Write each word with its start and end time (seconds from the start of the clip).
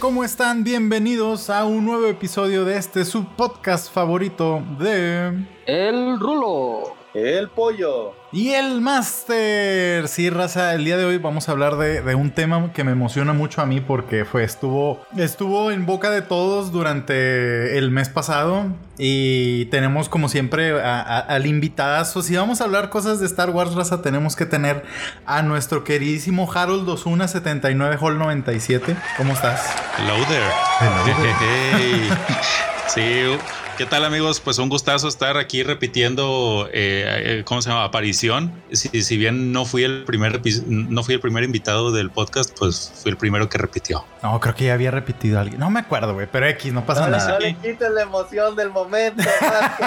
¿Cómo 0.00 0.24
están? 0.24 0.64
Bienvenidos 0.64 1.50
a 1.50 1.66
un 1.66 1.84
nuevo 1.84 2.06
episodio 2.06 2.64
de 2.64 2.78
este 2.78 3.04
su 3.04 3.26
podcast 3.26 3.92
favorito 3.92 4.62
de... 4.78 5.46
El 5.66 6.18
Rulo. 6.18 7.01
El 7.14 7.48
pollo. 7.48 8.14
Y 8.32 8.52
el 8.52 8.80
Master. 8.80 10.08
Sí, 10.08 10.30
raza, 10.30 10.72
el 10.74 10.86
día 10.86 10.96
de 10.96 11.04
hoy 11.04 11.18
vamos 11.18 11.46
a 11.46 11.52
hablar 11.52 11.76
de, 11.76 12.14
un 12.14 12.30
tema 12.30 12.72
que 12.72 12.84
me 12.84 12.92
emociona 12.92 13.34
mucho 13.34 13.60
a 13.60 13.66
mí 13.66 13.82
porque 13.82 14.24
fue, 14.24 14.44
estuvo, 14.44 15.04
estuvo 15.18 15.70
en 15.70 15.84
boca 15.84 16.08
de 16.08 16.22
todos 16.22 16.72
durante 16.72 17.76
el 17.76 17.90
mes 17.90 18.08
pasado. 18.08 18.68
Y 18.96 19.66
tenemos 19.66 20.08
como 20.08 20.30
siempre 20.30 20.80
al 20.80 21.44
invitadazo. 21.44 22.22
Si 22.22 22.34
vamos 22.34 22.62
a 22.62 22.64
hablar 22.64 22.88
cosas 22.88 23.20
de 23.20 23.26
Star 23.26 23.50
Wars, 23.50 23.74
raza, 23.74 24.00
tenemos 24.00 24.34
que 24.34 24.46
tener 24.46 24.82
a 25.26 25.42
nuestro 25.42 25.84
queridísimo 25.84 26.50
Harold 26.50 26.86
2179 26.86 27.98
Hall 28.00 28.18
97. 28.18 28.96
¿Cómo 29.18 29.34
estás? 29.34 29.74
Hello 29.98 30.14
there. 30.28 30.50
Hello 30.80 31.04
there. 31.04 32.62
sí, 32.94 33.38
¿Qué 33.78 33.86
tal 33.86 34.04
amigos? 34.04 34.38
Pues 34.38 34.58
un 34.58 34.68
gustazo 34.68 35.08
estar 35.08 35.38
aquí 35.38 35.62
repitiendo, 35.62 36.68
eh, 36.72 37.38
eh, 37.40 37.42
¿cómo 37.44 37.62
se 37.62 37.70
llama? 37.70 37.84
Aparición. 37.84 38.52
Si, 38.70 39.02
si, 39.02 39.16
bien 39.16 39.50
no 39.50 39.64
fui 39.64 39.82
el 39.82 40.04
primer 40.04 40.42
no 40.66 41.02
fui 41.02 41.14
el 41.14 41.20
primer 41.20 41.42
invitado 41.42 41.90
del 41.90 42.10
podcast, 42.10 42.56
pues 42.58 42.92
fui 43.02 43.10
el 43.10 43.16
primero 43.16 43.48
que 43.48 43.56
repitió. 43.56 44.04
No, 44.22 44.38
creo 44.40 44.54
que 44.54 44.66
ya 44.66 44.74
había 44.74 44.90
repetido 44.90 45.40
alguien. 45.40 45.58
No 45.58 45.70
me 45.70 45.80
acuerdo, 45.80 46.12
güey, 46.12 46.28
pero 46.30 46.46
X, 46.48 46.70
no 46.72 46.84
pasa 46.84 47.08
nada. 47.08 47.32
No 47.32 47.38
le 47.38 47.54
quites 47.54 47.90
la 47.90 48.02
emoción 48.02 48.54
del 48.56 48.70
momento, 48.70 49.22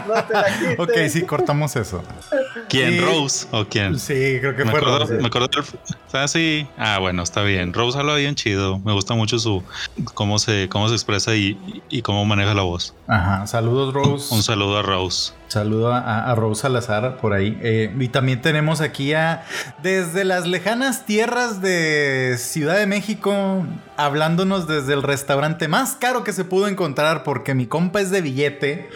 no 0.08 0.24
te 0.24 0.34
la 0.34 0.46
quites. 0.60 0.80
ok, 0.80 1.10
sí, 1.10 1.22
cortamos 1.22 1.76
eso. 1.76 2.04
¿Quién? 2.70 3.00
¿Rose 3.06 3.46
o 3.52 3.66
quién? 3.66 4.00
Sí, 4.00 4.40
creo 4.40 4.56
que 4.56 4.66
fue 4.66 4.80
Rose. 4.80 5.14
Me 5.14 5.28
acuerdo 5.28 5.48
del... 5.48 5.64
Ah, 6.12 6.28
sí. 6.28 6.68
Ah, 6.78 6.98
bueno, 7.00 7.22
está 7.22 7.44
bien. 7.44 7.72
Rose 7.72 8.00
habla 8.00 8.16
bien 8.16 8.34
chido. 8.34 8.80
Me 8.80 8.94
gusta 8.94 9.14
mucho 9.14 9.38
su 9.38 9.64
cómo 10.16 10.40
se, 10.40 10.70
cómo 10.70 10.90
se 10.90 10.96
expresa 10.96 11.36
y, 11.36 11.84
y 11.90 12.02
cómo 12.02 12.26
maneja 12.26 12.56
la 12.56 12.64
voz. 12.64 12.95
Ajá, 13.08 13.46
saludos 13.46 13.94
Rose. 13.94 14.34
Un 14.34 14.42
saludo 14.42 14.80
a 14.80 14.82
Rose. 14.82 15.34
Saludo 15.48 15.94
a, 15.94 16.34
Rose 16.36 16.64
Salazar 16.64 17.18
por 17.18 17.34
ahí. 17.34 17.58
Eh, 17.62 17.94
y 18.00 18.08
también 18.08 18.42
tenemos 18.42 18.82
aquí 18.82 19.14
a 19.14 19.44
desde 19.84 20.26
las 20.26 20.48
lejanas 20.48 21.06
tierras 21.06 21.62
de 21.62 22.36
Ciudad 22.40 22.78
de 22.78 22.88
México, 22.88 23.64
hablándonos 23.96 24.68
desde 24.68 24.94
el 24.94 25.04
restaurante 25.04 25.68
más 25.68 25.96
caro 25.96 26.24
que 26.24 26.34
se 26.34 26.46
pudo 26.46 26.68
encontrar, 26.68 27.24
porque 27.24 27.54
mi 27.54 27.68
compa 27.68 28.02
es 28.02 28.10
de 28.10 28.22
billete. 28.22 28.90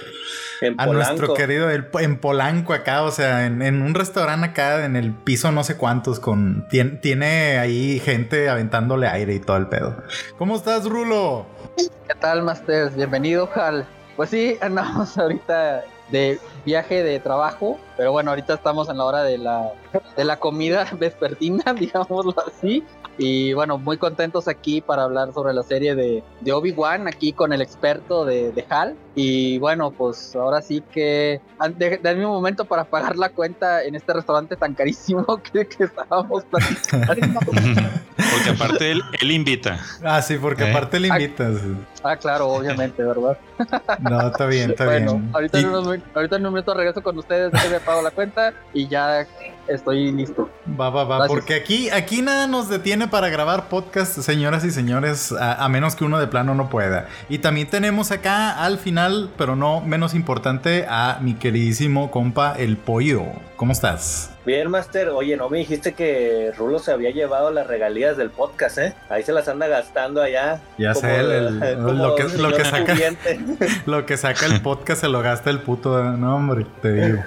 a 0.78 0.88
nuestro 0.88 1.36
querido 1.36 1.69
en 1.69 2.17
Polanco 2.17 2.73
acá, 2.73 3.03
o 3.03 3.11
sea, 3.11 3.45
en, 3.45 3.81
un 3.81 3.94
restaurante 3.94 4.47
acá 4.47 4.84
en 4.86 4.95
el 4.95 5.13
piso 5.13 5.52
no 5.52 5.63
sé 5.63 5.78
cuántos, 5.78 6.19
con 6.19 6.67
tiene, 6.69 6.97
tiene 6.97 7.59
ahí 7.59 8.00
gente 8.00 8.50
aventándole 8.50 9.08
aire 9.08 9.36
y 9.36 9.39
todo 9.39 9.58
el 9.58 9.67
pedo. 9.67 10.03
¿Cómo 10.38 10.56
estás, 10.56 10.86
Rulo? 10.86 11.59
¿Qué 11.88 12.16
tal, 12.19 12.44
Masters? 12.44 12.95
Bienvenido 12.95 13.49
al 13.55 13.88
pues 14.17 14.31
sí, 14.31 14.58
andamos 14.59 15.17
ahorita 15.17 15.85
de 16.09 16.40
viaje 16.66 17.03
de 17.03 17.19
trabajo, 17.19 17.79
pero 18.00 18.14
bueno, 18.14 18.30
ahorita 18.30 18.54
estamos 18.54 18.88
en 18.88 18.98
la 18.98 19.04
hora 19.04 19.24
de 19.24 19.38
la, 19.38 19.74
de 20.16 20.24
la 20.24 20.38
comida 20.40 20.88
vespertina, 20.98 21.74
digámoslo 21.78 22.34
así. 22.48 22.82
Y 23.18 23.52
bueno, 23.52 23.78
muy 23.78 23.98
contentos 23.98 24.48
aquí 24.48 24.80
para 24.80 25.04
hablar 25.04 25.34
sobre 25.34 25.54
la 25.54 25.64
serie 25.64 25.94
de, 25.94 26.24
de 26.40 26.52
Obi-Wan, 26.54 27.10
aquí 27.10 27.34
con 27.34 27.52
el 27.52 27.62
experto 27.62 28.24
de, 28.24 28.54
de, 28.54 28.66
HAL. 28.70 28.96
Y 29.16 29.58
bueno, 29.58 29.92
pues 29.92 30.34
ahora 30.38 30.62
sí 30.62 30.82
que 30.94 31.42
denme 31.78 32.26
un 32.26 32.32
momento 32.32 32.64
para 32.64 32.86
pagar 32.86 33.18
la 33.18 33.28
cuenta 33.28 33.84
en 33.84 33.96
este 33.96 34.14
restaurante 34.14 34.56
tan 34.56 34.74
carísimo 34.74 35.26
que, 35.52 35.68
que 35.68 35.84
estábamos 35.84 36.46
platicando. 36.46 37.42
porque 37.52 38.50
aparte 38.56 38.92
él, 38.92 39.02
él, 39.20 39.31
invita. 39.31 39.78
Ah, 40.02 40.22
sí, 40.22 40.38
porque 40.38 40.64
¿Eh? 40.64 40.70
aparte 40.72 40.96
él 40.96 41.08
invita. 41.08 41.52
Ah, 42.02 42.16
claro, 42.16 42.48
obviamente, 42.48 43.04
¿verdad? 43.04 43.38
No, 44.00 44.28
está 44.28 44.46
bien, 44.46 44.70
está 44.70 44.86
bien. 44.86 45.30
Ahorita, 45.34 45.60
en 45.60 45.68
unos, 45.68 46.00
ahorita 46.16 46.38
en 46.38 46.46
un 46.46 46.52
momento 46.52 46.74
regreso 46.74 47.04
con 47.04 47.18
ustedes, 47.18 47.52
pago 47.89 48.03
la 48.03 48.11
cuenta 48.11 48.53
y 48.72 48.88
ya 48.88 49.25
estoy 49.67 50.11
listo. 50.11 50.47
Va, 50.79 50.91
va, 50.91 51.05
va, 51.05 51.25
porque 51.25 51.55
aquí, 51.55 51.89
aquí 51.89 52.22
nada 52.22 52.45
nos 52.45 52.69
detiene 52.69 53.07
para 53.07 53.29
grabar 53.29 53.67
podcast, 53.67 54.19
señoras 54.19 54.63
y 54.63 54.69
señores, 54.69 55.33
a, 55.39 55.67
menos 55.69 55.95
que 55.95 56.05
uno 56.05 56.19
de 56.19 56.27
plano 56.27 56.53
no 56.53 56.69
pueda. 56.69 57.07
Y 57.29 57.39
también 57.39 57.67
tenemos 57.67 58.11
acá 58.11 58.63
al 58.63 58.77
final, 58.77 59.31
pero 59.39 59.55
no 59.55 59.81
menos 59.81 60.13
importante, 60.13 60.85
a 60.88 61.17
mi 61.22 61.33
queridísimo 61.33 62.11
compa 62.11 62.53
El 62.55 62.77
Pollo. 62.77 63.23
¿Cómo 63.55 63.72
estás? 63.72 64.29
Bien, 64.50 64.68
Master. 64.68 65.10
Oye, 65.10 65.38
no 65.38 65.48
me 65.48 65.60
dijiste 65.60 65.94
que 65.94 66.52
Rulo 66.58 66.80
se 66.80 66.92
había 66.92 67.12
llevado 67.12 67.52
las 67.52 67.68
regalías 67.68 68.18
del 68.18 68.32
podcast, 68.32 68.80
¿eh? 68.80 68.96
Ahí 69.08 69.22
se 69.22 69.32
las 69.32 69.48
anda 69.48 69.68
gastando 69.68 70.24
allá. 70.24 70.60
Ya 70.80 70.96
sé, 70.96 71.22
lo, 71.78 72.16
que, 72.16 72.24
lo, 72.24 72.52
que 72.52 72.66
saca, 72.66 72.96
lo 73.86 74.08
que 74.08 74.18
saca 74.18 74.48
el 74.48 74.60
podcast 74.64 75.02
se 75.02 75.08
lo 75.08 75.22
gasta 75.22 75.52
el 75.52 75.60
puto. 75.60 76.02
No, 76.02 76.36
hombre, 76.36 76.66
te 76.82 76.92
digo. 76.94 77.24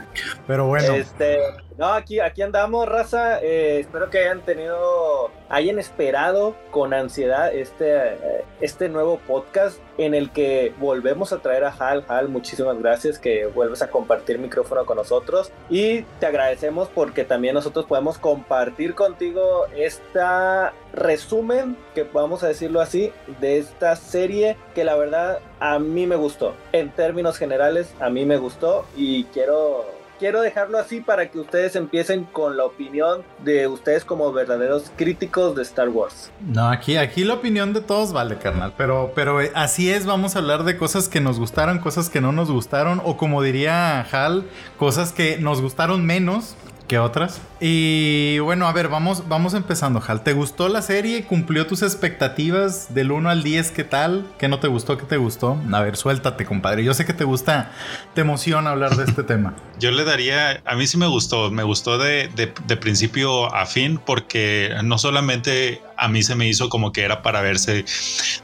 Pero 0.48 0.66
bueno. 0.66 0.94
Este, 0.94 1.38
no, 1.82 1.94
aquí, 1.94 2.20
aquí 2.20 2.42
andamos, 2.42 2.88
raza. 2.88 3.42
Eh, 3.42 3.80
espero 3.80 4.08
que 4.08 4.20
hayan 4.20 4.42
tenido, 4.42 5.32
hayan 5.48 5.80
esperado 5.80 6.54
con 6.70 6.94
ansiedad 6.94 7.52
este, 7.52 8.12
eh, 8.12 8.44
este 8.60 8.88
nuevo 8.88 9.18
podcast 9.26 9.80
en 9.98 10.14
el 10.14 10.30
que 10.30 10.72
volvemos 10.78 11.32
a 11.32 11.38
traer 11.38 11.64
a 11.64 11.74
Hal. 11.76 12.04
Hal, 12.06 12.28
muchísimas 12.28 12.78
gracias 12.78 13.18
que 13.18 13.46
vuelves 13.46 13.82
a 13.82 13.90
compartir 13.90 14.38
micrófono 14.38 14.86
con 14.86 14.96
nosotros. 14.96 15.50
Y 15.68 16.02
te 16.20 16.26
agradecemos 16.26 16.86
porque 16.86 17.24
también 17.24 17.54
nosotros 17.54 17.84
podemos 17.86 18.16
compartir 18.16 18.94
contigo 18.94 19.66
esta 19.76 20.74
resumen, 20.92 21.76
que 21.96 22.04
vamos 22.04 22.44
a 22.44 22.46
decirlo 22.46 22.80
así, 22.80 23.12
de 23.40 23.58
esta 23.58 23.96
serie 23.96 24.56
que 24.76 24.84
la 24.84 24.94
verdad 24.94 25.40
a 25.58 25.80
mí 25.80 26.06
me 26.06 26.14
gustó. 26.14 26.54
En 26.70 26.90
términos 26.90 27.38
generales, 27.38 27.92
a 27.98 28.08
mí 28.08 28.24
me 28.24 28.36
gustó 28.36 28.84
y 28.94 29.24
quiero 29.24 30.01
quiero 30.22 30.40
dejarlo 30.40 30.78
así 30.78 31.00
para 31.00 31.32
que 31.32 31.40
ustedes 31.40 31.74
empiecen 31.74 32.22
con 32.22 32.56
la 32.56 32.64
opinión 32.64 33.24
de 33.42 33.66
ustedes 33.66 34.04
como 34.04 34.32
verdaderos 34.32 34.92
críticos 34.94 35.56
de 35.56 35.62
Star 35.62 35.88
Wars. 35.88 36.30
No, 36.46 36.68
aquí, 36.68 36.96
aquí 36.96 37.24
la 37.24 37.34
opinión 37.34 37.72
de 37.72 37.80
todos 37.80 38.12
vale, 38.12 38.36
carnal. 38.38 38.72
Pero, 38.78 39.10
pero 39.16 39.40
eh, 39.40 39.50
así 39.56 39.90
es, 39.90 40.06
vamos 40.06 40.36
a 40.36 40.38
hablar 40.38 40.62
de 40.62 40.76
cosas 40.76 41.08
que 41.08 41.20
nos 41.20 41.40
gustaron, 41.40 41.80
cosas 41.80 42.08
que 42.08 42.20
no 42.20 42.30
nos 42.30 42.52
gustaron, 42.52 43.02
o 43.04 43.16
como 43.16 43.42
diría 43.42 44.00
Hal, 44.12 44.44
cosas 44.78 45.10
que 45.10 45.38
nos 45.38 45.60
gustaron 45.60 46.06
menos 46.06 46.54
que 46.86 46.98
otras. 46.98 47.40
Y 47.60 48.38
bueno, 48.40 48.66
a 48.66 48.72
ver, 48.72 48.88
vamos, 48.88 49.28
vamos 49.28 49.54
empezando, 49.54 50.02
Hal. 50.06 50.22
¿Te 50.22 50.32
gustó 50.32 50.68
la 50.68 50.82
serie? 50.82 51.24
¿Cumplió 51.24 51.66
tus 51.66 51.82
expectativas 51.82 52.94
del 52.94 53.12
1 53.12 53.30
al 53.30 53.42
10? 53.42 53.70
¿Qué 53.70 53.84
tal? 53.84 54.26
¿Qué 54.38 54.48
no 54.48 54.58
te 54.60 54.68
gustó? 54.68 54.96
¿Qué 54.96 55.04
te 55.04 55.16
gustó? 55.16 55.58
A 55.72 55.80
ver, 55.80 55.96
suéltate, 55.96 56.44
compadre. 56.44 56.84
Yo 56.84 56.94
sé 56.94 57.04
que 57.04 57.12
te 57.12 57.24
gusta, 57.24 57.70
te 58.14 58.22
emociona 58.22 58.70
hablar 58.70 58.96
de 58.96 59.04
este 59.04 59.22
tema. 59.22 59.54
Yo 59.78 59.90
le 59.90 60.04
daría, 60.04 60.62
a 60.64 60.76
mí 60.76 60.86
sí 60.86 60.96
me 60.96 61.06
gustó, 61.06 61.50
me 61.50 61.62
gustó 61.62 61.98
de, 61.98 62.28
de 62.34 62.76
principio 62.76 63.52
a 63.54 63.66
fin 63.66 63.98
porque 64.04 64.74
no 64.84 64.98
solamente 64.98 65.82
a 66.02 66.08
mí 66.08 66.24
se 66.24 66.34
me 66.34 66.48
hizo 66.48 66.68
como 66.68 66.90
que 66.92 67.02
era 67.02 67.22
para 67.22 67.42
verse 67.42 67.84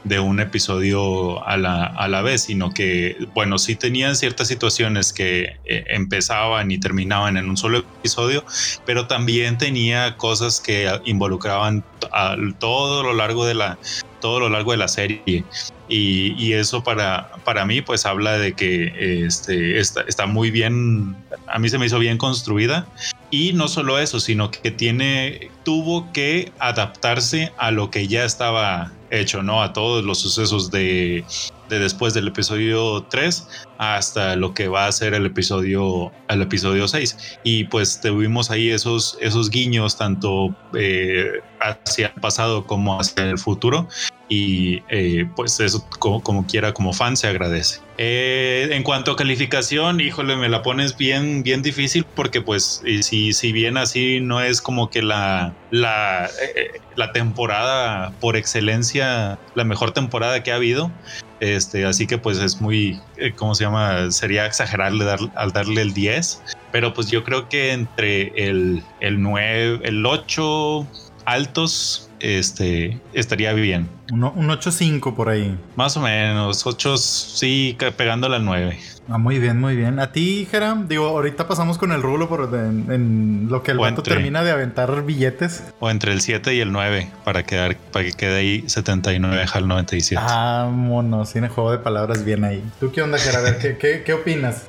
de 0.05 0.19
un 0.19 0.39
episodio 0.39 1.45
a 1.45 1.57
la, 1.57 1.83
a 1.83 2.07
la 2.07 2.21
vez, 2.21 2.43
sino 2.43 2.71
que, 2.71 3.17
bueno, 3.33 3.57
sí 3.57 3.75
tenían 3.75 4.15
ciertas 4.15 4.47
situaciones 4.47 5.11
que 5.11 5.57
eh, 5.65 5.83
empezaban 5.89 6.71
y 6.71 6.79
terminaban 6.79 7.35
en 7.35 7.49
un 7.49 7.57
solo 7.57 7.79
episodio, 7.79 8.45
pero 8.85 9.07
también 9.07 9.57
tenía 9.57 10.15
cosas 10.15 10.61
que 10.61 10.89
involucraban 11.03 11.83
a 12.13 12.37
todo 12.59 13.03
lo 13.03 13.13
largo 13.13 13.45
de 13.45 13.55
la 13.55 13.77
todo 14.21 14.39
lo 14.41 14.49
largo 14.49 14.71
de 14.71 14.77
la 14.77 14.87
serie. 14.87 15.43
Y, 15.87 16.33
y 16.37 16.53
eso 16.53 16.83
para, 16.83 17.31
para 17.43 17.65
mí 17.65 17.81
pues 17.81 18.05
habla 18.05 18.37
de 18.37 18.53
que 18.53 19.25
está, 19.25 20.01
está 20.07 20.25
muy 20.25 20.51
bien, 20.51 21.15
a 21.47 21.59
mí 21.59 21.67
se 21.67 21.77
me 21.77 21.87
hizo 21.87 21.99
bien 21.99 22.17
construida 22.17 22.87
y 23.31 23.53
no 23.53 23.67
solo 23.67 23.99
eso, 23.99 24.19
sino 24.19 24.51
que 24.51 24.71
tiene, 24.71 25.51
tuvo 25.63 26.11
que 26.11 26.51
adaptarse 26.59 27.51
a 27.57 27.71
lo 27.71 27.91
que 27.91 28.07
ya 28.07 28.25
estaba 28.25 28.91
hecho, 29.11 29.43
¿no? 29.43 29.61
A 29.61 29.73
todos 29.73 30.03
los 30.03 30.19
sucesos 30.19 30.71
de, 30.71 31.23
de 31.69 31.79
después 31.79 32.13
del 32.13 32.27
episodio 32.27 33.05
3 33.09 33.47
hasta 33.77 34.35
lo 34.35 34.53
que 34.53 34.67
va 34.67 34.87
a 34.87 34.91
ser 34.91 35.13
el 35.13 35.25
episodio, 35.25 36.11
el 36.27 36.41
episodio 36.41 36.87
6. 36.87 37.39
Y 37.43 37.65
pues 37.65 38.01
tuvimos 38.01 38.51
ahí 38.51 38.69
esos, 38.69 39.17
esos 39.21 39.49
guiños 39.49 39.97
tanto 39.97 40.55
eh, 40.73 41.41
hacia 41.61 42.07
el 42.07 42.21
pasado 42.21 42.65
como 42.65 42.99
hacia 42.99 43.29
el 43.29 43.37
futuro 43.37 43.87
y 44.29 44.83
eh, 44.89 45.27
pues 45.35 45.59
eso 45.59 45.83
como, 45.97 46.45
quiera 46.45 46.71
como 46.71 46.93
fan 46.93 47.17
se 47.17 47.27
agradece. 47.27 47.81
Eh, 47.97 48.69
en 48.71 48.83
cuanto 48.83 49.11
a 49.11 49.15
calificación, 49.15 49.99
híjole, 49.99 50.35
me 50.37 50.47
la 50.47 50.61
pones 50.61 50.95
bien, 50.95 51.41
bien 51.43 51.63
difícil 51.63 52.05
porque 52.15 52.39
pues 52.39 52.83
si, 53.01 53.33
si 53.33 53.51
bien 53.51 53.75
así 53.75 54.21
no 54.21 54.39
es 54.39 54.61
como 54.61 54.89
que 54.89 55.01
la, 55.01 55.53
la, 55.71 56.29
eh, 56.55 56.79
la 56.95 57.11
temporada 57.11 58.13
por 58.21 58.37
excelencia, 58.37 59.39
la 59.55 59.63
mejor 59.63 59.91
temporada 59.91 60.43
que 60.43 60.51
ha 60.51 60.55
habido, 60.55 60.91
este, 61.39 61.85
así 61.85 62.05
que 62.05 62.19
pues 62.19 62.37
es 62.37 62.61
muy, 62.61 63.01
¿cómo 63.35 63.55
se 63.55 63.63
llama? 63.63 64.11
Sería 64.11 64.45
exagerarle 64.45 65.05
dar, 65.05 65.19
al 65.35 65.51
darle 65.51 65.81
el 65.81 65.93
10, 65.93 66.41
pero 66.71 66.93
pues 66.93 67.09
yo 67.09 67.23
creo 67.23 67.49
que 67.49 67.71
entre 67.71 68.31
el, 68.35 68.83
el 68.99 69.21
9, 69.21 69.81
el 69.83 70.05
8 70.05 70.87
altos, 71.25 72.08
este, 72.19 72.99
estaría 73.13 73.53
bien. 73.53 73.87
Un, 74.11 74.23
un 74.23 74.49
8.5 74.49 75.15
por 75.15 75.29
ahí. 75.29 75.57
Más 75.75 75.97
o 75.97 76.01
menos, 76.01 76.65
8, 76.65 76.97
sí, 76.97 77.77
pegándole 77.97 78.37
al 78.37 78.45
9. 78.45 78.77
Ah, 79.11 79.17
muy 79.17 79.39
bien, 79.39 79.59
muy 79.59 79.75
bien. 79.75 79.99
A 79.99 80.11
ti, 80.11 80.47
Jera, 80.49 80.77
digo, 80.87 81.07
ahorita 81.07 81.47
pasamos 81.47 81.79
con 81.79 81.91
el 81.91 82.03
rulo 82.03 82.29
por 82.29 82.53
en, 82.53 83.47
lo 83.49 83.63
que 83.63 83.71
el 83.71 83.79
vato 83.79 84.03
termina 84.03 84.43
de 84.43 84.51
aventar 84.51 85.03
billetes. 85.03 85.63
O 85.79 85.89
entre 85.89 86.11
el 86.11 86.21
7 86.21 86.53
y 86.53 86.59
el 86.59 86.71
9, 86.71 87.09
para 87.23 87.43
quedar, 87.43 87.75
para 87.91 88.05
que 88.05 88.13
quede 88.13 88.37
ahí 88.37 88.63
79 88.67 89.45
al 89.51 89.67
97. 89.67 90.21
Ah, 90.23 90.69
mono, 90.71 91.25
tiene 91.25 91.49
juego 91.49 91.71
de 91.71 91.79
palabras 91.79 92.23
bien 92.23 92.43
ahí. 92.43 92.63
¿Tú 92.79 92.91
qué 92.91 93.01
onda, 93.01 93.17
Jera? 93.17 93.39
A 93.39 93.41
ver, 93.41 93.57
¿qué, 93.57 93.77
qué, 93.77 94.03
qué 94.03 94.13
opinas? 94.13 94.67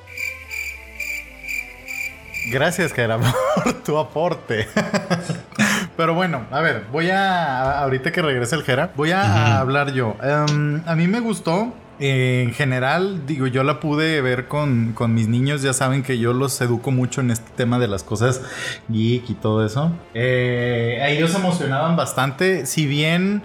Gracias, 2.49 2.93
Jera, 2.93 3.19
por 3.65 3.73
tu 3.83 3.99
aporte. 3.99 4.69
Pero 5.97 6.15
bueno, 6.15 6.47
a 6.51 6.61
ver, 6.61 6.87
voy 6.91 7.11
a. 7.11 7.81
Ahorita 7.81 8.11
que 8.13 8.23
regrese 8.23 8.57
el 8.57 8.63
Jera, 8.63 8.93
voy 8.97 9.13
a, 9.13 9.59
hablar 9.59 9.93
yo. 9.93 10.17
Em, 10.23 10.83
a 10.87 10.95
mí 10.95 11.07
me 11.07 11.21
gustó 11.21 11.75
en 12.01 12.55
general, 12.55 13.27
digo, 13.27 13.47
yo 13.47 13.63
la 13.63 13.79
pude 13.79 14.23
ver 14.23 14.49
con, 14.49 14.95
mis 15.15 15.29
niños, 15.29 15.61
ya 15.61 15.75
saben 15.75 16.03
que 16.03 16.19
yo 16.19 16.33
los 16.33 16.59
educo 16.63 16.91
mucho 16.91 17.21
en 17.21 17.31
este 17.31 17.51
tema 17.55 17.79
de 17.79 17.89
las 17.89 18.03
cosas 18.03 18.41
geek 18.89 19.29
y 19.29 19.35
todo 19.35 19.65
eso. 19.67 19.93
Eh, 20.15 20.99
ellos 21.09 21.31
se 21.31 21.37
emocionaban 21.37 21.97
bastante, 21.97 22.65
si 22.65 22.87
bien 22.87 23.43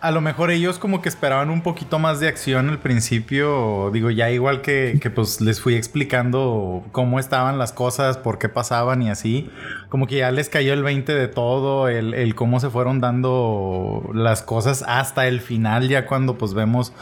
a 0.00 0.10
lo 0.10 0.20
mejor 0.20 0.50
ellos 0.50 0.78
como 0.78 1.00
que 1.00 1.08
esperaban 1.08 1.48
un 1.48 1.62
poquito 1.62 1.98
más 1.98 2.20
de 2.20 2.28
acción 2.28 2.68
al 2.68 2.78
principio, 2.78 3.90
digo, 3.90 4.10
ya 4.10 4.28
igual 4.30 4.60
que, 4.60 5.00
pues 5.14 5.40
les 5.40 5.60
fui 5.62 5.76
explicando 5.76 6.84
cómo 6.92 7.18
estaban 7.18 7.58
las 7.58 7.72
cosas, 7.72 8.18
por 8.18 8.38
qué 8.38 8.50
pasaban 8.50 9.00
y 9.00 9.08
así, 9.08 9.48
como 9.88 10.06
que 10.06 10.16
ya 10.16 10.30
les 10.30 10.50
cayó 10.50 10.74
el 10.74 10.82
20 10.82 11.14
de 11.14 11.28
todo, 11.28 11.88
el, 11.88 12.12
el 12.12 12.34
cómo 12.34 12.60
se 12.60 12.68
fueron 12.70 13.00
dando 13.00 14.10
las 14.12 14.42
cosas 14.42 14.84
hasta 14.86 15.26
el 15.26 15.40
final, 15.40 15.88
ya 15.88 16.06
cuando 16.06 16.36
pues 16.36 16.52
vemos 16.52 16.92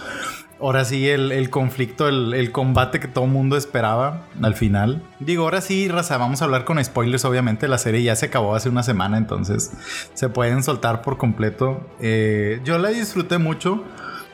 ahora 0.62 0.84
sí 0.84 1.08
el, 1.08 1.50
conflicto, 1.50 2.08
el, 2.08 2.52
combate 2.52 3.00
que 3.00 3.08
todo 3.08 3.26
mundo 3.26 3.56
esperaba 3.56 4.26
al 4.40 4.54
final. 4.54 5.02
Digo, 5.18 5.44
ahora 5.44 5.60
sí, 5.60 5.88
raza, 5.88 6.16
vamos 6.16 6.40
a 6.40 6.44
hablar 6.44 6.64
con 6.64 6.82
spoilers. 6.82 7.24
Obviamente 7.24 7.68
la 7.68 7.78
serie 7.78 8.02
ya 8.02 8.16
se 8.16 8.26
acabó 8.26 8.54
hace 8.54 8.68
una 8.68 8.82
semana, 8.82 9.18
entonces 9.18 9.72
se 10.14 10.28
pueden 10.28 10.62
soltar 10.62 11.02
por 11.02 11.18
completo. 11.18 11.86
Eh, 12.00 12.60
yo 12.64 12.78
la 12.78 12.90
disfruté 12.90 13.38
mucho. 13.38 13.82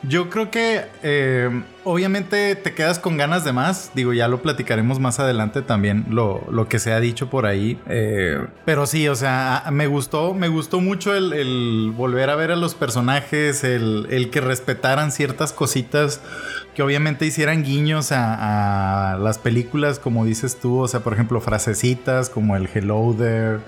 Yo 0.02 0.30
creo 0.30 0.50
que 0.50 0.84
eh, 1.02 1.62
obviamente 1.84 2.54
te 2.56 2.74
quedas 2.74 2.98
con 2.98 3.16
ganas 3.16 3.44
de 3.44 3.52
más. 3.52 3.92
Digo, 3.94 4.12
ya 4.12 4.28
lo 4.28 4.42
platicaremos 4.42 5.00
más 5.00 5.20
adelante 5.20 5.62
también, 5.62 6.06
lo, 6.10 6.66
que 6.68 6.78
se 6.78 6.92
ha 6.92 7.00
dicho 7.00 7.30
por 7.30 7.46
ahí. 7.46 7.78
Eh, 7.88 8.38
pero 8.64 8.86
sí, 8.86 9.08
o 9.08 9.14
sea, 9.14 9.64
me 9.72 9.86
gustó, 9.86 10.34
me 10.34 10.48
gustó 10.48 10.80
mucho 10.80 11.14
el, 11.14 11.92
volver 11.96 12.30
a 12.30 12.36
ver 12.36 12.50
a 12.50 12.56
los 12.56 12.74
personajes, 12.74 13.64
el, 13.64 14.06
el 14.10 14.30
que 14.30 14.40
respetaran 14.40 15.12
ciertas 15.12 15.52
cositas 15.52 16.20
que 16.78 16.84
obviamente 16.84 17.26
hicieran 17.26 17.64
guiños 17.64 18.12
a, 18.12 19.18
las 19.20 19.38
películas, 19.38 19.98
como 19.98 20.24
dices 20.24 20.60
tú, 20.60 20.78
o 20.78 20.86
sea, 20.86 21.00
por 21.00 21.12
ejemplo, 21.12 21.40
frasecitas 21.40 22.30
como 22.30 22.54
el 22.54 22.68
hello 22.72 23.16
there, 23.18 23.58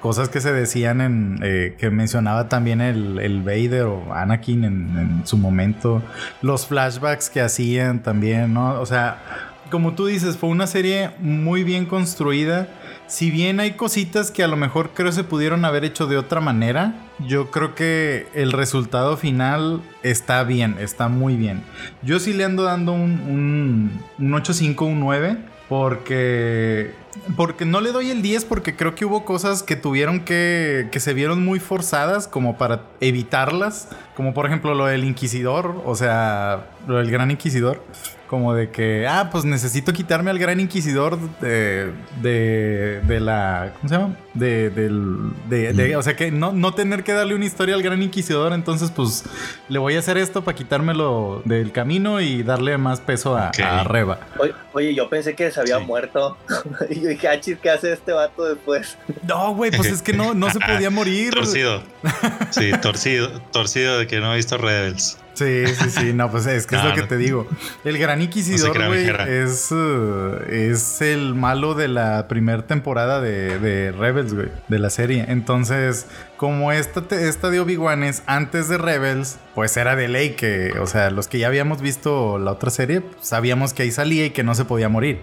cosas 0.00 0.30
que 0.30 0.40
se 0.40 0.50
decían 0.50 1.02
en, 1.02 1.40
eh, 1.42 1.74
que 1.76 1.90
mencionaba 1.90 2.48
también 2.48 2.80
el, 2.80 3.18
el 3.18 3.42
Vader 3.42 3.82
o 3.82 4.14
Anakin 4.14 4.64
en, 4.64 4.98
en, 4.98 5.26
su 5.26 5.36
momento, 5.36 6.02
los 6.40 6.66
flashbacks 6.66 7.28
que 7.28 7.42
hacían 7.42 7.53
también, 8.02 8.54
¿no? 8.54 8.80
O 8.80 8.86
sea, 8.86 9.22
como 9.70 9.94
tú 9.94 10.06
dices, 10.06 10.36
fue 10.36 10.48
una 10.50 10.66
serie 10.66 11.10
muy 11.18 11.64
bien 11.64 11.86
construida 11.86 12.68
si 13.06 13.30
bien 13.30 13.60
hay 13.60 13.72
cositas 13.72 14.30
que 14.30 14.42
a 14.42 14.48
lo 14.48 14.56
mejor 14.56 14.90
creo 14.94 15.12
se 15.12 15.24
pudieron 15.24 15.64
haber 15.64 15.84
hecho 15.84 16.06
de 16.06 16.16
otra 16.16 16.40
manera, 16.40 16.94
yo 17.20 17.50
creo 17.50 17.74
que 17.74 18.28
el 18.34 18.50
resultado 18.52 19.16
final 19.16 19.82
está 20.02 20.42
bien, 20.42 20.76
está 20.80 21.08
muy 21.08 21.36
bien. 21.36 21.62
Yo 22.02 22.18
sí 22.18 22.32
le 22.32 22.44
ando 22.44 22.62
dando 22.62 22.92
un, 22.92 24.00
un, 24.18 24.32
8.5, 24.32 24.86
un 24.86 25.00
9, 25.00 25.36
porque, 25.68 26.92
porque 27.36 27.64
no 27.64 27.80
le 27.80 27.92
doy 27.92 28.10
el 28.10 28.22
10 28.22 28.44
porque 28.44 28.76
creo 28.76 28.94
que 28.94 29.04
hubo 29.04 29.24
cosas 29.24 29.62
que 29.62 29.76
tuvieron 29.76 30.20
que, 30.20 30.88
que 30.90 31.00
se 31.00 31.14
vieron 31.14 31.44
muy 31.44 31.60
forzadas 31.60 32.28
como 32.28 32.56
para 32.58 32.82
evitarlas, 33.00 33.88
como 34.14 34.34
por 34.34 34.46
ejemplo 34.46 34.74
lo 34.74 34.86
del 34.86 35.04
Inquisidor, 35.04 35.82
o 35.84 35.94
sea, 35.94 36.66
lo 36.86 36.98
del 36.98 37.10
Gran 37.10 37.30
Inquisidor 37.30 37.82
como 38.28 38.54
de 38.54 38.70
que, 38.70 39.06
ah, 39.06 39.28
pues 39.30 39.44
necesito 39.44 39.92
quitarme 39.92 40.30
al 40.30 40.40
gran 40.40 40.58
inquisidor 40.58 41.18
de, 41.38 41.92
de, 42.20 43.00
de 43.06 43.20
la, 43.20 43.72
¿cómo 43.76 43.88
se 43.88 43.94
llama? 43.94 44.16
De, 44.34 44.68
del, 44.70 45.30
de, 45.48 45.94
o 45.96 46.02
sea, 46.02 46.16
que 46.16 46.32
no, 46.32 46.52
no 46.52 46.74
tener 46.74 47.04
que 47.04 47.12
darle 47.12 47.36
una 47.36 47.44
historia 47.44 47.76
al 47.76 47.82
gran 47.82 48.02
inquisidor, 48.02 48.52
entonces 48.52 48.90
pues 48.90 49.24
le 49.68 49.78
voy 49.78 49.94
a 49.94 50.00
hacer 50.00 50.18
esto 50.18 50.42
para 50.42 50.56
quitármelo 50.56 51.42
del 51.44 51.70
camino 51.70 52.20
y 52.20 52.42
darle 52.42 52.76
más 52.76 53.00
peso 53.00 53.36
a, 53.36 53.52
Reba. 53.84 54.18
Oye, 54.72 54.94
yo 54.94 55.08
pensé 55.08 55.34
que 55.34 55.50
se 55.52 55.60
había 55.60 55.78
muerto 55.78 56.36
y 56.90 57.00
yo 57.00 57.08
dije, 57.08 57.28
ah, 57.28 57.40
¿qué 57.40 57.70
hace 57.70 57.92
este 57.92 58.12
vato 58.12 58.44
después? 58.44 58.98
No, 59.26 59.54
güey, 59.54 59.70
pues 59.70 59.88
es 59.88 60.02
que 60.02 60.12
no, 60.12 60.34
no 60.34 60.50
se 60.50 60.58
podía 60.58 60.90
morir. 60.90 61.32
torcido. 61.32 61.82
Sí, 62.50 62.72
torcido, 62.82 63.40
torcido 63.52 63.98
de 63.98 64.06
que 64.06 64.20
no 64.20 64.32
ha 64.32 64.34
visto 64.34 64.58
Rebels. 64.58 65.18
Sí, 65.34 65.66
sí, 65.66 65.90
sí, 65.90 66.12
no, 66.12 66.30
pues 66.30 66.46
es 66.46 66.66
que 66.66 66.76
es 66.76 66.84
lo 66.84 66.94
que 66.94 67.02
te 67.02 67.16
digo. 67.16 67.48
El 67.84 67.98
Gran 67.98 68.22
Inquisidor, 68.22 68.86
güey, 68.86 69.08
es, 69.28 69.70
uh, 69.72 70.38
es 70.48 71.00
el 71.00 71.34
malo 71.34 71.74
de 71.74 71.88
la 71.88 72.28
primera 72.28 72.64
temporada 72.66 73.20
de, 73.20 73.92
Rebels, 73.92 74.23
de 74.32 74.78
la 74.78 74.90
serie. 74.90 75.26
Entonces, 75.28 76.06
como 76.36 76.72
esta, 76.72 77.04
esta 77.16 77.50
de 77.50 77.60
Obi-Wan 77.60 78.02
es 78.02 78.22
antes 78.26 78.68
de 78.68 78.78
Rebels, 78.78 79.38
pues 79.54 79.76
era 79.76 79.96
de 79.96 80.08
ley 80.08 80.30
que, 80.30 80.74
o 80.80 80.86
sea, 80.86 81.10
los 81.10 81.28
que 81.28 81.38
ya 81.38 81.46
habíamos 81.46 81.80
visto 81.80 82.38
la 82.38 82.52
otra 82.52 82.70
serie, 82.70 83.02
sabíamos 83.20 83.72
que 83.72 83.84
ahí 83.84 83.90
salía 83.90 84.26
y 84.26 84.30
que 84.30 84.42
no 84.42 84.54
se 84.54 84.64
podía 84.64 84.88
morir. 84.88 85.20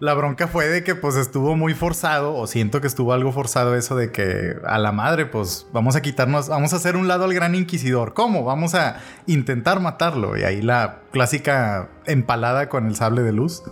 La 0.00 0.14
bronca 0.14 0.46
fue 0.46 0.68
de 0.68 0.84
que 0.84 0.94
pues 0.94 1.16
estuvo 1.16 1.56
muy 1.56 1.74
forzado, 1.74 2.36
o 2.36 2.46
siento 2.46 2.80
que 2.80 2.86
estuvo 2.86 3.12
algo 3.12 3.32
forzado 3.32 3.74
eso 3.74 3.96
de 3.96 4.12
que 4.12 4.54
a 4.64 4.78
la 4.78 4.92
madre, 4.92 5.26
pues 5.26 5.66
vamos 5.72 5.96
a 5.96 6.02
quitarnos, 6.02 6.48
vamos 6.48 6.72
a 6.72 6.76
hacer 6.76 6.94
un 6.94 7.08
lado 7.08 7.24
al 7.24 7.34
gran 7.34 7.56
inquisidor. 7.56 8.14
¿Cómo? 8.14 8.44
Vamos 8.44 8.76
a 8.76 9.00
intentar 9.26 9.80
matarlo. 9.80 10.36
Y 10.36 10.44
ahí 10.44 10.62
la 10.62 11.00
clásica 11.10 11.88
empalada 12.06 12.68
con 12.68 12.86
el 12.86 12.94
sable 12.94 13.22
de 13.22 13.32
luz. 13.32 13.64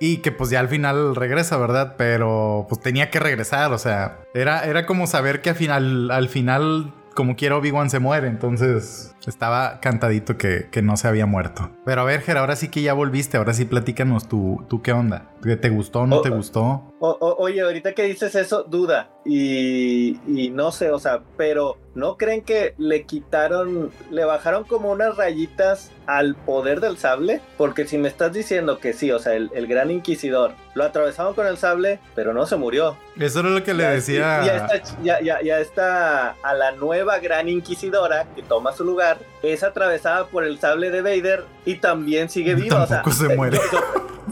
Y 0.00 0.18
que 0.18 0.32
pues 0.32 0.50
ya 0.50 0.60
al 0.60 0.68
final 0.68 1.14
regresa, 1.14 1.56
¿verdad? 1.56 1.94
Pero 1.96 2.66
pues 2.68 2.80
tenía 2.80 3.10
que 3.10 3.20
regresar, 3.20 3.72
o 3.72 3.78
sea, 3.78 4.18
era, 4.34 4.64
era 4.64 4.86
como 4.86 5.06
saber 5.06 5.40
que 5.40 5.50
al 5.50 5.56
final, 5.56 6.10
al 6.10 6.28
final 6.28 6.92
como 7.14 7.36
quiera 7.36 7.56
Obi-Wan 7.56 7.88
se 7.90 8.00
muere, 8.00 8.26
entonces 8.26 9.14
estaba 9.26 9.80
cantadito 9.80 10.36
que, 10.36 10.68
no 10.82 10.96
se 10.96 11.08
había 11.08 11.26
muerto. 11.26 11.70
Pero 11.84 12.02
a 12.02 12.04
ver, 12.04 12.20
Ger, 12.20 12.36
ahora 12.36 12.56
sí 12.56 12.68
que 12.68 12.82
ya 12.82 12.92
volviste, 12.92 13.36
ahora 13.36 13.54
sí 13.54 13.64
platícanos 13.64 14.28
tú, 14.28 14.64
tú 14.68 14.82
qué 14.82 14.92
onda. 14.92 15.30
¿Te 15.60 15.70
gustó 15.70 16.00
o 16.00 16.06
no 16.06 16.20
te 16.20 16.30
gustó? 16.30 16.82
oye, 16.98 17.62
ahorita 17.62 17.92
que 17.92 18.02
dices 18.04 18.34
eso, 18.34 18.64
duda. 18.64 19.10
Y, 19.24 20.20
y, 20.26 20.50
no 20.50 20.72
sé, 20.72 20.90
o 20.90 20.98
sea, 20.98 21.22
pero 21.36 21.78
¿no 21.94 22.16
creen 22.16 22.42
que 22.42 22.74
le 22.78 23.04
quitaron, 23.04 23.90
le 24.10 24.24
bajaron 24.24 24.64
como 24.64 24.90
unas 24.90 25.16
rayitas 25.16 25.90
al 26.06 26.34
poder 26.34 26.80
del 26.80 26.98
sable? 26.98 27.40
Porque 27.56 27.86
si 27.86 27.98
me 27.98 28.08
estás 28.08 28.32
diciendo 28.32 28.78
que 28.78 28.92
sí, 28.92 29.10
o 29.12 29.18
sea, 29.18 29.34
el, 29.34 29.66
gran 29.66 29.90
inquisidor 29.90 30.54
lo 30.74 30.84
atravesaron 30.84 31.34
con 31.34 31.46
el 31.46 31.56
sable, 31.56 32.00
pero 32.14 32.32
no 32.32 32.46
se 32.46 32.56
murió. 32.56 32.96
Eso 33.18 33.40
era 33.40 33.50
lo 33.50 33.62
que 33.62 33.74
le 33.74 33.84
decía. 33.84 34.44
Ya 34.44 34.56
está, 34.56 34.94
ya, 35.02 35.20
ya, 35.20 35.42
ya 35.42 35.60
está 35.60 36.30
a 36.42 36.54
la 36.54 36.72
nueva 36.72 37.18
gran 37.18 37.48
inquisidora 37.48 38.26
que 38.34 38.42
toma 38.42 38.72
su 38.72 38.84
lugar, 38.84 39.18
es 39.42 39.62
atravesada 39.62 40.26
por 40.26 40.44
el 40.44 40.58
sable 40.58 40.90
de 40.90 41.02
Vader 41.02 41.44
y 41.64 41.76
también 41.76 42.28
sigue 42.28 42.54
viva. 42.56 42.86
Tampoco 42.86 43.10
o 43.10 43.12
sea, 43.12 43.28
se 43.28 43.36
muere. 43.36 43.58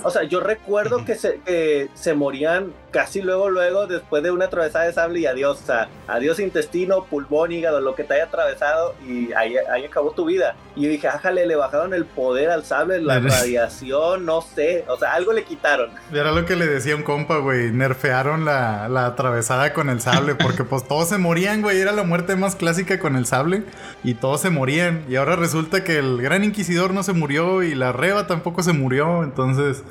O 0.02 0.11
sea, 0.11 0.25
yo 0.25 0.40
recuerdo 0.40 1.04
que 1.07 1.14
se, 1.14 1.88
se 1.95 2.14
morían 2.14 2.73
casi 2.92 3.22
luego, 3.22 3.50
luego, 3.50 3.87
después 3.87 4.22
de 4.22 4.30
una 4.30 4.44
atravesada 4.44 4.84
de 4.84 4.92
sable 4.92 5.20
y 5.20 5.26
adiós. 5.26 5.61
O 5.62 5.66
sea, 5.66 5.88
adiós 6.06 6.38
intestino, 6.38 7.04
pulmón, 7.04 7.50
hígado, 7.50 7.80
lo 7.80 7.94
que 7.94 8.04
te 8.04 8.14
haya 8.14 8.25
atravesado 8.25 8.94
y 9.06 9.32
ahí, 9.32 9.56
ahí 9.56 9.84
acabó 9.84 10.12
tu 10.12 10.26
vida. 10.26 10.54
Y 10.76 10.82
yo 10.82 10.88
dije, 10.88 11.08
ájale, 11.08 11.46
le 11.46 11.56
bajaron 11.56 11.92
el 11.94 12.04
poder 12.04 12.50
al 12.50 12.64
sable, 12.64 13.00
la 13.00 13.18
radiación, 13.18 14.25
no 14.25 14.42
sé. 14.42 14.84
O 14.88 14.96
sea, 14.96 15.14
algo 15.14 15.32
le 15.32 15.44
quitaron. 15.44 15.90
Era 16.12 16.32
lo 16.32 16.44
que 16.46 16.56
le 16.56 16.66
decía 16.66 16.94
un 16.94 17.02
compa, 17.02 17.38
güey. 17.38 17.72
Nerfearon 17.72 18.44
la, 18.44 18.88
la 18.88 19.06
atravesada 19.06 19.72
con 19.72 19.88
el 19.88 20.00
sable 20.00 20.34
porque 20.34 20.64
pues 20.64 20.87
todos 20.87 21.08
se 21.08 21.18
morían, 21.18 21.62
güey. 21.62 21.80
Era 21.80 21.92
la 21.92 22.04
muerte 22.04 22.37
más 22.37 22.56
clásica 22.56 22.99
con 22.99 23.16
el 23.16 23.26
sable 23.26 23.64
y 24.04 24.14
todos 24.14 24.40
se 24.40 24.50
morían. 24.50 25.04
Y 25.08 25.16
ahora 25.16 25.37
resulta 25.37 25.84
que 25.84 25.99
el 25.99 26.20
gran 26.22 26.44
inquisidor 26.44 26.92
no 26.92 27.02
se 27.02 27.12
murió 27.12 27.62
y 27.62 27.75
la 27.75 27.92
reba 27.92 28.26
tampoco 28.26 28.62
se 28.62 28.72
murió. 28.72 29.22
Entonces 29.22 29.82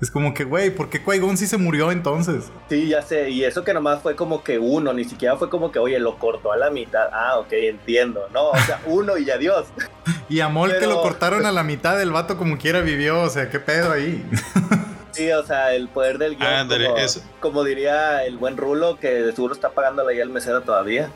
es 0.00 0.10
como 0.10 0.34
que, 0.34 0.44
güey, 0.44 0.70
¿por 0.70 0.90
qué 0.90 1.02
qui 1.02 1.36
sí 1.36 1.46
se 1.46 1.58
murió 1.58 1.90
entonces? 1.90 2.43
Sí, 2.68 2.88
ya 2.88 3.02
sé. 3.02 3.30
Y 3.30 3.44
eso 3.44 3.64
que 3.64 3.74
nomás 3.74 4.00
fue 4.02 4.16
como 4.16 4.42
que 4.42 4.58
uno, 4.58 4.92
ni 4.92 5.04
siquiera 5.04 5.36
fue 5.36 5.48
como 5.50 5.70
que, 5.70 5.78
oye, 5.78 5.98
lo 5.98 6.18
cortó 6.18 6.52
a 6.52 6.56
la 6.56 6.70
mitad. 6.70 7.08
Ah, 7.12 7.38
ok, 7.38 7.52
entiendo. 7.52 8.28
No, 8.32 8.50
o 8.50 8.58
sea, 8.58 8.80
uno 8.86 9.16
y 9.18 9.30
adiós. 9.30 9.66
y 10.28 10.40
a 10.40 10.48
Mol 10.48 10.76
que 10.78 10.86
lo 10.86 11.00
cortaron 11.02 11.46
a 11.46 11.52
la 11.52 11.62
mitad, 11.62 12.00
el 12.00 12.10
vato 12.12 12.36
como 12.36 12.58
quiera 12.58 12.80
vivió. 12.80 13.20
O 13.22 13.28
sea, 13.30 13.50
¿qué 13.50 13.60
pedo 13.60 13.92
ahí? 13.92 14.24
Sí, 15.12 15.24
sí, 15.24 15.32
o 15.32 15.44
sea, 15.44 15.74
el 15.74 15.88
poder 15.88 16.18
del 16.18 16.36
guion. 16.36 16.68
Como, 16.68 16.96
eso. 16.96 17.22
como 17.40 17.64
diría 17.64 18.24
el 18.24 18.36
buen 18.36 18.56
Rulo, 18.56 18.98
que 18.98 19.08
de 19.08 19.32
seguro 19.32 19.54
está 19.54 19.70
pagándole 19.70 20.14
ahí 20.14 20.20
al 20.20 20.30
mesero 20.30 20.62
todavía. 20.62 21.10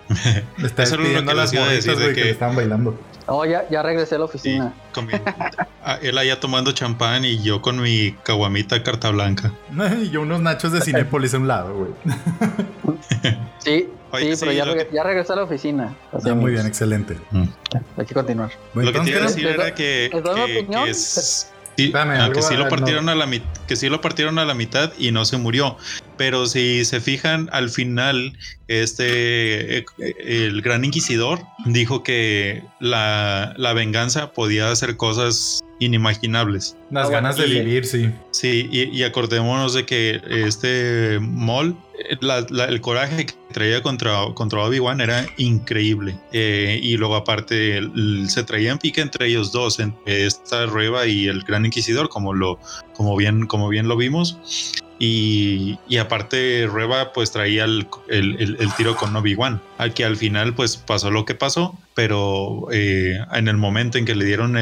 Está 0.62 0.82
Eso 0.82 0.94
es 0.97 1.00
lo 1.00 1.20
que 1.25 1.35
las 1.35 1.52
les 1.52 1.54
iba 1.54 1.64
a 1.64 1.68
decir 1.70 1.97
de 1.97 2.12
que, 2.14 2.30
estaban 2.30 2.54
bailando. 2.56 2.99
Oh, 3.26 3.44
ya, 3.44 3.68
ya 3.68 3.82
regresé 3.82 4.14
a 4.14 4.18
la 4.18 4.26
Sí, 4.26 4.30
oficina. 4.30 4.75
comiendo. 4.94 5.30
Ah, 5.90 5.99
Él 6.02 6.18
allá 6.18 6.38
tomando 6.38 6.73
champán 6.73 7.25
y 7.25 7.42
yo 7.42 7.62
con 7.62 7.80
mi 7.80 8.12
caguamita 8.23 8.83
carta 8.83 9.09
blanca. 9.09 9.54
Y 10.02 10.11
yo 10.11 10.21
unos 10.21 10.42
nachos 10.42 10.71
de 10.71 10.83
Cinépolis 10.83 11.33
a 11.33 11.38
un 11.38 11.49
lado, 11.49 11.75
güey. 11.75 11.90
Sí, 13.59 13.88
Oye, 14.12 14.37
sí, 14.37 14.40
pero 14.40 14.52
sí, 14.52 14.57
ya, 14.59 14.64
reg- 14.66 14.88
que- 14.88 14.95
ya 14.95 15.02
regresé 15.02 15.33
a 15.33 15.37
la 15.37 15.42
oficina. 15.45 15.97
Ah, 16.12 16.35
muy 16.35 16.52
bien, 16.52 16.66
excelente. 16.66 17.16
Hay 17.97 18.04
que 18.07 18.12
continuar. 18.14 18.50
Bueno, 18.75 18.90
lo 18.90 18.99
que 18.99 19.04
te 19.04 19.11
iba 19.12 19.21
a 19.21 19.26
decir 19.28 19.45
¿les 19.45 19.54
era 19.54 19.75
que, 19.75 20.11
que- 20.12 20.66
que 20.66 20.90
es- 20.90 21.50
sí, 21.76 21.92
ah, 21.95 22.30
que 22.35 22.42
sí 22.42 22.54
lo 22.57 22.64
no. 22.64 22.68
partieron 22.71 23.09
a 23.09 23.14
la 23.14 23.26
que 23.66 23.76
sí 23.76 23.88
lo 23.88 24.00
partieron 24.02 24.38
a 24.38 24.45
la 24.45 24.52
mitad 24.54 24.92
y 24.99 25.11
no 25.11 25.25
se 25.25 25.38
murió. 25.38 25.76
Pero 26.18 26.47
si 26.47 26.85
se 26.85 27.00
fijan 27.00 27.49
al 27.52 27.71
final, 27.71 28.37
este 28.68 29.78
eh, 29.78 29.85
el 30.18 30.61
gran 30.62 30.85
inquisidor 30.85 31.40
dijo 31.66 32.02
que 32.02 32.62
la, 32.78 33.54
la 33.57 33.73
venganza 33.73 34.33
podía 34.33 34.71
hacer 34.71 34.97
cosas 34.97 35.61
inimaginables. 35.78 36.76
las 36.90 37.08
Ah, 37.08 37.11
ganas 37.12 37.37
de 37.37 37.47
vivir, 37.47 37.85
sí. 37.87 38.11
Sí, 38.30 38.68
y, 38.70 38.85
y 38.97 39.02
acordémonos 39.04 39.75
de 39.75 39.85
que 39.87 40.20
este 40.28 41.18
Mol, 41.20 41.76
eh, 41.99 42.16
la- 42.20 42.47
la- 42.50 42.64
el 42.66 42.80
coraje 42.80 43.26
que 43.26 43.35
traía 43.59 43.83
contra, 43.83 44.25
contra 44.35 44.61
Obi-Wan 44.61 45.00
era 45.00 45.27
increíble. 45.37 46.17
Eh, 46.33 46.79
y 46.81 46.97
luego 46.97 47.17
aparte 47.17 47.77
el- 47.79 48.31
se 48.31 48.45
traía 48.45 48.71
en 48.71 48.79
pique 48.79 49.00
entre 49.00 49.27
ellos 49.27 49.50
dos, 49.50 49.81
entre 49.81 50.27
esta 50.27 50.67
Rueva 50.67 51.07
y 51.07 51.27
el 51.27 51.43
Gran 51.43 51.65
Inquisidor, 51.67 52.09
como, 52.09 52.35
lo, 52.35 52.61
como, 52.95 53.17
bien, 53.17 53.47
como 53.47 53.69
bien 53.69 53.88
lo 53.88 53.97
vimos. 53.97 54.38
Y, 55.00 55.79
y 55.88 55.99
aparte 55.99 56.67
Rueva 56.69 57.12
pues 57.12 57.31
traía 57.31 57.65
el, 57.65 57.87
el- 58.09 58.37
el- 58.41 58.57
el 58.61 58.75
tiro 58.75 58.97
con 58.97 59.15
Obi-Wan. 59.15 59.61
Aquí 59.79 60.03
al 60.03 60.17
final 60.17 60.55
pues 60.55 60.77
pasó 60.77 61.11
lo 61.12 61.25
que 61.25 61.35
pasó, 61.37 61.79
pero 61.95 62.67
eh, 62.73 63.17
en 63.33 63.47
el 63.47 63.57
momento 63.57 63.99
en 63.99 64.05
que 64.05 64.17
le 64.17 64.25
dieron 64.25 64.55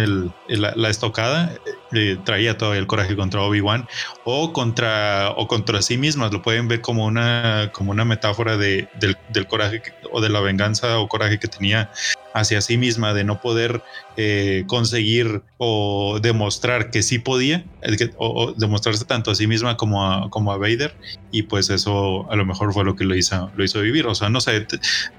la, 0.48 0.72
la 0.76 0.90
estocada, 0.90 1.54
eh, 1.92 2.18
traía 2.24 2.58
todavía 2.58 2.80
el 2.80 2.86
coraje 2.86 3.16
contra 3.16 3.40
Obi-Wan 3.40 3.86
o 4.24 4.52
contra, 4.52 5.30
o 5.36 5.48
contra 5.48 5.80
sí 5.80 5.96
mismas. 5.96 6.30
Lo 6.32 6.42
pueden 6.42 6.68
ver 6.68 6.82
como 6.82 7.06
una, 7.06 7.70
como 7.72 7.92
una 7.92 8.04
metáfora 8.04 8.58
de, 8.58 8.85
del, 8.94 9.16
del 9.28 9.46
coraje 9.46 9.82
o 10.10 10.20
de 10.20 10.28
la 10.28 10.40
venganza 10.40 10.98
o 10.98 11.08
coraje 11.08 11.38
que 11.38 11.48
tenía 11.48 11.90
hacia 12.36 12.60
sí 12.60 12.76
misma 12.76 13.14
de 13.14 13.24
no 13.24 13.40
poder 13.40 13.82
eh, 14.16 14.64
conseguir 14.66 15.42
o 15.58 16.20
demostrar 16.20 16.90
que 16.90 17.02
sí 17.02 17.18
podía, 17.18 17.64
que- 17.98 18.10
o, 18.18 18.44
o 18.44 18.52
demostrarse 18.54 19.04
tanto 19.04 19.30
a 19.30 19.34
sí 19.34 19.46
misma 19.46 19.76
como 19.76 20.04
a, 20.10 20.28
como 20.30 20.52
a 20.52 20.58
Vader 20.58 20.94
y 21.30 21.42
pues 21.44 21.70
eso 21.70 22.30
a 22.30 22.36
lo 22.36 22.44
mejor 22.44 22.72
fue 22.72 22.84
lo 22.84 22.94
que 22.94 23.04
lo 23.04 23.14
hizo, 23.16 23.50
lo 23.56 23.64
hizo 23.64 23.80
vivir, 23.80 24.06
o 24.06 24.14
sea, 24.14 24.28
no 24.28 24.40
sé, 24.40 24.66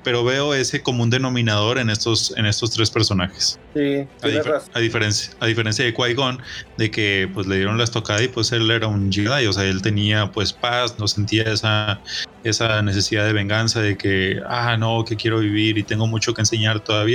pero 0.04 0.24
veo 0.24 0.54
ese 0.54 0.82
como 0.82 1.04
un 1.04 1.10
denominador 1.10 1.78
en 1.80 1.90
estos, 1.90 2.34
en 2.38 2.46
estos 2.46 2.72
tres 2.72 2.90
personajes. 2.92 3.60
Sí, 3.76 4.08
razón. 4.22 4.70
a 4.74 4.80
diferencia, 4.80 5.32
a 5.40 5.46
diferencia 5.46 5.86
de 5.86 5.94
Qui-Gon, 5.94 6.42
de 6.78 6.90
que 6.90 7.30
pues 7.34 7.46
le 7.46 7.58
dieron 7.58 7.78
la 7.78 7.84
estocada 7.84 8.24
y 8.24 8.28
pues 8.28 8.52
él 8.52 8.70
era 8.72 8.88
un 8.88 9.12
Jedi, 9.12 9.46
o 9.46 9.54
sea, 9.54 9.66
él 9.66 9.82
tenía 9.82 10.32
pues 10.32 10.54
paz, 10.54 10.96
no 10.98 11.08
sentía 11.08 11.44
esa, 11.44 12.02
esa 12.44 12.82
necesidad 12.82 13.26
de 13.26 13.34
venganza, 13.34 13.82
de 13.82 13.96
que, 13.98 14.40
ah, 14.48 14.78
no, 14.78 15.04
que 15.06 15.16
quiero 15.18 15.40
vivir 15.40 15.78
y 15.78 15.84
tengo 15.84 16.08
mucho 16.08 16.34
que 16.34 16.42
enseñar 16.42 16.80
todavía. 16.80 17.07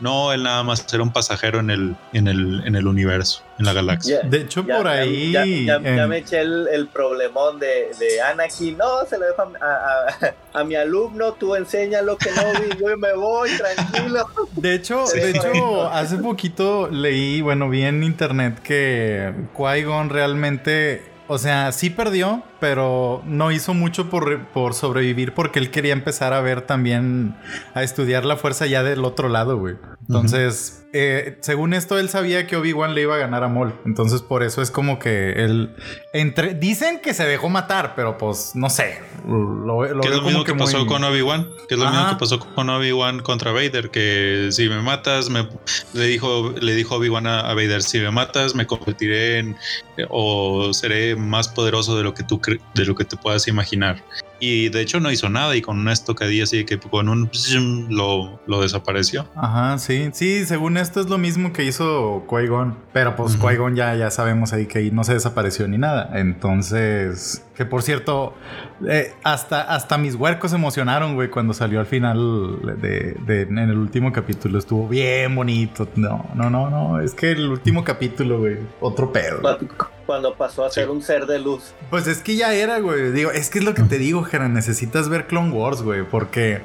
No, 0.00 0.32
él 0.32 0.42
nada 0.44 0.62
más 0.62 0.86
era 0.94 1.02
un 1.02 1.12
pasajero 1.12 1.60
en 1.60 1.68
el, 1.68 1.94
en 2.14 2.26
el, 2.26 2.62
en 2.66 2.74
el 2.74 2.86
universo, 2.86 3.42
en 3.58 3.66
la 3.66 3.74
galaxia. 3.74 4.20
Ya- 4.22 4.28
De 4.30 4.38
hecho, 4.38 4.64
ya- 4.66 4.76
por 4.78 4.86
ya- 4.86 4.92
ahí. 4.92 5.32
Ya, 5.32 5.44
ya- 5.44 5.80
ya 5.82 6.02
en- 6.04 6.08
me 6.08 6.18
eché 6.18 6.40
el, 6.40 6.68
el 6.72 6.88
problemón 6.88 7.58
de, 7.58 7.90
de 7.98 8.22
Anakin. 8.22 8.78
No, 8.78 9.04
se 9.06 9.18
lo 9.18 9.26
dejo 9.26 9.42
a, 9.60 9.66
a- 9.66 10.34
a- 10.60 10.64
mi 10.64 10.74
alumno. 10.74 11.34
Tú 11.34 11.54
enséñalo 11.54 12.16
que 12.16 12.30
no 12.30 12.42
vi. 12.62 12.78
Yo 12.80 12.96
me 12.96 13.12
voy, 13.12 13.50
tranquilo. 13.50 14.26
De 14.52 14.74
hecho, 14.74 15.06
Sí, 15.06 15.20
de 15.20 15.30
hecho, 15.32 15.86
hace 15.90 16.16
poquito 16.16 16.88
leí, 16.90 17.42
bueno, 17.42 17.68
vi 17.68 17.82
en 17.82 18.02
internet 18.02 18.58
que 18.62 19.34
Qui-Gon 19.54 20.08
realmente, 20.08 21.02
o 21.32 21.38
sea, 21.38 21.70
sí 21.70 21.90
perdió, 21.90 22.42
pero 22.58 23.22
no 23.24 23.52
hizo 23.52 23.72
mucho 23.72 24.10
por, 24.10 24.48
por 24.48 24.74
sobrevivir 24.74 25.32
porque 25.32 25.60
él 25.60 25.70
quería 25.70 25.92
empezar 25.92 26.32
a 26.32 26.40
ver 26.40 26.62
también, 26.62 27.36
a 27.72 27.84
estudiar 27.84 28.24
la 28.24 28.36
fuerza 28.36 28.66
ya 28.66 28.82
del 28.82 29.04
otro 29.04 29.28
lado, 29.28 29.56
güey. 29.56 29.76
Entonces, 30.16 30.82
eh, 30.92 31.38
según 31.40 31.72
esto, 31.72 31.96
él 31.96 32.08
sabía 32.08 32.46
que 32.48 32.56
Obi-Wan 32.56 32.96
le 32.96 33.02
iba 33.02 33.14
a 33.14 33.18
ganar 33.18 33.44
a 33.44 33.48
Maul. 33.48 33.72
Entonces, 33.86 34.22
por 34.22 34.42
eso 34.42 34.60
es 34.60 34.72
como 34.72 34.98
que 34.98 35.32
él, 35.32 35.76
entre, 36.12 36.54
dicen 36.54 37.00
que 37.00 37.14
se 37.14 37.24
dejó 37.26 37.48
matar, 37.48 37.92
pero 37.94 38.18
pues, 38.18 38.52
no 38.56 38.68
sé, 38.70 38.98
lo, 39.24 39.84
lo 39.86 40.00
¿Qué 40.00 40.08
es 40.08 40.14
lo 40.16 40.22
mismo 40.22 40.42
que 40.42 40.52
que 40.52 40.58
pasó 40.58 40.78
muy- 40.78 40.86
con 40.88 41.04
Obi-Wan? 41.04 41.46
¿Qué 41.68 41.74
es 41.74 41.80
lo 41.80 41.86
Ajá. 41.86 41.96
mismo 41.96 42.10
que 42.10 42.18
pasó 42.18 42.40
con 42.40 42.68
Obi-Wan 42.68 43.20
contra 43.20 43.52
Vader? 43.52 43.90
Que 43.90 44.48
si 44.50 44.68
me 44.68 44.82
matas, 44.82 45.30
me, 45.30 45.48
le 45.92 46.06
dijo, 46.06 46.52
le 46.60 46.74
dijo 46.74 46.96
Obi-Wan 46.96 47.28
a, 47.28 47.40
a 47.48 47.54
Vader, 47.54 47.82
si 47.82 48.00
me 48.00 48.10
matas, 48.10 48.56
me 48.56 48.66
convertiré 48.66 49.38
en 49.38 49.56
o 50.08 50.72
seré 50.74 51.14
más 51.14 51.46
poderoso 51.48 51.96
de 51.96 52.02
lo 52.02 52.14
que 52.14 52.24
tú 52.24 52.40
cre- 52.40 52.60
de 52.74 52.84
lo 52.84 52.96
que 52.96 53.04
te 53.04 53.16
puedas 53.16 53.46
imaginar. 53.46 54.02
Y 54.40 54.70
de 54.70 54.80
hecho 54.80 55.00
no 55.00 55.10
hizo 55.10 55.28
nada 55.28 55.54
y 55.54 55.60
con 55.62 55.78
una 55.78 55.92
estocadilla 55.92 56.44
así 56.44 56.64
que 56.64 56.78
con 56.78 57.08
un 57.08 57.30
lo, 57.90 58.40
lo 58.46 58.60
desapareció. 58.62 59.28
Ajá, 59.36 59.76
sí, 59.78 60.08
sí, 60.14 60.46
según 60.46 60.76
esto 60.78 61.00
es 61.00 61.08
lo 61.10 61.18
mismo 61.18 61.52
que 61.52 61.64
hizo 61.64 62.24
Qui-Gon, 62.26 62.74
pero 62.92 63.16
pues. 63.16 63.38
Qui-Gon 63.38 63.74
ya, 63.76 63.94
ya 63.96 64.10
sabemos 64.10 64.52
ahí 64.52 64.66
que 64.66 64.78
ahí 64.78 64.90
no 64.90 65.04
se 65.04 65.12
desapareció 65.14 65.68
ni 65.68 65.76
nada. 65.78 66.10
Entonces, 66.18 67.44
que 67.54 67.64
por 67.64 67.82
cierto, 67.82 68.34
eh, 68.88 69.12
hasta, 69.22 69.60
hasta 69.62 69.98
mis 69.98 70.14
huercos 70.14 70.50
se 70.50 70.56
emocionaron, 70.56 71.14
güey, 71.14 71.28
cuando 71.30 71.52
salió 71.54 71.80
al 71.80 71.86
final 71.86 72.60
de, 72.80 73.16
de- 73.26 73.42
en 73.42 73.58
el 73.58 73.76
último 73.78 74.12
capítulo. 74.12 74.58
Estuvo 74.58 74.88
bien 74.88 75.34
bonito. 75.34 75.88
No, 75.96 76.26
no, 76.34 76.48
no, 76.50 76.70
no, 76.70 77.00
es 77.00 77.14
que 77.14 77.32
el 77.32 77.48
último 77.48 77.84
capítulo, 77.84 78.38
güey, 78.40 78.56
otro 78.80 79.12
pedo. 79.12 79.40
Cuando 80.10 80.34
pasó 80.34 80.64
a 80.64 80.70
ser 80.70 80.86
Sí. 80.86 80.90
un 80.90 81.02
ser 81.02 81.26
de 81.26 81.38
luz. 81.38 81.72
Pues 81.88 82.08
es 82.08 82.18
que 82.18 82.34
ya 82.34 82.52
era, 82.52 82.80
güey. 82.80 83.12
Digo, 83.12 83.30
es 83.30 83.48
que 83.48 83.60
es 83.60 83.64
lo 83.64 83.74
que 83.74 83.84
te 83.84 83.96
digo, 83.96 84.24
Jera. 84.24 84.48
Necesitas 84.48 85.08
ver 85.08 85.28
Clone 85.28 85.50
Wars, 85.52 85.82
güey. 85.82 86.02
Porque 86.02 86.62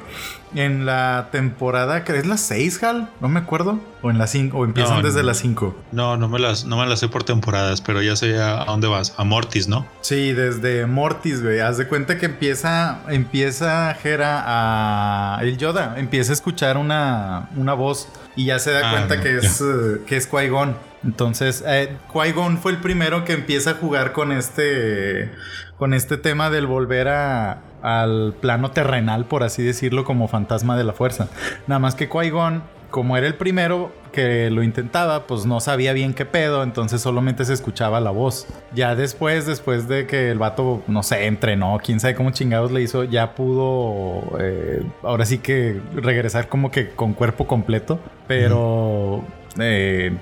en 0.55 0.85
la 0.87 1.29
temporada, 1.31 2.03
que 2.03 2.17
es 2.17 2.25
la 2.25 2.37
6, 2.37 2.81
Hal, 2.83 3.09
no 3.21 3.27
me 3.29 3.39
acuerdo. 3.39 3.79
O 4.01 4.09
en 4.09 4.17
la 4.17 4.25
5, 4.27 4.57
o 4.57 4.65
empiezan 4.65 4.97
No, 4.97 5.03
desde 5.03 5.19
no. 5.21 5.27
la 5.27 5.33
5. 5.35 5.75
No, 5.91 6.17
no 6.17 6.27
me 6.27 6.39
las, 6.39 6.65
no 6.65 6.77
me 6.77 6.87
las 6.87 6.99
sé 6.99 7.07
por 7.07 7.23
temporadas, 7.23 7.81
pero 7.81 8.01
ya 8.01 8.15
sé 8.15 8.39
a, 8.39 8.61
a 8.63 8.65
dónde 8.65 8.87
vas. 8.87 9.13
A 9.17 9.23
Mortis, 9.23 9.67
¿no? 9.67 9.85
Sí, 10.01 10.33
desde 10.33 10.85
Mortis, 10.87 11.43
güey. 11.43 11.59
Haz 11.59 11.77
de 11.77 11.87
cuenta 11.87 12.17
que 12.17 12.25
empieza, 12.25 13.01
empieza 13.09 13.93
Jera 14.01 14.43
a. 14.45 15.39
El 15.41 15.57
Yoda 15.57 15.95
empieza 15.97 16.31
a 16.31 16.33
escuchar 16.35 16.77
una, 16.77 17.49
una 17.55 17.73
voz 17.73 18.07
y 18.35 18.45
ya 18.45 18.57
se 18.59 18.71
da 18.71 18.89
Ah, 18.89 18.91
cuenta 18.91 19.15
no, 19.17 19.23
que, 19.23 19.37
es, 19.37 19.61
eh, 19.61 20.01
que 20.07 20.17
es 20.17 20.27
Qui-Gon. 20.31 20.75
Entonces, 21.05 21.63
eh, 21.67 21.95
Qui-Gon 22.11 22.57
fue 22.57 22.71
el 22.71 22.79
primero 22.79 23.23
que 23.23 23.33
empieza 23.33 23.71
a 23.71 23.73
jugar 23.75 24.11
con 24.11 24.31
este. 24.31 25.31
Con 25.77 25.93
este 25.93 26.17
tema 26.17 26.49
del 26.49 26.67
volver 26.67 27.09
a, 27.09 27.61
al 27.81 28.33
plano 28.39 28.71
terrenal, 28.71 29.25
por 29.25 29.43
así 29.43 29.61
decirlo, 29.61 30.05
como 30.05 30.27
fantasma 30.27 30.77
de 30.77 30.85
la 30.85 30.93
fuerza. 30.93 31.27
Nada 31.67 31.79
más 31.79 31.95
que 31.95 32.09
Qui-Gon, 32.09 32.63
como 32.89 33.17
era 33.17 33.27
el 33.27 33.35
primero 33.35 33.91
que 34.13 34.49
lo 34.49 34.63
intentaba, 34.63 35.27
pues 35.27 35.45
no 35.45 35.59
sabía 35.59 35.91
bien 35.91 36.13
qué 36.13 36.25
pedo, 36.25 36.63
entonces 36.63 37.01
solamente 37.01 37.43
se 37.43 37.51
escuchaba 37.51 37.99
la 37.99 38.11
voz. 38.11 38.47
Ya 38.73 38.95
después, 38.95 39.45
después 39.45 39.89
de 39.89 40.07
que 40.07 40.31
el 40.31 40.39
vato, 40.39 40.81
no 40.87 41.03
sé, 41.03 41.25
entrenó, 41.25 41.77
quién 41.83 41.99
sabe 41.99 42.15
cómo 42.15 42.31
chingados 42.31 42.71
le 42.71 42.81
hizo, 42.81 43.03
ya 43.03 43.35
pudo, 43.35 44.37
eh, 44.39 44.81
ahora 45.03 45.25
sí 45.25 45.39
que 45.39 45.81
regresar 45.93 46.47
como 46.47 46.71
que 46.71 46.91
con 46.91 47.13
cuerpo 47.13 47.45
completo, 47.45 47.99
pero... 48.27 49.25
eh, 49.57 50.17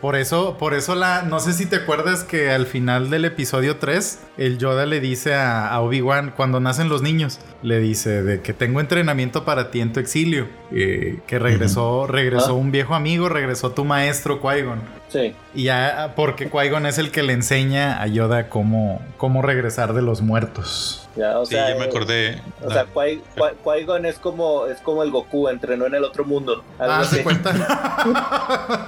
por 0.00 0.16
eso, 0.16 0.56
por 0.58 0.74
eso 0.74 0.94
la, 0.94 1.22
no 1.22 1.40
sé 1.40 1.52
si 1.52 1.66
te 1.66 1.76
acuerdas 1.76 2.24
que 2.24 2.50
al 2.50 2.66
final 2.66 3.10
del 3.10 3.24
episodio 3.24 3.76
3, 3.76 4.20
el 4.38 4.58
Yoda 4.58 4.86
le 4.86 5.00
dice 5.00 5.34
a 5.34 5.78
Obi-Wan, 5.80 6.32
cuando 6.36 6.60
nacen 6.60 6.88
los 6.88 7.02
niños, 7.02 7.40
le 7.62 7.78
dice 7.78 8.22
de 8.22 8.40
que 8.40 8.54
tengo 8.54 8.80
entrenamiento 8.80 9.44
para 9.44 9.70
ti 9.70 9.80
en 9.80 9.92
tu 9.92 10.00
exilio, 10.00 10.48
eh, 10.72 11.18
que 11.26 11.38
regresó, 11.38 12.06
regresó 12.06 12.50
Ah. 12.50 12.54
un 12.54 12.72
viejo 12.72 12.94
amigo, 12.94 13.28
regresó 13.28 13.72
tu 13.72 13.84
maestro 13.84 14.40
Qui-Gon. 14.40 14.80
Sí. 15.08 15.34
Y 15.54 15.64
ya, 15.64 16.12
porque 16.16 16.48
Qui-Gon 16.50 16.86
es 16.86 16.96
el 16.98 17.10
que 17.10 17.22
le 17.22 17.32
enseña 17.34 18.00
a 18.00 18.06
Yoda 18.06 18.48
cómo, 18.48 19.02
cómo 19.16 19.42
regresar 19.42 19.92
de 19.92 20.02
los 20.02 20.22
muertos. 20.22 21.08
Ya, 21.16 21.38
o 21.40 21.44
sí, 21.44 21.56
sea, 21.56 21.70
ya 21.70 21.74
me 21.74 21.84
eh, 21.84 21.88
acordé. 21.88 22.40
O 22.64 22.70
sea, 22.70 22.86
Qui- 22.86 23.20
Qui- 23.36 23.54
Qui-Gon 23.64 24.06
es 24.06 24.18
como, 24.20 24.66
es 24.66 24.80
como 24.80 25.02
el 25.02 25.10
Goku, 25.10 25.48
entrenó 25.48 25.86
en 25.86 25.94
el 25.96 26.04
otro 26.04 26.24
mundo. 26.24 26.62
Ah, 26.78 27.00
Haz 27.00 27.10
de 27.10 27.22
cuenta. 27.24 27.50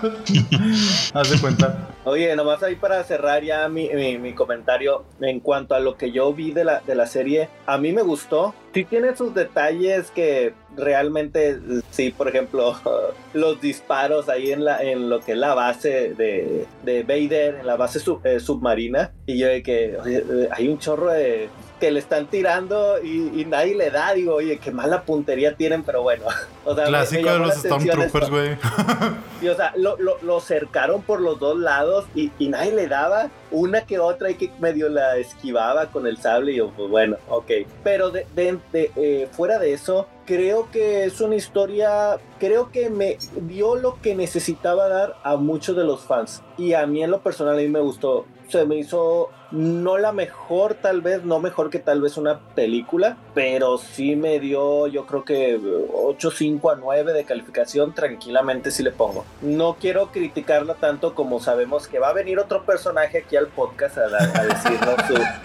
Haz 1.15 1.31
de 1.31 1.39
cuenta. 1.41 1.89
Oye, 2.05 2.35
nomás 2.37 2.63
ahí 2.63 2.77
para 2.77 3.03
cerrar 3.05 3.43
ya 3.43 3.69
mi, 3.69 3.89
mi- 3.91 4.19
mi 4.19 4.33
comentario 4.35 5.05
en 5.21 5.41
cuanto 5.41 5.75
a 5.75 5.81
lo 5.81 5.97
que 5.97 6.13
yo 6.13 6.33
vi 6.33 6.53
de 6.53 6.65
la, 6.65 6.81
de 6.81 6.95
la 6.95 7.07
serie, 7.07 7.49
a 7.67 7.79
mí 7.79 7.93
me 7.93 8.03
gustó. 8.03 8.55
Sí 8.75 8.85
tiene 8.85 9.15
sus 9.15 9.35
detalles 9.35 10.11
que 10.11 10.55
realmente, 10.77 11.59
sí, 11.91 12.11
por 12.11 12.29
ejemplo, 12.29 12.75
los 13.35 13.61
disparos 13.61 14.29
ahí 14.29 14.51
en, 14.51 14.65
la, 14.65 14.83
en 14.83 15.11
lo 15.11 15.21
que 15.21 15.33
es 15.33 15.39
la 15.39 15.55
base 15.55 16.15
de, 16.15 16.67
de 16.83 17.03
Vader, 17.03 17.57
en 17.61 17.67
la 17.67 17.77
base 17.77 18.01
eh, 18.25 18.41
submarina, 18.41 19.13
y 19.27 19.39
yo 19.39 19.49
de 19.49 19.63
que 19.63 19.97
eh, 20.07 20.49
hay 20.51 20.69
un 20.69 20.79
chorro 20.79 21.11
de 21.11 21.49
que 21.83 21.91
le 21.91 21.99
están 21.99 22.29
tirando 22.29 23.03
y, 23.03 23.45
nadie 23.45 23.75
le 23.75 23.91
da. 23.91 24.15
Digo, 24.15 24.37
oye, 24.37 24.59
qué 24.59 24.71
mala 24.71 25.03
puntería 25.03 25.57
tienen, 25.57 25.83
pero 25.83 26.01
bueno. 26.03 26.27
O 26.65 26.77
sea, 26.77 26.85
Clásico 26.85 27.29
de 27.29 27.39
los 27.41 27.55
Stormtroopers, 27.57 28.31
güey. 28.31 28.57
Y 29.43 29.49
o 29.49 29.57
sea, 29.57 29.73
lo, 29.75 29.97
lo, 29.99 30.41
cercaron 30.41 31.03
por 31.03 31.21
los 31.21 31.41
dos 31.41 31.59
lados 31.59 32.05
y, 32.15 32.31
y, 32.39 32.47
nadie 32.47 32.71
le 32.71 32.87
daba. 32.87 33.31
Una 33.51 33.81
que 33.81 33.99
otra 33.99 34.31
y 34.31 34.37
que 34.37 34.53
medio 34.61 34.89
la 34.89 35.17
esquivaba 35.17 35.87
con 35.87 36.07
el 36.07 36.19
sable. 36.19 36.53
Y 36.53 36.57
yo, 36.59 36.71
pues 36.71 36.89
bueno, 36.89 37.17
ok. 37.29 37.51
Pero 37.83 38.13
de, 38.13 38.29
de, 38.37 38.61
eh, 38.95 39.29
fuera 39.33 39.59
de 39.59 39.73
eso, 39.73 40.07
creo 40.25 40.71
que 40.71 41.03
es 41.03 41.21
una 41.21 41.35
historia, 41.35 42.21
creo 42.39 42.71
que 42.71 42.91
me 42.91 43.19
dio 43.49 43.75
lo 43.75 44.01
que 44.01 44.15
necesitaba 44.15 44.89
dar 44.89 45.17
a 45.25 45.35
muchos 45.35 45.75
de 45.75 45.83
los 45.83 46.03
fans. 46.03 46.45
Y 46.57 46.75
a 46.75 46.87
mí 46.87 47.03
en 47.03 47.11
lo 47.11 47.23
personal 47.23 47.55
a 47.57 47.61
mí 47.61 47.67
me 47.67 47.81
gustó. 47.81 48.25
Se 48.49 48.65
me 48.67 48.77
hizo 48.77 49.31
no 49.53 49.99
la 49.99 50.13
mejor 50.13 50.75
tal 50.75 51.01
vez, 51.01 51.25
no 51.25 51.39
mejor 51.39 51.71
que 51.71 51.79
tal 51.79 52.01
vez 52.01 52.17
una 52.17 52.41
película, 52.55 53.17
pero 53.35 53.79
sí 53.79 54.17
me 54.17 54.41
dio 54.41 54.87
yo 54.87 55.07
creo 55.07 55.25
que 55.25 55.61
8, 55.93 56.31
5 56.31 56.71
a 56.71 56.77
9 56.77 57.13
de 57.13 57.25
calificación, 57.25 57.95
tranquilamente 57.95 58.71
sí 58.71 58.83
le 58.83 58.91
pongo. 58.91 59.25
No 59.41 59.77
quiero 59.81 60.11
criticarla 60.11 60.75
tanto 60.75 61.15
como 61.15 61.41
sabemos 61.41 61.87
que 61.87 61.99
va 61.99 62.09
a 62.09 62.13
venir 62.13 62.39
otro 62.39 62.65
personaje 62.65 63.19
aquí 63.19 63.37
al 63.37 63.49
podcast 63.49 63.99
a, 63.99 64.09
decirnos 64.43 64.97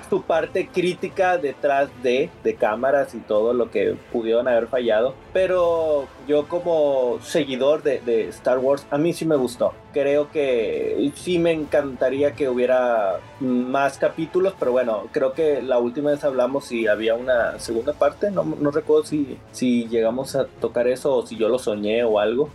su, 0.10 0.22
parte 0.22 0.68
crítica 0.68 1.38
detrás 1.38 1.90
de, 2.02 2.30
de 2.44 2.56
cámaras 2.56 3.14
y 3.14 3.20
todo 3.20 3.54
lo 3.54 3.70
que 3.70 3.96
pudieron 4.12 4.48
haber 4.48 4.68
fallado, 4.68 5.14
pero 5.34 6.08
yo 6.28 6.48
como 6.48 7.20
seguidor 7.22 7.84
de, 7.84 8.00
de 8.02 8.28
Star 8.30 8.60
Wars, 8.60 8.86
a 8.90 8.98
mí 8.98 9.14
sí 9.14 9.26
me 9.26 9.36
gustó. 9.36 9.74
Creo 9.94 10.30
que 10.32 11.12
sí 11.16 11.40
me 11.40 11.52
encantaría 11.52 12.34
que 12.34 12.50
hubiera 12.50 13.20
más 13.40 13.97
capítulos, 13.98 14.54
pero 14.58 14.72
bueno, 14.72 15.04
creo 15.12 15.34
que 15.34 15.62
la 15.62 15.80
última 15.80 16.12
vez 16.12 16.24
hablamos 16.24 16.66
si 16.66 16.88
había 16.88 17.16
una 17.16 17.60
segunda 17.60 17.94
parte, 17.94 18.32
no, 18.32 18.44
no 18.44 18.72
recuerdo 18.72 19.06
si, 19.06 19.38
si 19.52 19.88
llegamos 19.88 20.36
a 20.36 20.46
tocar 20.46 20.88
eso 20.88 21.16
o 21.16 21.26
si 21.26 21.38
yo 21.38 21.50
lo 21.50 21.60
soñé 21.60 22.04
o 22.04 22.20
algo. 22.20 22.50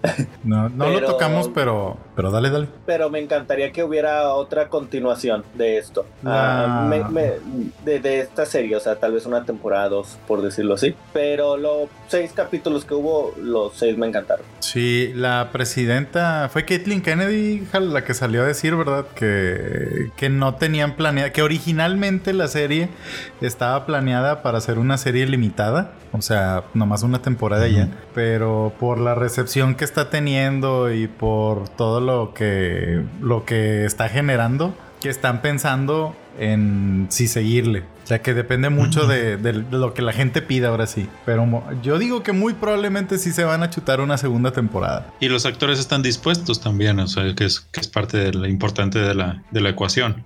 No, 0.44 0.68
no 0.68 0.88
lo 0.88 1.04
tocamos, 1.04 1.48
pero, 1.54 1.96
pero 2.14 2.30
dale, 2.30 2.50
dale. 2.50 2.68
Pero 2.86 3.10
me 3.10 3.20
encantaría 3.20 3.72
que 3.72 3.82
hubiera 3.82 4.28
otra 4.34 4.68
continuación 4.68 5.44
de 5.54 5.78
esto, 5.78 6.06
ah, 6.24 6.90
de, 7.84 8.00
de, 8.00 8.20
esta 8.20 8.46
serie, 8.46 8.76
o 8.76 8.80
sea, 8.80 8.96
tal 8.96 9.12
vez 9.12 9.26
una 9.26 9.44
temporada, 9.44 9.88
dos, 9.88 10.18
por 10.26 10.42
decirlo 10.42 10.74
así, 10.74 10.94
pero 11.12 11.56
los 11.56 11.88
seis 12.08 12.32
capítulos 12.34 12.84
que 12.84 12.94
hubo, 12.94 13.34
los 13.38 13.74
seis 13.74 13.96
me 13.96 14.06
encantaron. 14.06 14.44
Sí, 14.60 15.12
la 15.14 15.50
presidenta 15.52 16.48
fue 16.52 16.64
Caitlyn 16.64 17.02
Kennedy, 17.02 17.66
la 17.80 18.04
que 18.04 18.14
salió 18.14 18.42
a 18.42 18.46
decir, 18.46 18.76
¿verdad? 18.76 19.06
Que, 19.14 20.10
que 20.16 20.28
no 20.28 20.56
tenían 20.56 20.96
planeado 20.96 21.32
que 21.32 21.42
originalmente 21.42 22.32
la 22.32 22.48
serie 22.48 22.88
estaba 23.40 23.86
planeada 23.86 24.42
para 24.42 24.60
ser 24.60 24.78
una 24.78 24.98
serie 24.98 25.26
limitada, 25.26 25.92
o 26.12 26.20
sea, 26.20 26.64
nomás 26.74 27.02
una 27.02 27.22
temporada 27.22 27.66
ya, 27.68 27.88
pero 28.14 28.72
por 28.78 28.98
la 28.98 29.14
recepción 29.14 29.74
que 29.74 29.84
está 29.84 30.10
teniendo 30.10 30.92
y 30.92 31.08
por 31.08 31.68
todo 31.70 32.01
lo 32.02 32.34
que 32.34 33.02
lo 33.20 33.44
que 33.44 33.84
está 33.84 34.08
generando, 34.08 34.74
que 35.00 35.08
están 35.08 35.42
pensando 35.42 36.14
en 36.38 37.06
si 37.10 37.28
seguirle. 37.28 37.84
O 38.04 38.06
sea 38.06 38.20
que 38.20 38.34
depende 38.34 38.68
mucho 38.68 39.06
de, 39.06 39.38
lo 39.70 39.94
que 39.94 40.02
la 40.02 40.12
gente 40.12 40.42
pida 40.42 40.68
ahora 40.68 40.86
sí. 40.86 41.08
Pero 41.24 41.62
yo 41.82 41.98
digo 41.98 42.22
que 42.22 42.32
muy 42.32 42.54
probablemente 42.54 43.18
sí 43.18 43.32
se 43.32 43.44
van 43.44 43.62
a 43.62 43.70
chutar 43.70 44.00
una 44.00 44.18
segunda 44.18 44.52
temporada. 44.52 45.12
Y 45.20 45.28
los 45.28 45.46
actores 45.46 45.78
están 45.78 46.02
dispuestos 46.02 46.60
también, 46.60 46.98
o 46.98 47.06
sea, 47.06 47.34
que 47.34 47.44
es, 47.44 47.60
que 47.60 47.80
es 47.80 47.88
parte 47.88 48.30
de 48.30 48.48
importante 48.48 48.98
de 48.98 49.14
la, 49.14 49.42
de 49.50 49.60
la 49.60 49.70
ecuación 49.70 50.24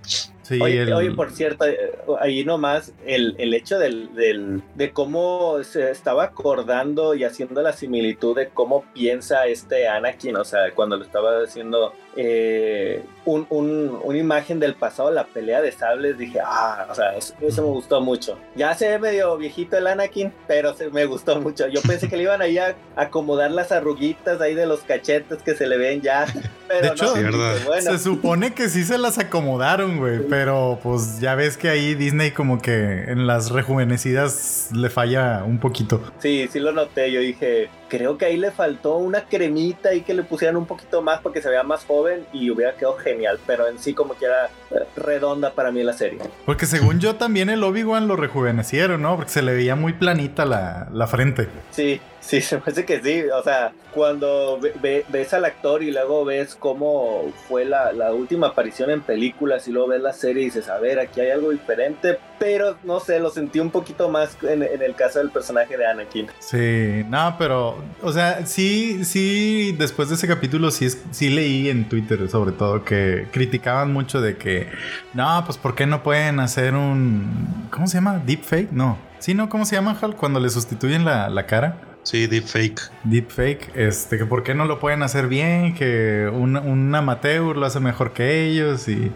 oye, 0.94 1.10
por 1.12 1.30
cierto, 1.30 1.66
eh, 1.66 1.92
ahí 2.20 2.44
nomás 2.44 2.92
el, 3.04 3.34
el 3.38 3.54
hecho 3.54 3.78
del, 3.78 4.14
del, 4.14 4.62
de 4.74 4.92
cómo 4.92 5.62
se 5.62 5.90
estaba 5.90 6.24
acordando 6.24 7.14
y 7.14 7.24
haciendo 7.24 7.62
la 7.62 7.72
similitud 7.72 8.36
de 8.36 8.48
cómo 8.48 8.84
piensa 8.94 9.46
este 9.46 9.88
Anakin, 9.88 10.36
o 10.36 10.44
sea, 10.44 10.72
cuando 10.74 10.96
lo 10.96 11.04
estaba 11.04 11.42
haciendo 11.42 11.92
eh, 12.16 13.02
un, 13.26 13.46
un, 13.50 14.00
una 14.02 14.18
imagen 14.18 14.58
del 14.60 14.74
pasado, 14.74 15.10
la 15.10 15.26
pelea 15.26 15.60
de 15.60 15.72
sables, 15.72 16.16
dije, 16.16 16.38
ah, 16.42 16.86
o 16.90 16.94
sea, 16.94 17.14
eso, 17.14 17.34
me 17.40 17.68
gustó 17.68 18.00
mucho. 18.00 18.38
Ya 18.54 18.74
se 18.74 18.88
ve 18.88 18.98
medio 18.98 19.36
viejito 19.36 19.76
el 19.76 19.86
Anakin, 19.86 20.32
pero 20.46 20.74
se, 20.74 20.88
me 20.90 21.04
gustó 21.04 21.40
mucho. 21.40 21.66
Yo 21.68 21.82
pensé 21.82 22.08
que 22.08 22.16
le 22.16 22.22
iban 22.22 22.40
ahí 22.40 22.56
a 22.58 22.76
acomodar 22.94 23.50
las 23.50 23.72
arruguitas 23.72 24.40
ahí 24.40 24.54
de 24.54 24.66
los 24.66 24.80
cachetes 24.80 25.42
que 25.42 25.54
se 25.54 25.66
le 25.66 25.76
ven 25.76 26.00
ya. 26.00 26.26
Pero 26.68 26.88
de 26.88 26.94
hecho, 26.94 27.80
se 27.80 27.98
supone 28.00 28.52
que 28.52 28.68
sí 28.68 28.82
se 28.82 28.98
las 28.98 29.18
acomodaron, 29.18 29.98
güey, 29.98 30.18
pero 30.28 30.80
pues 30.82 31.20
ya 31.20 31.36
ves 31.36 31.56
que 31.56 31.68
ahí 31.68 31.94
Disney 31.94 32.32
como 32.32 32.60
que 32.60 33.04
en 33.04 33.28
las 33.28 33.52
rejuvenecidas 33.52 34.70
le 34.72 34.90
falla 34.90 35.44
un 35.44 35.60
poquito. 35.60 36.00
Sí, 36.18 36.48
sí 36.52 36.58
lo 36.58 36.72
noté, 36.72 37.12
yo 37.12 37.20
dije, 37.20 37.70
creo 37.88 38.18
que 38.18 38.26
ahí 38.26 38.36
le 38.36 38.50
faltó 38.50 38.96
una 38.96 39.22
cremita 39.22 39.94
y 39.94 40.02
que 40.02 40.14
le 40.14 40.22
pusieran 40.22 40.56
un 40.56 40.66
poquito 40.66 41.02
más 41.02 41.20
para 41.20 41.32
que 41.32 41.42
se 41.42 41.48
vea 41.48 41.62
más 41.62 41.84
joven 41.84 42.26
y 42.32 42.50
hubiera 42.50 42.74
quedado 42.74 42.96
genial, 42.96 43.15
pero 43.46 43.68
en 43.68 43.78
sí 43.78 43.94
como 43.94 44.16
que 44.16 44.26
era 44.26 44.50
redonda 44.96 45.52
para 45.52 45.70
mí 45.70 45.82
la 45.82 45.92
serie. 45.92 46.18
Porque 46.44 46.66
según 46.66 47.00
yo 47.00 47.16
también 47.16 47.50
el 47.50 47.62
Obi-Wan 47.62 48.08
lo 48.08 48.16
rejuvenecieron, 48.16 49.02
¿no? 49.02 49.16
Porque 49.16 49.30
se 49.30 49.42
le 49.42 49.54
veía 49.54 49.76
muy 49.76 49.92
planita 49.92 50.44
la, 50.44 50.88
la 50.92 51.06
frente. 51.06 51.48
Sí, 51.70 52.00
Sí, 52.26 52.40
se 52.40 52.58
parece 52.58 52.84
que 52.84 53.00
sí. 53.00 53.22
O 53.30 53.42
sea, 53.42 53.72
cuando 53.94 54.58
ves 54.80 55.32
al 55.32 55.44
actor 55.44 55.82
y 55.82 55.92
luego 55.92 56.24
ves 56.24 56.56
cómo 56.56 57.32
fue 57.48 57.64
la, 57.64 57.92
última 58.12 58.48
aparición 58.48 58.90
en 58.90 59.00
películas 59.00 59.68
y 59.68 59.72
luego 59.72 59.88
ves 59.88 60.02
la 60.02 60.12
serie 60.12 60.42
y 60.42 60.46
dices, 60.46 60.68
a 60.68 60.78
ver, 60.78 60.98
aquí 60.98 61.20
hay 61.20 61.30
algo 61.30 61.50
diferente, 61.50 62.18
pero 62.38 62.76
no 62.82 62.98
sé, 62.98 63.20
lo 63.20 63.30
sentí 63.30 63.60
un 63.60 63.70
poquito 63.70 64.08
más 64.08 64.36
en, 64.42 64.62
el 64.62 64.94
caso 64.94 65.20
del 65.20 65.30
personaje 65.30 65.76
de 65.76 65.86
Anakin. 65.86 66.26
Sí, 66.40 67.04
no, 67.08 67.36
pero, 67.38 67.78
o 68.02 68.12
sea, 68.12 68.44
sí, 68.46 69.04
sí, 69.04 69.74
después 69.78 70.08
de 70.08 70.16
ese 70.16 70.26
capítulo 70.26 70.70
sí, 70.70 70.88
sí 71.10 71.30
leí 71.30 71.68
en 71.68 71.88
Twitter 71.88 72.28
sobre 72.28 72.52
todo 72.52 72.84
que 72.84 73.28
criticaban 73.32 73.92
mucho 73.92 74.20
de 74.20 74.36
que, 74.36 74.68
no, 75.14 75.42
pues 75.44 75.58
¿por 75.58 75.74
qué 75.74 75.86
no 75.86 76.02
pueden 76.02 76.40
hacer 76.40 76.74
un, 76.74 77.68
¿cómo 77.70 77.86
se 77.86 77.98
llama? 77.98 78.18
Deepfake, 78.24 78.72
no. 78.72 78.98
Sí, 79.18 79.34
¿no? 79.34 79.48
¿Cómo 79.48 79.64
se 79.64 79.76
llama, 79.76 79.96
Hal? 80.00 80.14
Cuando 80.14 80.40
le 80.40 80.50
sustituyen 80.50 81.04
la, 81.04 81.28
la 81.30 81.46
cara. 81.46 81.95
Sí, 82.06 82.28
deepfake. 82.28 82.80
Deepfake, 83.02 83.72
este, 83.74 84.16
que 84.16 84.26
por 84.26 84.44
qué 84.44 84.54
no 84.54 84.64
lo 84.64 84.78
pueden 84.78 85.02
hacer 85.02 85.26
bien, 85.26 85.74
que 85.74 86.30
un, 86.32 86.56
un 86.56 86.94
amateur 86.94 87.56
lo 87.56 87.66
hace 87.66 87.80
mejor 87.80 88.12
que 88.12 88.44
ellos 88.44 88.86
y 88.86 89.10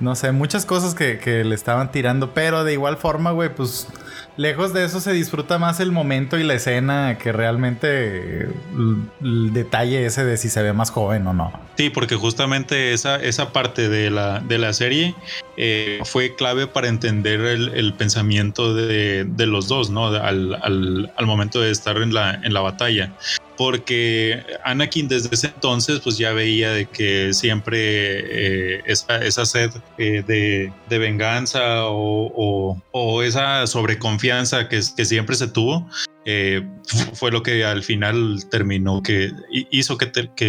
no 0.00 0.14
sé, 0.14 0.32
muchas 0.32 0.64
cosas 0.64 0.94
que, 0.94 1.18
que 1.18 1.44
le 1.44 1.54
estaban 1.54 1.92
tirando, 1.92 2.32
pero 2.32 2.64
de 2.64 2.72
igual 2.72 2.96
forma, 2.96 3.30
güey, 3.32 3.54
pues 3.54 3.88
lejos 4.36 4.72
de 4.72 4.84
eso 4.84 5.00
se 5.00 5.12
disfruta 5.12 5.58
más 5.58 5.80
el 5.80 5.92
momento 5.92 6.38
y 6.38 6.42
la 6.42 6.54
escena 6.54 7.18
que 7.18 7.32
realmente 7.32 8.48
el, 9.22 9.52
detalle 9.52 10.06
ese 10.06 10.24
de 10.24 10.36
si 10.36 10.48
se 10.48 10.62
ve 10.62 10.72
más 10.72 10.90
joven 10.90 11.26
o 11.26 11.32
no. 11.32 11.52
Sí, 11.76 11.90
porque 11.90 12.16
justamente 12.16 12.92
esa, 12.92 13.16
esa 13.16 13.52
parte 13.52 13.88
de 13.88 14.10
la, 14.10 14.40
de 14.40 14.58
la 14.58 14.72
serie 14.72 15.14
eh, 15.56 16.00
fue 16.04 16.34
clave 16.34 16.66
para 16.66 16.88
entender 16.88 17.40
el, 17.40 17.94
pensamiento 17.94 18.74
de, 18.74 19.24
de, 19.24 19.46
los 19.46 19.68
dos, 19.68 19.90
¿no? 19.90 20.06
Al, 20.06 20.54
al, 20.62 21.12
al, 21.16 21.26
momento 21.26 21.60
de 21.60 21.70
estar 21.70 21.96
en 21.98 22.14
la, 22.14 22.34
en 22.34 22.52
la 22.52 22.60
batalla 22.60 23.12
porque 23.60 24.42
Anakin 24.64 25.06
desde 25.06 25.28
ese 25.32 25.48
entonces 25.48 26.00
pues 26.00 26.16
ya 26.16 26.32
veía 26.32 26.72
de 26.72 26.86
que 26.86 27.34
siempre 27.34 27.76
eh, 27.76 28.82
esa, 28.86 29.18
esa, 29.18 29.44
sed 29.44 29.70
eh, 29.98 30.22
de, 30.26 30.98
venganza 30.98 31.60
o, 31.84 33.22
esa 33.22 33.66
sobreconfianza 33.66 34.66
que, 34.66 34.80
siempre 34.80 35.36
se 35.36 35.46
tuvo 35.46 35.86
eh, 36.24 36.66
fue 37.12 37.30
lo 37.30 37.42
que 37.42 37.62
al 37.62 37.82
final 37.82 38.38
terminó 38.50 39.02
que 39.02 39.30
hizo 39.50 39.98
que, 39.98 40.06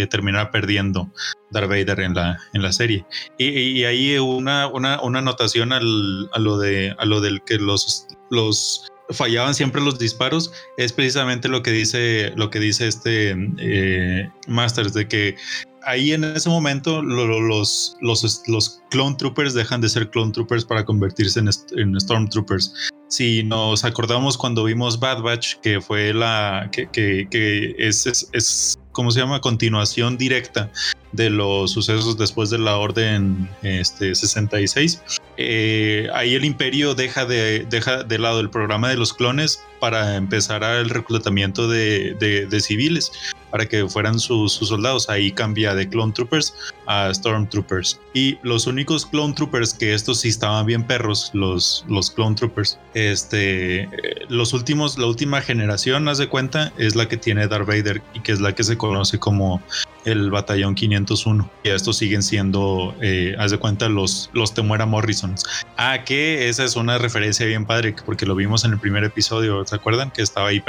terminara 0.08 0.50
perdiendo 0.50 1.12
Darth 1.52 1.68
Vader 1.68 2.00
en 2.00 2.14
la, 2.14 2.40
en 2.54 2.62
la 2.62 2.72
serie. 2.72 3.06
Y, 3.38 3.50
y 3.50 3.84
ahí 3.84 4.18
una, 4.20 4.68
una, 4.68 5.02
una 5.02 5.20
anotación 5.20 5.74
al, 5.74 6.30
a 6.32 6.40
lo 6.40 6.58
de 6.58 6.96
lo 7.04 7.20
del 7.20 7.42
que 7.44 7.58
los 7.58 8.08
los 8.32 8.91
fallaban 9.12 9.54
siempre 9.54 9.82
los 9.82 10.00
disparos 10.00 10.52
es 10.78 10.94
precisamente 10.94 11.48
lo 11.48 11.62
que 11.64 11.72
dice 11.72 12.32
lo 12.36 12.50
que 12.50 12.60
dice 12.60 12.88
este 12.88 13.36
eh, 13.58 14.30
Masters 14.48 14.94
de 14.94 15.08
que 15.08 15.36
ahí 15.84 16.12
en 16.12 16.24
ese 16.24 16.50
momento 16.50 17.02
los, 17.02 17.96
los, 18.02 18.44
los 18.48 18.82
clone 18.90 19.16
troopers 19.18 19.54
dejan 19.54 19.82
de 19.82 19.90
ser 19.90 20.10
clone 20.10 20.32
troopers 20.32 20.66
para 20.66 20.86
convertirse 20.86 21.40
en, 21.40 21.50
en 21.78 22.00
stormtroopers. 22.00 22.92
Si 23.08 23.44
nos 23.44 23.84
acordamos 23.84 24.38
cuando 24.38 24.64
vimos 24.64 25.00
Bad 25.00 25.22
Batch 25.22 25.56
que 25.62 25.82
fue 25.82 26.14
la 26.14 26.70
que, 26.72 26.88
que, 26.92 27.76
es, 27.78 28.78
¿cómo 28.92 29.12
se 29.12 29.20
llama? 29.20 29.42
Continuación 29.42 30.18
directa 30.18 30.70
de 31.12 31.30
los 31.30 31.72
sucesos 31.72 32.18
después 32.18 32.50
de 32.50 32.60
la 32.60 32.78
Orden 32.78 33.50
este, 33.64 34.16
66. 34.16 35.02
Eh, 35.38 36.08
ahí 36.14 36.36
el 36.36 36.46
imperio 36.46 36.94
deja 36.94 37.26
de, 37.26 37.66
deja 37.70 38.04
de 38.04 38.20
lado 38.20 38.40
el 38.40 38.50
programa 38.50 38.90
de 38.90 38.98
los 38.98 39.14
clones 39.14 39.64
para 39.80 40.16
empezar 40.16 40.64
el 40.64 40.90
reclutamiento 40.90 41.68
de, 41.68 42.16
de 42.16 42.60
civiles 42.62 43.12
para 43.52 43.66
que 43.66 43.88
fueran 43.88 44.20
sus, 44.20 44.54
soldados. 44.54 45.10
Ahí 45.10 45.32
cambia 45.32 45.76
de 45.76 45.88
Clone 45.88 46.14
Troopers 46.14 46.54
a 46.88 47.14
Stormtroopers. 47.14 48.00
Y 48.14 48.38
los 48.44 48.68
únicos 48.68 49.06
Clone 49.06 49.34
Troopers 49.34 49.74
que 49.74 49.94
estos 49.94 50.22
sí 50.22 50.30
estaban 50.30 50.66
bien 50.66 50.84
perros, 50.84 51.30
los, 51.34 51.86
los 51.88 52.10
Clone 52.10 52.36
Troopers. 52.36 52.80
Este, 52.94 53.90
los 54.30 54.54
últimos, 54.54 54.98
la 54.98 55.08
última 55.08 55.42
generación, 55.42 56.08
haz 56.08 56.18
de 56.18 56.28
cuenta, 56.28 56.72
es 56.78 56.96
la 56.96 57.08
que 57.08 57.18
tiene 57.18 57.48
Darth 57.48 57.68
Vader 57.68 58.02
y 58.14 58.22
que 58.22 58.32
es 58.32 58.42
la 58.42 58.56
que 58.56 58.64
se 58.64 58.78
conoce 58.78 59.20
como 59.20 59.62
el 60.06 60.32
batallón 60.32 60.76
501. 60.76 61.50
Y 61.64 61.70
estos 61.70 61.98
siguen 61.98 62.24
siendo, 62.24 62.96
eh, 63.02 63.36
haz 63.38 63.52
de 63.52 63.58
cuenta, 63.58 63.90
los, 63.90 64.30
los 64.34 64.54
Temuera 64.54 64.86
Morrisons. 64.86 65.44
Ah, 65.78 66.04
que 66.04 66.50
esa 66.50 66.64
es 66.64 66.76
una 66.76 66.98
referencia 66.98 67.46
bien 67.46 67.66
padre, 67.66 67.96
porque 68.06 68.26
lo 68.26 68.36
vimos 68.36 68.66
en 68.66 68.72
el 68.72 68.80
primer 68.80 69.04
episodio, 69.04 69.66
¿se 69.66 69.76
acuerdan? 69.76 70.12
Que 70.12 70.22
estaba 70.22 70.48
ahí 70.50 70.64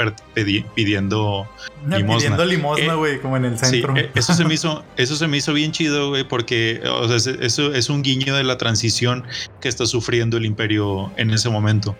pidiendo 0.75 1.47
limosna. 1.87 2.17
Pidiendo 2.17 2.45
limosna, 2.45 2.93
eh, 2.93 2.95
güey, 2.95 3.21
como 3.21 3.37
en 3.37 3.45
el 3.45 3.57
centro. 3.57 3.93
Sí, 3.95 4.01
eh, 4.01 4.11
eso 4.15 4.33
se 4.33 4.45
me 4.45 4.53
hizo, 4.53 4.83
eso 4.97 5.15
se 5.15 5.27
me 5.27 5.37
hizo 5.37 5.53
bien 5.53 5.71
chido, 5.71 6.09
güey, 6.09 6.23
porque 6.23 6.81
o 6.85 7.07
sea, 7.07 7.33
eso 7.41 7.73
es 7.73 7.89
un 7.89 8.01
guiño 8.01 8.35
de 8.35 8.43
la 8.43 8.57
transición 8.57 9.25
que 9.61 9.69
está 9.69 9.85
sufriendo 9.85 10.37
el 10.37 10.45
imperio 10.45 11.11
en 11.17 11.31
ese 11.31 11.49
momento, 11.49 11.95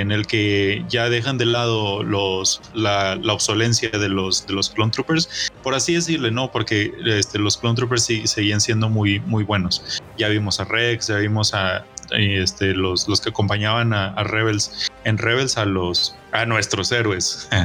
en 0.00 0.12
el 0.12 0.26
que 0.26 0.84
ya 0.88 1.08
dejan 1.08 1.38
de 1.38 1.46
lado 1.46 2.02
los, 2.02 2.60
la, 2.74 3.16
la 3.16 3.32
obsolencia 3.32 3.88
de 3.90 4.08
los, 4.08 4.46
de 4.46 4.54
los 4.54 4.70
clone 4.70 4.90
troopers, 4.92 5.50
por 5.62 5.74
así 5.74 5.94
decirle, 5.94 6.30
¿no? 6.30 6.50
Porque 6.50 6.64
que 6.64 7.18
este, 7.18 7.38
los 7.38 7.56
Clone 7.56 7.76
Troopers 7.76 8.04
seguían 8.24 8.60
siendo 8.60 8.88
muy, 8.88 9.20
muy 9.20 9.44
buenos. 9.44 10.02
Ya 10.18 10.28
vimos 10.28 10.60
a 10.60 10.64
Rex, 10.64 11.08
ya 11.08 11.16
vimos 11.16 11.54
a 11.54 11.84
este, 12.10 12.74
los, 12.74 13.08
los 13.08 13.20
que 13.20 13.30
acompañaban 13.30 13.92
a, 13.92 14.22
Rebels, 14.24 14.90
en 15.04 15.18
Rebels 15.18 15.56
a 15.58 15.64
los 15.64 16.16
a 16.32 16.44
nuestros 16.46 16.90
héroes. 16.92 17.48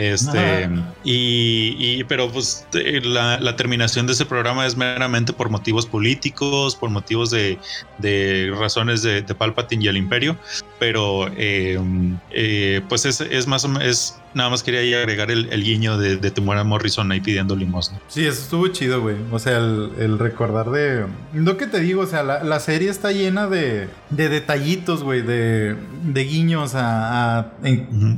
Este, 0.00 0.66
y, 1.04 2.02
pero 2.04 2.32
pues 2.32 2.66
la, 3.02 3.54
terminación 3.54 4.06
de 4.06 4.14
ese 4.14 4.24
programa 4.24 4.64
es 4.64 4.74
meramente 4.74 5.34
por 5.34 5.50
motivos 5.50 5.84
políticos, 5.84 6.74
por 6.74 6.88
motivos 6.88 7.30
de, 7.30 7.58
de 7.98 8.50
razones 8.58 9.02
de, 9.02 9.20
de, 9.20 9.34
Palpatine 9.34 9.84
y 9.84 9.88
el 9.88 9.98
Imperio, 9.98 10.38
pero 10.78 11.30
eh, 11.36 11.78
eh, 12.30 12.80
pues 12.88 13.04
es, 13.04 13.20
es 13.20 13.46
más 13.46 13.66
o 13.66 13.68
menos, 13.68 13.86
es, 13.86 14.20
nada 14.34 14.50
más 14.50 14.62
quería 14.62 14.98
agregar 14.98 15.30
el, 15.30 15.62
guiño 15.62 15.98
de, 15.98 16.16
de 16.16 16.30
Timora 16.30 16.64
Morrison 16.64 17.10
ahí 17.12 17.20
pidiendo 17.20 17.56
limosna. 17.56 18.00
Sí, 18.08 18.26
eso 18.26 18.42
estuvo 18.42 18.68
chido, 18.68 19.00
güey. 19.00 19.16
O 19.30 19.38
sea, 19.38 19.58
el, 19.58 20.18
recordar 20.18 20.70
de. 20.70 21.06
Lo 21.34 21.56
que 21.56 21.66
te 21.66 21.80
digo, 21.80 22.02
o 22.02 22.06
sea, 22.06 22.22
la, 22.22 22.60
serie 22.60 22.90
está 22.90 23.12
llena 23.12 23.48
de, 23.48 23.88
de 24.10 24.28
detallitos, 24.28 25.02
güey, 25.02 25.22
de, 25.22 25.76
de 26.04 26.24
guiños 26.24 26.72
a. 26.74 27.52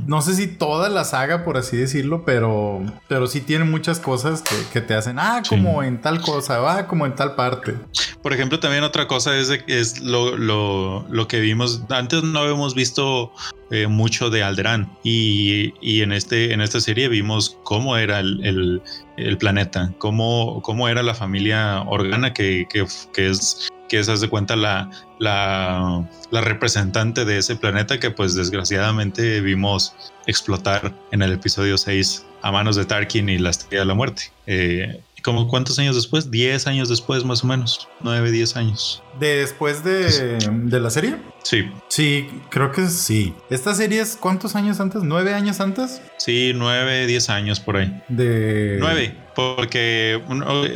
No 0.07 0.21
sé 0.21 0.35
si 0.35 0.47
toda 0.47 0.89
la 0.89 1.03
saga, 1.03 1.43
por 1.43 1.57
así 1.57 1.77
decirlo, 1.77 2.23
pero, 2.25 2.83
pero 3.07 3.27
sí 3.27 3.41
tiene 3.41 3.65
muchas 3.65 3.99
cosas 3.99 4.43
que, 4.71 4.81
te 4.81 4.93
hacen, 4.95 5.17
ah, 5.19 5.41
como 5.47 5.83
en 5.83 6.01
tal 6.01 6.21
cosa, 6.21 6.59
va, 6.59 6.77
ah, 6.79 6.87
como 6.87 7.05
en 7.05 7.15
tal 7.15 7.35
parte. 7.35 7.75
Por 8.21 8.33
ejemplo, 8.33 8.59
también 8.59 8.83
otra 8.83 9.07
cosa 9.07 9.35
es, 9.37 9.49
es 9.67 10.01
lo, 10.01 10.37
lo, 10.37 11.05
lo 11.09 11.27
que 11.27 11.39
vimos. 11.39 11.83
Antes 11.89 12.23
no 12.23 12.39
habíamos 12.39 12.75
visto 12.75 13.31
eh, 13.71 13.87
mucho 13.87 14.29
de 14.29 14.43
Alderaan 14.43 14.91
y, 15.03 15.73
y, 15.81 16.01
en, 16.01 16.11
este, 16.11 16.53
en 16.53 16.61
esta 16.61 16.79
serie 16.79 17.07
vimos 17.07 17.57
cómo 17.63 17.97
era 17.97 18.19
el, 18.19 18.81
el, 19.17 19.37
planeta, 19.37 19.93
cómo, 19.97 20.61
cómo 20.61 20.87
era 20.89 21.03
la 21.03 21.13
familia 21.13 21.81
Organa 21.81 22.33
que, 22.33 22.67
que, 22.69 22.85
que 23.13 23.29
es 23.29 23.69
que 23.89 23.99
es, 23.99 24.07
de 24.07 24.27
cuenta, 24.27 24.55
la, 24.55 24.89
la, 25.19 26.09
la, 26.31 26.41
representante 26.41 27.25
de 27.25 27.37
ese 27.37 27.55
planeta 27.55 27.99
que 27.99 28.09
pues 28.09 28.33
desgraciadamente 28.33 29.39
vimos 29.39 29.93
explotar 30.25 30.95
en 31.11 31.21
el 31.21 31.33
episodio 31.33 31.77
6 31.77 32.25
a 32.41 32.51
manos 32.51 32.75
de 32.75 32.85
Tarkin 32.85 33.29
y 33.29 33.37
la 33.37 33.51
Estrella 33.51 33.81
de 33.81 33.85
la 33.85 33.93
Muerte. 33.93 34.31
Eh, 34.47 34.99
¿Cómo 35.21 35.47
cuántos 35.47 35.77
años 35.77 35.95
después? 35.95 36.31
10 36.31 36.65
años 36.65 36.89
después, 36.89 37.23
más 37.23 37.43
o 37.43 37.47
menos. 37.47 37.87
9, 38.01 38.31
10 38.31 38.57
años. 38.57 39.02
¿Después 39.19 39.83
de, 39.83 40.39
de 40.39 40.79
la 40.79 40.89
serie? 40.89 41.17
Sí. 41.43 41.69
Sí, 41.87 42.29
creo 42.49 42.71
que 42.71 42.87
sí. 42.87 43.33
¿Esta 43.49 43.75
serie 43.75 44.01
es 44.01 44.17
cuántos 44.19 44.55
años 44.55 44.79
antes? 44.79 45.03
¿Nueve 45.03 45.33
años 45.33 45.59
antes? 45.59 46.01
Sí, 46.17 46.53
nueve, 46.55 47.05
diez 47.05 47.29
años 47.29 47.59
por 47.59 47.77
ahí. 47.77 48.01
De. 48.07 48.77
Nueve, 48.79 49.15
porque 49.35 50.21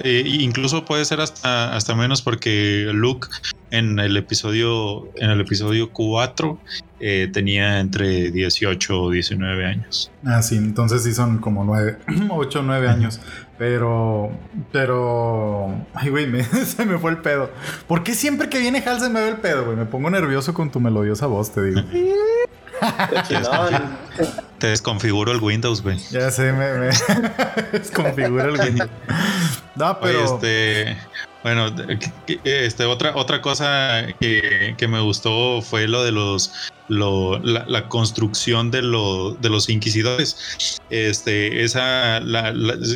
eh, 0.04 0.23
incluso 0.26 0.86
puede 0.86 1.06
ser 1.06 1.21
hasta, 1.21 1.76
hasta 1.76 1.95
menos 1.95 2.21
porque 2.21 2.89
Luke 2.93 3.28
en 3.71 4.00
el 4.00 4.15
episodio, 4.17 5.08
en 5.15 5.30
el 5.30 5.41
episodio 5.41 5.91
4 5.91 6.58
eh, 7.00 7.30
tenía 7.32 7.80
entre 7.80 8.32
18 8.32 9.02
o 9.02 9.12
19 9.12 9.65
años. 9.65 10.12
Ah, 10.26 10.41
sí, 10.41 10.56
entonces 10.56 11.04
sí 11.04 11.13
son 11.13 11.39
como 11.39 11.63
9, 11.65 11.97
8 12.30 12.60
o 12.60 12.63
9 12.63 12.88
años. 12.88 13.19
Pero, 13.58 14.32
pero, 14.71 15.86
ay, 15.95 16.10
güey, 16.10 16.43
se 16.65 16.86
me 16.86 16.97
fue 17.00 17.12
el 17.12 17.17
pedo. 17.17 17.52
¿Por 17.88 18.04
qué 18.04 18.13
siempre 18.27 18.49
que 18.49 18.59
viene 18.59 18.83
Hal 18.85 18.99
se 18.99 19.07
me 19.07 19.21
ve 19.21 19.29
el 19.29 19.37
pedo, 19.37 19.63
güey? 19.63 19.77
Me 19.77 19.85
pongo 19.85 20.09
nervioso 20.09 20.53
con 20.53 20.69
tu 20.69 20.81
melodiosa 20.81 21.27
voz, 21.27 21.49
te 21.53 21.61
digo. 21.63 21.81
te 24.59 24.67
desconfiguro 24.67 25.31
el 25.31 25.39
Windows, 25.41 25.81
güey. 25.81 25.97
Ya 26.11 26.29
sé, 26.29 26.51
me, 26.51 26.73
me 26.73 26.89
desconfigura 27.71 28.49
el 28.49 28.59
Windows. 28.59 28.89
No, 29.75 29.97
pero. 30.01 30.25
este, 30.25 30.97
bueno, 31.47 31.73
este, 32.43 32.83
otra, 32.83 33.15
otra 33.15 33.41
cosa 33.41 34.05
que, 34.19 34.75
que, 34.77 34.88
me 34.88 34.99
gustó 34.99 35.62
fue 35.62 35.88
lo 35.88 36.03
de 36.03 36.12
los 36.12 36.51
lo, 36.89 37.39
la, 37.39 37.88
construcción 37.88 38.69
de, 38.69 38.81
lo, 38.81 39.33
de 39.36 39.49
los 39.49 39.69
inquisidores. 39.69 40.77
Este, 40.89 41.63
esa, 41.63 42.19
la, 42.19 42.53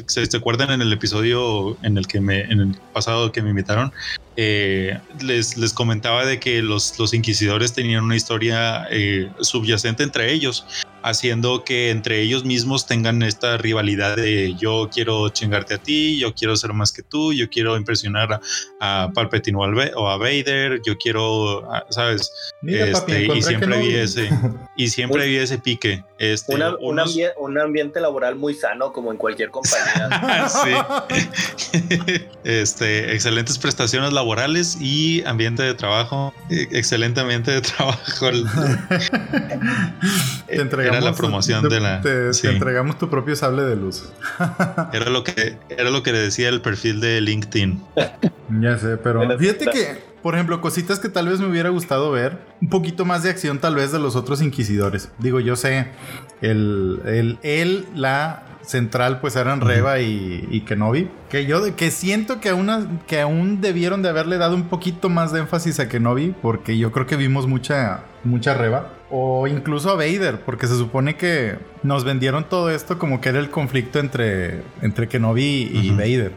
¿se, 0.07 0.27
acuerdan 0.35 0.71
en 0.71 0.81
el 0.81 0.91
episodio 0.91 1.77
en 1.81 1.97
el 1.97 2.07
que 2.07 2.19
me, 2.19 2.41
en 2.41 2.59
el 2.59 2.75
pasado 2.91 3.31
que 3.31 3.41
me 3.41 3.51
invitaron? 3.51 3.93
Eh, 4.35 4.99
les, 5.21 5.55
les 5.55 5.71
comentaba 5.71 6.25
de 6.25 6.39
que 6.39 6.61
los, 6.61 6.99
los 6.99 7.13
inquisidores 7.13 7.71
tenían 7.71 8.03
una 8.03 8.17
historia 8.17 8.85
eh, 8.91 9.29
subyacente 9.39 10.03
entre 10.03 10.31
ellos 10.33 10.65
haciendo 11.03 11.63
que 11.63 11.89
entre 11.89 12.21
ellos 12.21 12.45
mismos 12.45 12.85
tengan 12.85 13.21
esta 13.23 13.57
rivalidad 13.57 14.15
de 14.15 14.55
yo 14.55 14.89
quiero 14.93 15.29
chingarte 15.29 15.75
a 15.75 15.77
ti, 15.77 16.19
yo 16.19 16.33
quiero 16.33 16.55
ser 16.55 16.73
más 16.73 16.91
que 16.91 17.03
tú, 17.03 17.33
yo 17.33 17.49
quiero 17.49 17.77
impresionar 17.77 18.39
a, 18.79 19.11
Palpatine 19.13 19.57
o, 19.95 20.09
a 20.09 20.17
Vader, 20.17 20.81
yo 20.85 20.97
quiero, 20.97 21.67
¿sabes? 21.89 22.31
este, 22.63 23.25
y 23.35 23.41
siempre 23.41 23.79
vi 23.79 23.95
ese, 23.95 24.29
y 24.75 24.87
siempre 24.89 25.27
vi 25.27 25.37
ese 25.37 25.57
pique. 25.57 26.03
Este, 26.17 26.53
un 26.55 27.57
ambiente 27.59 27.99
laboral 27.99 28.35
muy 28.35 28.53
sano, 28.53 28.93
como 28.93 29.11
en 29.11 29.17
cualquier 29.17 29.49
compañía. 29.49 30.47
este, 32.43 33.13
excelentes 33.13 33.57
prestaciones 33.57 34.13
laborales 34.13 34.77
y 34.79 35.23
ambiente 35.25 35.63
de 35.63 35.73
trabajo, 35.73 36.33
e, 36.49 36.67
excelente 36.71 37.21
ambiente 37.21 37.51
de 37.51 37.61
trabajo. 37.61 38.29
Te 40.47 40.65
era 40.91 41.01
la 41.01 41.13
promoción 41.13 41.67
de, 41.67 41.79
la. 41.79 42.01
Te, 42.01 42.29
entregamos 42.43 42.97
tu 42.97 43.09
propio 43.09 43.35
sable 43.35 43.63
de 43.63 43.75
luz. 43.75 44.11
era 44.93 45.09
lo 45.09 45.23
que 45.23 45.57
era 45.69 45.89
lo 45.89 46.03
que 46.03 46.11
le 46.11 46.19
decía 46.19 46.49
el 46.49 46.61
perfil 46.61 46.99
de 46.99 47.21
LinkedIn. 47.21 47.81
ya 48.61 48.77
sé, 48.77 48.97
pero 48.97 49.37
fíjate 49.37 49.65
que, 49.65 49.97
por 50.21 50.35
ejemplo, 50.35 50.61
cositas 50.61 50.99
que 50.99 51.09
tal 51.09 51.27
vez 51.27 51.39
me 51.39 51.47
hubiera 51.47 51.69
gustado 51.69 52.11
ver, 52.11 52.37
un 52.61 52.69
poquito 52.69 53.05
más 53.05 53.23
de 53.23 53.29
acción 53.29 53.59
tal 53.59 53.75
vez 53.75 53.91
de 53.91 53.99
los 53.99 54.15
otros 54.15 54.41
inquisidores. 54.41 55.09
Digo, 55.19 55.39
yo 55.39 55.55
sé, 55.55 55.87
el, 56.41 57.01
el, 57.05 57.39
él, 57.43 57.85
la 57.95 58.43
central 58.61 59.19
pues 59.19 59.35
eran 59.35 59.61
Reba 59.61 59.99
y, 59.99 60.47
y, 60.49 60.61
Kenobi. 60.61 61.09
Que 61.29 61.45
yo 61.45 61.75
que 61.75 61.91
siento 61.91 62.39
que 62.39 62.49
aún, 62.49 63.01
que 63.07 63.21
aún 63.21 63.61
debieron 63.61 64.01
de 64.01 64.09
haberle 64.09 64.37
dado 64.37 64.55
un 64.55 64.69
poquito 64.69 65.09
más 65.09 65.31
de 65.31 65.39
énfasis 65.39 65.79
a 65.79 65.89
Kenobi. 65.89 66.33
Porque 66.41 66.77
yo 66.77 66.91
creo 66.91 67.05
que 67.05 67.15
vimos 67.15 67.47
mucha, 67.47 68.03
mucha 68.23 68.53
Reba. 68.53 68.93
O 69.11 69.47
incluso 69.47 69.89
a 69.89 69.95
Vader. 69.95 70.41
Porque 70.41 70.67
se 70.67 70.75
supone 70.75 71.15
que 71.15 71.57
nos 71.83 72.03
vendieron 72.03 72.45
todo 72.45 72.71
esto 72.71 72.97
como 72.97 73.21
que 73.21 73.29
era 73.29 73.39
el 73.39 73.49
conflicto 73.49 73.99
entre, 73.99 74.63
entre 74.81 75.07
Kenobi 75.07 75.69
y 75.73 75.89
Vader 75.91 76.31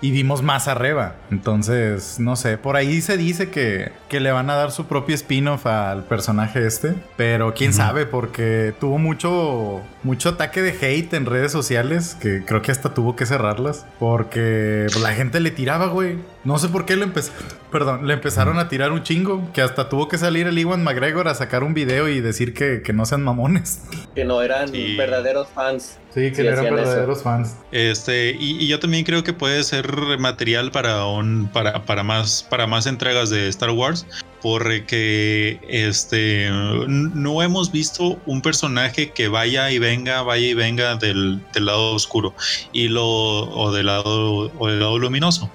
y 0.00 0.10
vimos 0.10 0.42
más 0.42 0.68
arriba. 0.68 1.16
Entonces, 1.30 2.20
no 2.20 2.36
sé, 2.36 2.58
por 2.58 2.76
ahí 2.76 3.00
se 3.00 3.16
dice 3.16 3.50
que, 3.50 3.92
que 4.08 4.20
le 4.20 4.30
van 4.30 4.50
a 4.50 4.54
dar 4.54 4.70
su 4.70 4.86
propio 4.86 5.14
spin-off 5.14 5.66
al 5.66 6.04
personaje 6.04 6.66
este, 6.66 6.94
pero 7.16 7.54
quién 7.54 7.72
sabe, 7.72 8.06
porque 8.06 8.74
tuvo 8.78 8.98
mucho, 8.98 9.82
mucho 10.02 10.30
ataque 10.30 10.62
de 10.62 10.70
hate 10.70 11.14
en 11.14 11.26
redes 11.26 11.52
sociales, 11.52 12.16
que 12.20 12.44
creo 12.44 12.62
que 12.62 12.70
hasta 12.70 12.94
tuvo 12.94 13.16
que 13.16 13.26
cerrarlas, 13.26 13.86
porque 13.98 14.86
la 15.00 15.12
gente 15.12 15.40
le 15.40 15.50
tiraba, 15.50 15.86
güey. 15.86 16.16
No 16.44 16.58
sé 16.58 16.68
por 16.68 16.86
qué 16.86 16.96
le 16.96 17.04
empezó, 17.04 17.32
perdón, 17.72 18.06
le 18.06 18.14
empezaron 18.14 18.58
a 18.58 18.68
tirar 18.68 18.92
un 18.92 19.02
chingo, 19.02 19.50
que 19.52 19.60
hasta 19.60 19.88
tuvo 19.88 20.08
que 20.08 20.18
salir 20.18 20.46
el 20.46 20.58
Iwan 20.58 20.84
McGregor 20.84 21.26
a 21.26 21.34
sacar 21.34 21.64
un 21.64 21.74
video 21.74 22.08
y 22.08 22.20
decir 22.20 22.54
que, 22.54 22.80
que 22.82 22.92
no 22.92 23.04
sean 23.06 23.22
mamones. 23.24 23.82
Que 24.14 24.24
no 24.24 24.40
eran 24.40 24.70
verdaderos 24.96 25.48
fans. 25.48 25.98
Sí, 26.14 26.32
que 26.32 26.46
eran 26.46 26.74
verdaderos 26.74 27.22
fans. 27.22 27.56
Este, 27.72 28.36
y, 28.38 28.66
yo 28.66 28.78
también 28.78 29.04
creo 29.04 29.22
que 29.22 29.32
puede 29.32 29.62
ser 29.64 30.18
material 30.18 30.70
para 30.70 31.06
un, 31.06 31.50
para, 31.52 31.84
para 31.84 32.02
más, 32.02 32.46
para 32.48 32.66
más 32.66 32.86
entregas 32.86 33.30
de 33.30 33.48
Star 33.48 33.70
Wars. 33.70 34.06
Porque 34.42 35.60
este 35.68 36.48
no 36.50 37.42
hemos 37.42 37.72
visto 37.72 38.20
un 38.26 38.40
personaje 38.40 39.10
que 39.10 39.28
vaya 39.28 39.70
y 39.70 39.78
venga, 39.78 40.22
vaya 40.22 40.46
y 40.46 40.54
venga 40.54 40.96
del, 40.96 41.40
del 41.52 41.66
lado 41.66 41.94
oscuro 41.94 42.34
y 42.72 42.88
lo 42.88 43.04
o 43.04 43.72
del 43.72 43.86
lado 43.86 44.52
o 44.58 44.68
del 44.68 44.80
lado 44.80 44.98
luminoso. 44.98 45.50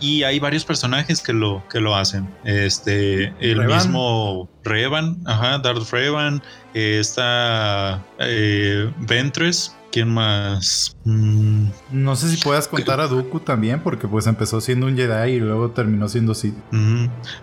Y 0.00 0.24
hay 0.24 0.38
varios 0.38 0.64
personajes 0.64 1.22
que 1.22 1.32
lo 1.32 1.62
que 1.70 1.80
lo 1.80 1.96
hacen. 1.96 2.28
Este 2.44 3.32
el 3.40 3.64
mismo 3.64 4.48
Revan 4.64 5.16
ajá 5.24 5.58
Darth 5.58 5.90
Revan 5.90 6.42
eh, 6.74 6.98
está 7.00 8.04
eh, 8.18 8.90
Ventress 8.98 9.74
¿Quién 9.96 10.10
más? 10.10 10.94
Mm. 11.04 11.68
No 11.90 12.16
sé 12.16 12.28
si 12.28 12.36
puedas 12.36 12.68
contar 12.68 13.00
a 13.00 13.06
Dooku 13.06 13.40
también, 13.40 13.80
porque 13.80 14.06
pues 14.06 14.26
empezó 14.26 14.60
siendo 14.60 14.84
un 14.84 14.94
Jedi 14.94 15.36
y 15.36 15.40
luego 15.40 15.70
terminó 15.70 16.06
siendo 16.06 16.34
Sith. 16.34 16.52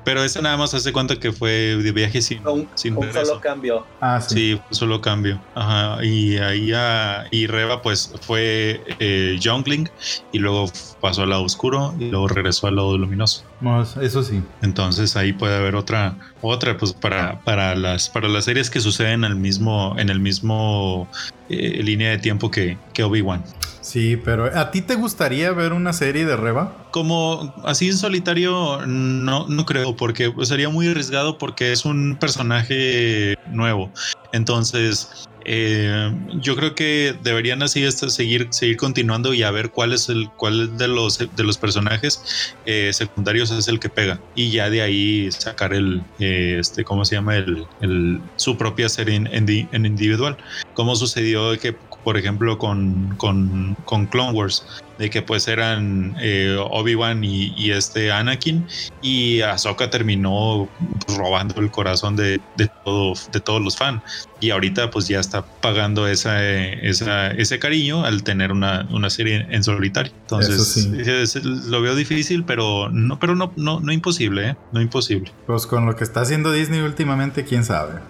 Pero 0.03 0.23
ese 0.23 0.39
nada 0.39 0.55
más 0.55 0.71
hace 0.75 0.93
cuenta 0.93 1.15
que 1.15 1.31
fue 1.31 1.49
de 1.49 1.91
viaje 1.91 2.21
sin, 2.21 2.47
un, 2.47 2.67
solo 2.75 3.41
cambio. 3.41 3.87
Ah, 3.99 4.21
sí. 4.21 4.35
Sí, 4.35 4.53
un 4.53 4.75
solo 4.75 5.01
cambio. 5.01 5.41
Ajá. 5.55 6.05
Y 6.05 6.37
ahí 6.37 6.71
a, 6.75 7.25
y 7.31 7.47
Reva 7.47 7.81
pues 7.81 8.13
fue 8.21 8.83
eh, 8.99 9.35
Youngling 9.39 9.89
y 10.31 10.37
luego 10.37 10.71
pasó 11.01 11.23
al 11.23 11.31
lado 11.31 11.41
oscuro 11.41 11.95
y 11.97 12.11
luego 12.11 12.27
regresó 12.27 12.67
al 12.67 12.75
lado 12.75 12.95
luminoso. 12.99 13.45
eso 13.99 14.21
sí. 14.21 14.43
Entonces 14.61 15.17
ahí 15.17 15.33
puede 15.33 15.55
haber 15.55 15.75
otra, 15.75 16.19
otra, 16.43 16.77
pues 16.77 16.93
para, 16.93 17.39
para 17.39 17.73
las, 17.73 18.09
para 18.09 18.27
las 18.27 18.45
series 18.45 18.69
que 18.69 18.79
suceden 18.79 19.23
al 19.23 19.37
mismo, 19.37 19.95
en 19.97 20.09
el 20.09 20.19
mismo 20.19 21.07
eh, 21.53 21.83
línea 21.83 22.11
de 22.11 22.17
tiempo 22.17 22.51
que, 22.51 22.77
que 22.93 23.03
Obi-Wan. 23.03 23.43
Sí, 23.83 24.15
pero 24.15 24.45
¿a 24.57 24.71
ti 24.71 24.81
te 24.81 24.95
gustaría 24.95 25.51
ver 25.51 25.73
una 25.73 25.91
serie 25.91 26.25
de 26.25 26.37
Reba? 26.37 26.87
Como 26.91 27.53
así 27.65 27.89
en 27.89 27.97
solitario, 27.97 28.85
no, 28.87 29.45
no 29.49 29.65
creo, 29.65 29.97
porque 29.97 30.33
sería 30.43 30.69
muy 30.69 30.87
arriesgado 30.87 31.37
porque 31.37 31.73
es 31.73 31.83
un 31.83 32.15
personaje 32.17 33.35
nuevo. 33.47 33.91
Entonces, 34.31 35.27
eh, 35.45 36.13
yo 36.41 36.56
creo 36.56 36.75
que 36.75 37.15
deberían 37.23 37.63
así 37.63 37.84
este, 37.84 38.10
seguir, 38.10 38.47
seguir 38.51 38.77
continuando 38.77 39.34
y 39.34 39.43
a 39.43 39.51
ver 39.51 39.71
cuál 39.71 39.93
es 39.93 40.10
el 40.10 40.29
cuál 40.38 40.77
de 40.77 40.88
los 40.88 41.17
de 41.17 41.43
los 41.43 41.58
personajes 41.58 42.56
eh, 42.65 42.91
secundarios 42.93 43.51
es 43.51 43.67
el 43.67 43.79
que 43.79 43.89
pega. 43.89 44.19
Y 44.36 44.51
ya 44.51 44.69
de 44.69 44.82
ahí 44.82 45.32
sacar 45.32 45.73
el 45.73 46.01
eh, 46.19 46.58
este 46.60 46.84
cómo 46.84 47.06
se 47.06 47.15
llama 47.15 47.36
el, 47.36 48.21
su 48.36 48.58
propia 48.58 48.89
serie 48.89 49.15
en, 49.15 49.27
en, 49.27 49.86
individual. 49.86 50.38
Como 50.73 50.95
sucedió 50.95 51.58
que 51.60 51.73
por 52.03 52.17
ejemplo 52.17 52.58
con, 52.58 53.15
con, 53.17 53.75
con 53.86 54.06
Clone 54.08 54.32
Wars 54.32 54.65
de 54.97 55.10
que 55.10 55.21
pues 55.21 55.47
eran 55.47 56.15
eh, 56.21 56.56
Obi-Wan 56.60 57.23
y, 57.23 57.71
este 57.71 58.12
Anakin 58.12 58.67
y 59.01 59.41
Ahsoka 59.41 59.89
terminó 59.89 60.69
pues, 61.06 61.17
robando 61.17 61.60
el 61.60 61.71
corazón 61.71 62.15
de, 62.15 62.39
de, 62.58 62.69
todo, 62.84 63.13
de 63.32 63.39
todos 63.39 63.62
los 63.62 63.77
fans 63.77 64.01
y 64.43 64.51
ahorita 64.51 64.91
pues 64.91 65.08
ya 65.08 65.21
está 65.21 65.45
pagando 65.45 66.06
esa, 66.06 66.45
esa 66.45 67.32
ese 67.32 67.60
cariño 67.60 68.03
al 68.03 68.23
tener 68.23 68.51
una, 68.51 68.86
una, 68.91 69.10
serie 69.10 69.47
en 69.49 69.63
solitario. 69.63 70.12
Entonces 70.21 71.45
lo 71.45 71.82
veo 71.82 71.95
difícil 71.95 72.43
pero 72.43 72.89
no 72.89 73.19
pero 73.19 73.36
no 73.36 73.53
no, 73.56 73.79
no 73.79 73.91
imposible 73.93 74.49
¿eh? 74.49 74.56
no 74.73 74.82
imposible. 74.82 75.32
Pues 75.47 75.65
con 75.65 75.86
lo 75.86 75.95
que 75.95 76.03
está 76.03 76.21
haciendo 76.21 76.51
Disney 76.51 76.82
últimamente 76.82 77.45
quién 77.45 77.63
sabe. 77.63 78.01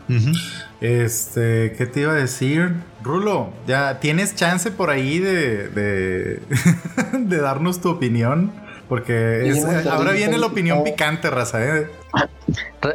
Este 0.82 1.76
qué 1.78 1.86
te 1.86 2.02
iba 2.02 2.14
a 2.14 2.16
decir 2.16 2.74
Rulo 3.04 3.54
ya 3.68 4.00
tienes 4.00 4.36
chance 4.36 4.72
por 4.72 4.90
ahí 4.90 5.20
de, 5.20 5.68
de 5.70 6.42
de 7.14 7.38
darnos 7.38 7.82
tu 7.82 7.90
opinión. 7.90 8.52
Porque 8.90 9.52
ahora 9.90 10.12
viene 10.12 10.38
la 10.38 10.48
opinión 10.48 10.84
picante, 10.84 11.30
raza. 11.30 11.64
¿eh? 11.66 11.88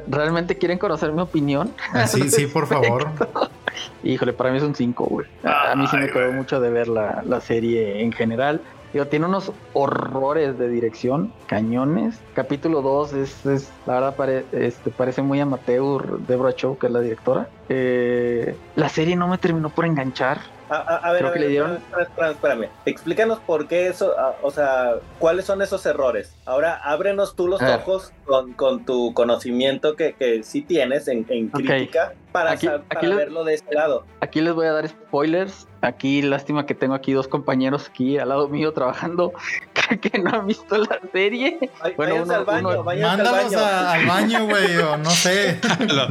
¿Realmente 0.07 0.57
quieren 0.57 0.79
conocer 0.79 1.13
mi 1.13 1.23
opinión? 1.23 1.73
Ah, 1.93 2.07
sí, 2.07 2.31
sí, 2.31 2.47
por 2.47 2.67
favor. 2.69 3.09
Híjole, 4.05 4.33
para 4.33 4.51
mí 4.51 4.59
es 4.59 4.63
un 4.63 4.75
5, 4.75 5.05
güey. 5.07 5.27
A, 5.45 5.75
mí 5.75 5.87
sí 5.89 5.97
me 5.97 6.11
quedó 6.11 6.31
mucho 6.33 6.61
de 6.61 6.71
ver 6.71 6.89
la, 6.89 7.23
la 7.27 7.41
serie 7.41 8.03
en 8.03 8.13
general. 8.13 8.61
Digo, 8.93 9.07
tiene 9.07 9.27
unos 9.27 9.53
horrores 9.75 10.59
de 10.59 10.69
dirección, 10.69 11.33
cañones. 11.47 12.19
Capítulo 12.35 12.81
2 12.81 13.13
es, 13.13 13.71
la 13.87 14.01
verdad, 14.01 14.45
este, 14.53 14.91
parece 14.91 15.21
muy 15.21 15.41
amateur. 15.41 16.21
Deborah 16.21 16.55
Chow, 16.55 16.79
que 16.79 16.87
es 16.87 16.93
la 16.93 17.01
directora. 17.01 17.49
Eh, 17.69 18.57
la 18.77 18.89
serie 18.89 19.15
no 19.15 19.29
me 19.29 19.37
terminó 19.37 19.69
por 19.69 19.85
enganchar. 19.85 20.41
A, 20.71 21.13
ver, 21.13 21.33
que 21.33 21.39
le 21.39 21.49
dieron... 21.49 21.79
espérame, 22.31 22.69
explícanos 22.85 23.39
por 23.41 23.69
qué 23.69 23.89
eso, 23.89 24.15
o 24.43 24.51
sea, 24.51 24.97
cuáles 25.19 25.45
son 25.45 25.63
esos 25.63 25.85
errores. 25.87 26.35
Ahora, 26.45 26.75
ábrenos 26.77 27.37
tú 27.37 27.49
los 27.49 27.63
ojos 27.63 28.13
con, 28.25 28.53
con, 28.53 28.85
tu 28.85 29.15
conocimiento 29.15 29.97
que, 29.97 30.15
que 30.15 30.43
sí 30.43 30.63
tienes 30.63 31.09
en, 31.09 31.25
en 31.29 31.49
crítica 31.49 32.15
para, 32.33 32.57
verlo 32.57 33.45
de 33.45 33.55
este 33.55 33.75
lado. 33.75 34.05
Aquí 34.21 34.41
les 34.41 34.55
voy 34.55 34.67
a 34.67 34.73
dar 34.73 34.89
spoilers. 34.89 35.67
Aquí, 35.81 36.23
lástima 36.23 36.67
que 36.67 36.75
tengo 36.75 36.95
aquí 36.95 37.13
dos 37.13 37.29
compañeros 37.29 37.89
aquí 37.89 38.19
al 38.19 38.31
lado 38.31 38.49
mío 38.49 38.73
trabajando 38.73 39.33
que, 40.01 40.19
no 40.19 40.31
han 40.31 40.47
visto 40.47 40.77
la 40.77 41.01
serie. 41.13 41.71
bueno, 41.97 42.35
al 42.35 42.45
baño, 42.45 42.83
Mándalos 42.83 43.55
al 43.55 44.07
baño, 44.07 44.47
güey, 44.47 44.77
o 44.79 44.97
no 44.97 45.11
sé. 45.11 45.61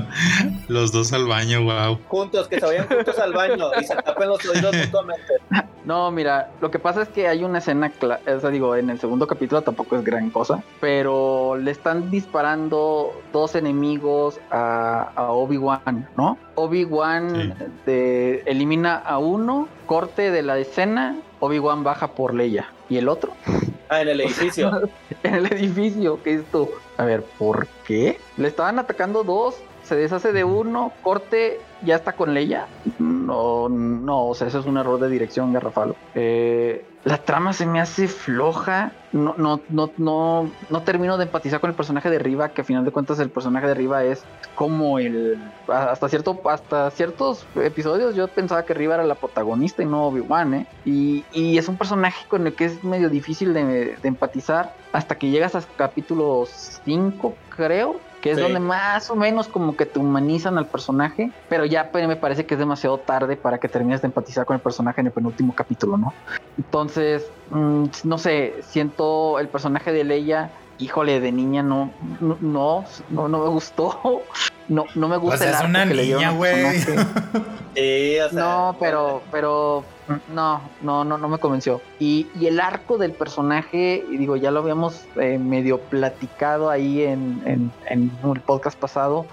los 0.68 0.92
dos 0.92 1.12
al 1.14 1.28
baño, 1.28 1.64
wow. 1.64 2.00
Juntos, 2.08 2.48
que 2.48 2.60
se 2.60 2.66
vayan 2.66 2.88
juntos 2.88 3.20
al 3.20 3.34
baño 3.34 3.72
y 3.80 3.84
se 3.84 3.96
tapen 3.96 4.30
los 4.30 4.46
oídos 4.46 4.76
mutuamente. 4.76 5.34
No, 5.88 6.12
mira, 6.12 6.52
lo 6.60 6.70
que 6.70 6.80
pasa 6.80 7.04
es 7.04 7.08
que 7.08 7.30
hay 7.30 7.46
una 7.46 7.60
escena, 7.60 7.90
o 8.02 8.40
sea, 8.42 8.50
digo, 8.50 8.76
en 8.76 8.90
el 8.90 9.00
segundo 9.00 9.26
capítulo 9.26 9.62
tampoco 9.62 9.96
es 9.96 10.04
gran 10.04 10.30
cosa, 10.32 10.62
pero 10.82 11.56
le 11.56 11.72
están 11.72 12.12
disparando 12.12 13.14
dos 13.32 13.56
enemigos 13.56 14.38
a, 14.52 15.10
Obi-Wan, 15.16 16.10
¿no? 16.18 16.38
Obi-Wan 16.56 17.56
elimina 17.86 18.96
a 18.96 19.20
uno, 19.20 19.70
corte 19.86 20.32
de 20.32 20.42
la 20.42 20.58
escena, 20.58 21.16
Obi-Wan 21.40 21.84
baja 21.84 22.10
por 22.10 22.34
Leia. 22.34 22.68
¿Y 22.90 22.98
el 22.98 23.08
otro? 23.08 23.34
Ah, 23.90 24.02
en 24.02 24.10
el 24.10 24.20
edificio. 24.20 24.82
en 25.24 25.36
el 25.36 25.46
edificio, 25.46 26.22
¿qué 26.22 26.34
es 26.34 26.40
esto? 26.42 26.70
A 26.98 27.06
ver, 27.06 27.24
¿por 27.24 27.68
qué? 27.86 28.20
Le 28.36 28.50
estaban 28.50 28.80
atacando 28.80 29.24
dos, 29.24 29.56
se 29.88 29.95
deshace 29.95 30.34
de 30.34 30.43
uno, 30.43 30.91
corte, 31.02 31.60
ya 31.82 31.95
está 31.95 32.13
con 32.13 32.34
Leia. 32.34 32.67
No, 33.00 33.69
no, 33.69 34.28
o 34.28 34.36
sea, 34.36 34.47
eso 34.47 34.60
es 34.60 34.65
un 34.65 34.78
error 34.78 35.00
de 35.00 35.10
dirección 35.10 35.54
garrafalo. 35.54 35.95
Eh, 36.13 36.86
la 37.06 37.17
trama 37.19 37.54
se 37.54 37.65
me 37.65 37.80
hace 37.80 38.10
floja. 38.10 38.91
No, 39.13 39.36
no, 39.38 39.62
no, 39.69 39.91
no, 39.97 40.52
no 40.69 40.82
termino 40.84 41.17
de 41.17 41.23
empatizar 41.23 41.62
con 41.62 41.69
el 41.69 41.76
personaje 41.76 42.10
de 42.10 42.19
Riva, 42.19 42.50
que 42.50 42.62
a 42.62 42.63
final 42.65 42.84
de 42.84 42.91
cuentas 42.91 43.19
el 43.19 43.30
personaje 43.30 43.67
de 43.67 43.76
Riva 43.76 44.04
es 44.04 44.23
como 44.56 45.00
el. 45.00 45.41
Hasta 45.69 46.10
cierto, 46.10 46.39
hasta 46.50 46.91
ciertos 46.91 47.47
episodios 47.56 48.13
yo 48.13 48.28
pensaba 48.28 48.65
que 48.65 48.73
Riva 48.73 48.95
era 48.95 49.06
la 49.06 49.15
protagonista 49.15 49.82
y 49.82 49.86
no 49.86 50.08
Obi-Wan, 50.08 50.54
¿eh? 50.54 50.67
Y, 50.84 51.23
y, 51.32 51.58
es 51.58 51.69
un 51.69 51.78
personaje 51.78 52.28
con 52.28 52.45
el 52.45 52.54
que 52.54 52.65
es 52.65 52.84
medio 52.84 53.10
difícil 53.10 53.54
de, 53.54 53.63
de 53.63 54.08
empatizar 54.08 54.76
hasta 54.91 55.17
que 55.17 55.30
llegas 55.30 55.56
a 55.56 55.62
capítulo 55.78 56.45
5, 56.45 57.34
creo 57.56 58.07
que 58.22 58.32
es 58.32 58.38
donde 58.38 58.60
más 58.60 59.10
o 59.10 59.16
menos 59.16 59.48
como 59.48 59.76
que 59.76 59.86
te 59.86 60.00
humanizan 60.00 60.58
al 60.58 60.68
personaje, 60.68 61.32
pero 61.50 61.66
ya 61.66 61.92
pues, 61.92 62.08
me 62.08 62.16
parece 62.16 62.46
que 62.46 62.56
es 62.56 62.60
demasiado 62.60 62.98
tarde 62.98 63.36
para 63.38 63.60
que 63.60 63.68
termines 63.68 64.02
de 64.02 64.08
empatizar 64.08 64.46
con 64.46 64.56
el 64.56 64.62
personaje 64.62 65.02
en 65.02 65.08
el 65.08 65.14
penúltimo 65.14 65.54
capítulo, 65.56 65.98
¿no? 65.98 66.14
Entonces, 66.58 67.30
mm, 67.52 67.86
no 68.04 68.18
sé, 68.18 68.56
siento 68.68 69.40
el 69.40 69.48
personaje 69.48 69.92
de 69.92 70.04
Leia, 70.04 70.52
híjole, 70.80 71.20
de 71.20 71.32
niña 71.32 71.64
no, 71.64 71.92
no, 72.20 72.38
no, 72.42 73.28
no, 73.28 73.40
me 73.40 73.50
gustó. 73.50 74.24
No, 74.70 74.86
no 74.96 75.08
me 75.08 75.16
gusta 75.16 75.46
el 75.46 75.54
es 75.54 75.62
una 75.62 75.86
niña, 75.86 76.32
güey. 76.32 76.62
no, 78.34 78.76
pero, 78.78 79.22
pero 79.32 79.86
no, 80.34 80.62
no, 80.82 81.04
no, 81.04 81.17
no 81.17 81.30
me 81.30 81.38
convenció. 81.38 81.82
Y, 82.00 82.28
el 82.41 82.60
arco 82.60 82.98
del 82.98 83.12
personaje, 83.12 84.06
digo, 84.10 84.36
ya 84.36 84.52
lo 84.52 84.60
habíamos 84.62 85.06
eh, 85.17 85.38
medio 85.38 85.80
platicado 85.80 86.70
ahí 86.70 87.04
en, 87.04 87.72
en, 87.89 88.12
el 88.24 88.41
podcast 88.41 88.80
pasado. 88.80 89.26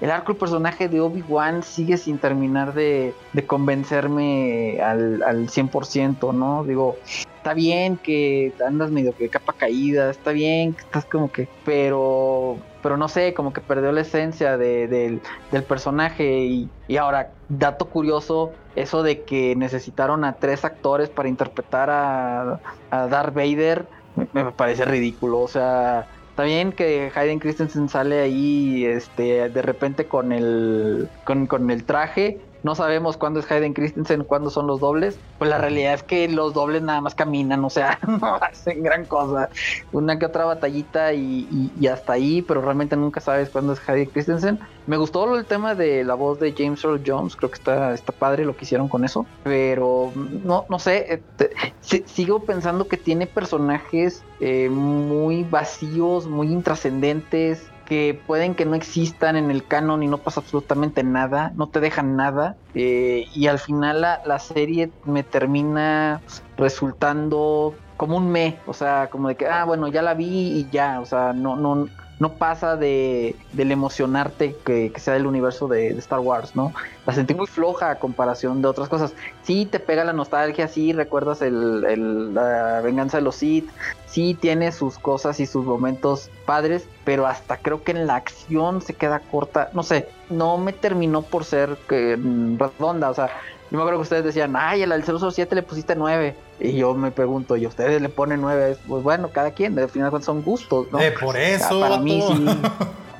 El 0.00 0.10
arco 0.10 0.32
del 0.32 0.38
personaje 0.38 0.88
de 0.88 1.00
Obi-Wan 1.00 1.62
sigue 1.62 1.96
sin 1.96 2.18
terminar 2.18 2.74
de, 2.74 3.14
de 3.32 3.46
convencerme 3.46 4.80
al, 4.80 5.22
al 5.22 5.48
100%, 5.48 6.32
¿no? 6.32 6.64
Digo, 6.64 6.96
está 7.36 7.54
bien 7.54 7.96
que 7.96 8.52
andas 8.66 8.90
medio 8.90 9.14
que 9.16 9.28
capa 9.28 9.52
caída, 9.52 10.10
está 10.10 10.30
bien 10.30 10.74
que 10.74 10.82
estás 10.82 11.04
como 11.04 11.32
que, 11.32 11.48
pero 11.64 12.58
pero 12.82 12.96
no 12.96 13.08
sé, 13.08 13.34
como 13.34 13.52
que 13.52 13.60
perdió 13.60 13.92
la 13.92 14.00
esencia 14.00 14.56
del, 14.56 15.20
personaje 15.68 16.44
y, 16.44 16.68
y, 16.88 16.96
ahora, 16.96 17.32
dato 17.48 17.86
curioso, 17.86 18.52
eso 18.76 19.02
de 19.02 19.22
que 19.22 19.54
necesitaron 19.56 20.24
a 20.24 20.34
tres 20.34 20.64
actores 20.64 21.08
para 21.08 21.28
interpretar 21.28 21.90
a, 21.90 22.60
a 22.90 23.06
Darth 23.08 23.34
Vader, 23.34 23.86
me, 24.32 24.50
parece 24.52 24.84
ridículo, 24.84 25.40
o 25.40 25.48
sea, 25.48 26.06
está 26.30 26.44
bien 26.44 26.72
que 26.72 27.12
Hayden 27.14 27.38
Christensen 27.38 27.88
sale 27.88 28.20
ahí 28.20 28.84
este 28.84 29.48
de 29.48 29.62
repente 29.62 30.06
con 30.06 30.32
el 30.32 31.08
con, 31.24 31.46
con 31.46 31.70
el 31.70 31.84
traje 31.84 32.40
no 32.62 32.74
sabemos 32.74 33.16
cuándo 33.16 33.40
es 33.40 33.50
Hayden 33.50 33.72
Christensen, 33.72 34.24
cuándo 34.24 34.50
son 34.50 34.66
los 34.66 34.80
dobles, 34.80 35.18
pues 35.38 35.50
la 35.50 35.58
realidad 35.58 35.94
es 35.94 36.02
que 36.02 36.28
los 36.28 36.54
dobles 36.54 36.82
nada 36.82 37.00
más 37.00 37.14
caminan, 37.14 37.64
o 37.64 37.70
sea, 37.70 37.98
no 38.06 38.36
hacen 38.36 38.82
gran 38.82 39.06
cosa. 39.06 39.48
Una 39.92 40.18
que 40.18 40.26
otra 40.26 40.44
batallita 40.44 41.12
y, 41.12 41.72
hasta 41.90 42.14
ahí, 42.14 42.42
pero 42.42 42.60
realmente 42.60 42.96
nunca 42.96 43.20
sabes 43.20 43.50
cuándo 43.50 43.72
es 43.72 43.88
Hayden 43.88 44.10
Christensen. 44.10 44.60
Me 44.86 44.96
gustó 44.96 45.34
el 45.36 45.46
tema 45.46 45.74
de 45.74 46.04
la 46.04 46.14
voz 46.14 46.38
de 46.40 46.54
James 46.56 46.82
Earl 46.84 47.02
Jones, 47.04 47.36
creo 47.36 47.50
que 47.50 47.56
está, 47.58 47.94
está 47.94 48.12
padre 48.12 48.44
lo 48.44 48.56
que 48.56 48.64
hicieron 48.64 48.88
con 48.88 49.04
eso, 49.04 49.26
pero 49.42 50.12
no, 50.14 50.64
no 50.68 50.78
sé, 50.78 51.22
eh, 51.38 52.02
sigo 52.06 52.40
pensando 52.44 52.88
que 52.88 52.96
tiene 52.96 53.26
personajes 53.26 54.22
eh, 54.40 54.68
muy 54.70 55.44
vacíos, 55.44 56.26
muy 56.26 56.48
intrascendentes, 56.48 57.68
que 57.90 58.16
pueden 58.24 58.54
que 58.54 58.64
no 58.66 58.76
existan 58.76 59.34
en 59.34 59.50
el 59.50 59.66
canon 59.66 60.04
y 60.04 60.06
no 60.06 60.18
pasa 60.18 60.38
absolutamente 60.38 61.02
nada, 61.02 61.50
no 61.56 61.70
te 61.70 61.80
dejan 61.80 62.14
nada. 62.14 62.56
Eh, 62.72 63.26
y 63.34 63.48
al 63.48 63.58
final 63.58 64.02
la, 64.02 64.22
la, 64.24 64.38
serie 64.38 64.92
me 65.04 65.24
termina 65.24 66.20
resultando 66.56 67.74
como 67.96 68.18
un 68.18 68.30
me, 68.30 68.58
o 68.68 68.74
sea, 68.74 69.10
como 69.10 69.26
de 69.26 69.34
que, 69.34 69.48
ah, 69.48 69.64
bueno, 69.64 69.88
ya 69.88 70.02
la 70.02 70.14
vi 70.14 70.60
y 70.60 70.68
ya, 70.70 71.00
o 71.00 71.04
sea, 71.04 71.32
no, 71.32 71.56
no, 71.56 71.88
no 72.20 72.34
pasa 72.34 72.76
de, 72.76 73.34
del 73.54 73.72
emocionarte 73.72 74.54
que, 74.64 74.92
sea 74.96 75.14
del 75.14 75.26
universo 75.26 75.66
de, 75.68 75.88
Star 75.98 76.20
Wars, 76.20 76.54
¿no? 76.54 76.72
La 77.06 77.14
sentí 77.14 77.34
muy 77.34 77.46
floja 77.46 77.90
a 77.90 77.98
comparación 77.98 78.60
de 78.60 78.68
otras 78.68 78.90
cosas. 78.90 79.14
Sí 79.42 79.64
te 79.64 79.80
pega 79.80 80.04
la 80.04 80.12
nostalgia, 80.12 80.68
sí 80.68 80.92
recuerdas 80.92 81.40
el, 81.40 82.34
la 82.34 82.82
venganza 82.82 83.16
de 83.16 83.22
los 83.22 83.36
Sith, 83.36 83.70
sí 84.06 84.36
tiene 84.38 84.70
sus 84.70 84.98
cosas 84.98 85.40
y 85.40 85.46
sus 85.46 85.64
momentos 85.64 86.30
padres, 86.44 86.86
pero 87.04 87.26
hasta 87.26 87.56
creo 87.56 87.82
que 87.82 87.92
en 87.92 88.06
la 88.06 88.16
acción 88.16 88.82
se 88.82 88.92
queda 88.92 89.20
corta, 89.20 89.70
no 89.72 89.82
sé, 89.82 90.06
no 90.28 90.58
me 90.58 90.74
terminó 90.74 91.22
por 91.22 91.46
ser 91.46 91.78
que, 91.88 92.18
mm, 92.18 92.58
redonda, 92.58 93.08
o 93.08 93.14
sea, 93.14 93.30
yo 93.70 93.76
me 93.76 93.82
acuerdo 93.82 93.98
que 93.98 94.02
ustedes 94.02 94.24
decían, 94.24 94.54
ay, 94.56 94.82
el 94.82 95.04
007 95.04 95.54
le 95.54 95.62
pusiste 95.62 95.94
9. 95.94 96.34
Y 96.58 96.72
yo 96.72 96.92
me 96.94 97.10
pregunto, 97.12 97.56
¿y 97.56 97.66
ustedes 97.66 98.02
le 98.02 98.08
ponen 98.08 98.40
9? 98.40 98.76
Pues 98.88 99.02
bueno, 99.02 99.30
cada 99.30 99.52
quien, 99.52 99.78
al 99.78 99.88
final 99.88 100.22
son 100.22 100.42
gustos, 100.42 100.88
¿no? 100.90 101.00
Eh, 101.00 101.12
por 101.12 101.36
eso. 101.36 101.80
para 101.80 101.98
mí 101.98 102.20
sí. 102.20 102.46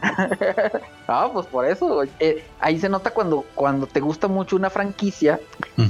ah, 1.09 1.31
pues 1.33 1.47
por 1.47 1.67
eso. 1.67 2.03
Eh, 2.19 2.45
ahí 2.59 2.81
se 2.81 2.89
nota 2.89 3.11
cuando, 3.11 3.45
cuando 3.55 3.87
te 3.87 4.01
gusta 4.01 4.27
mucho 4.27 4.57
una 4.57 4.71
franquicia, 4.71 5.39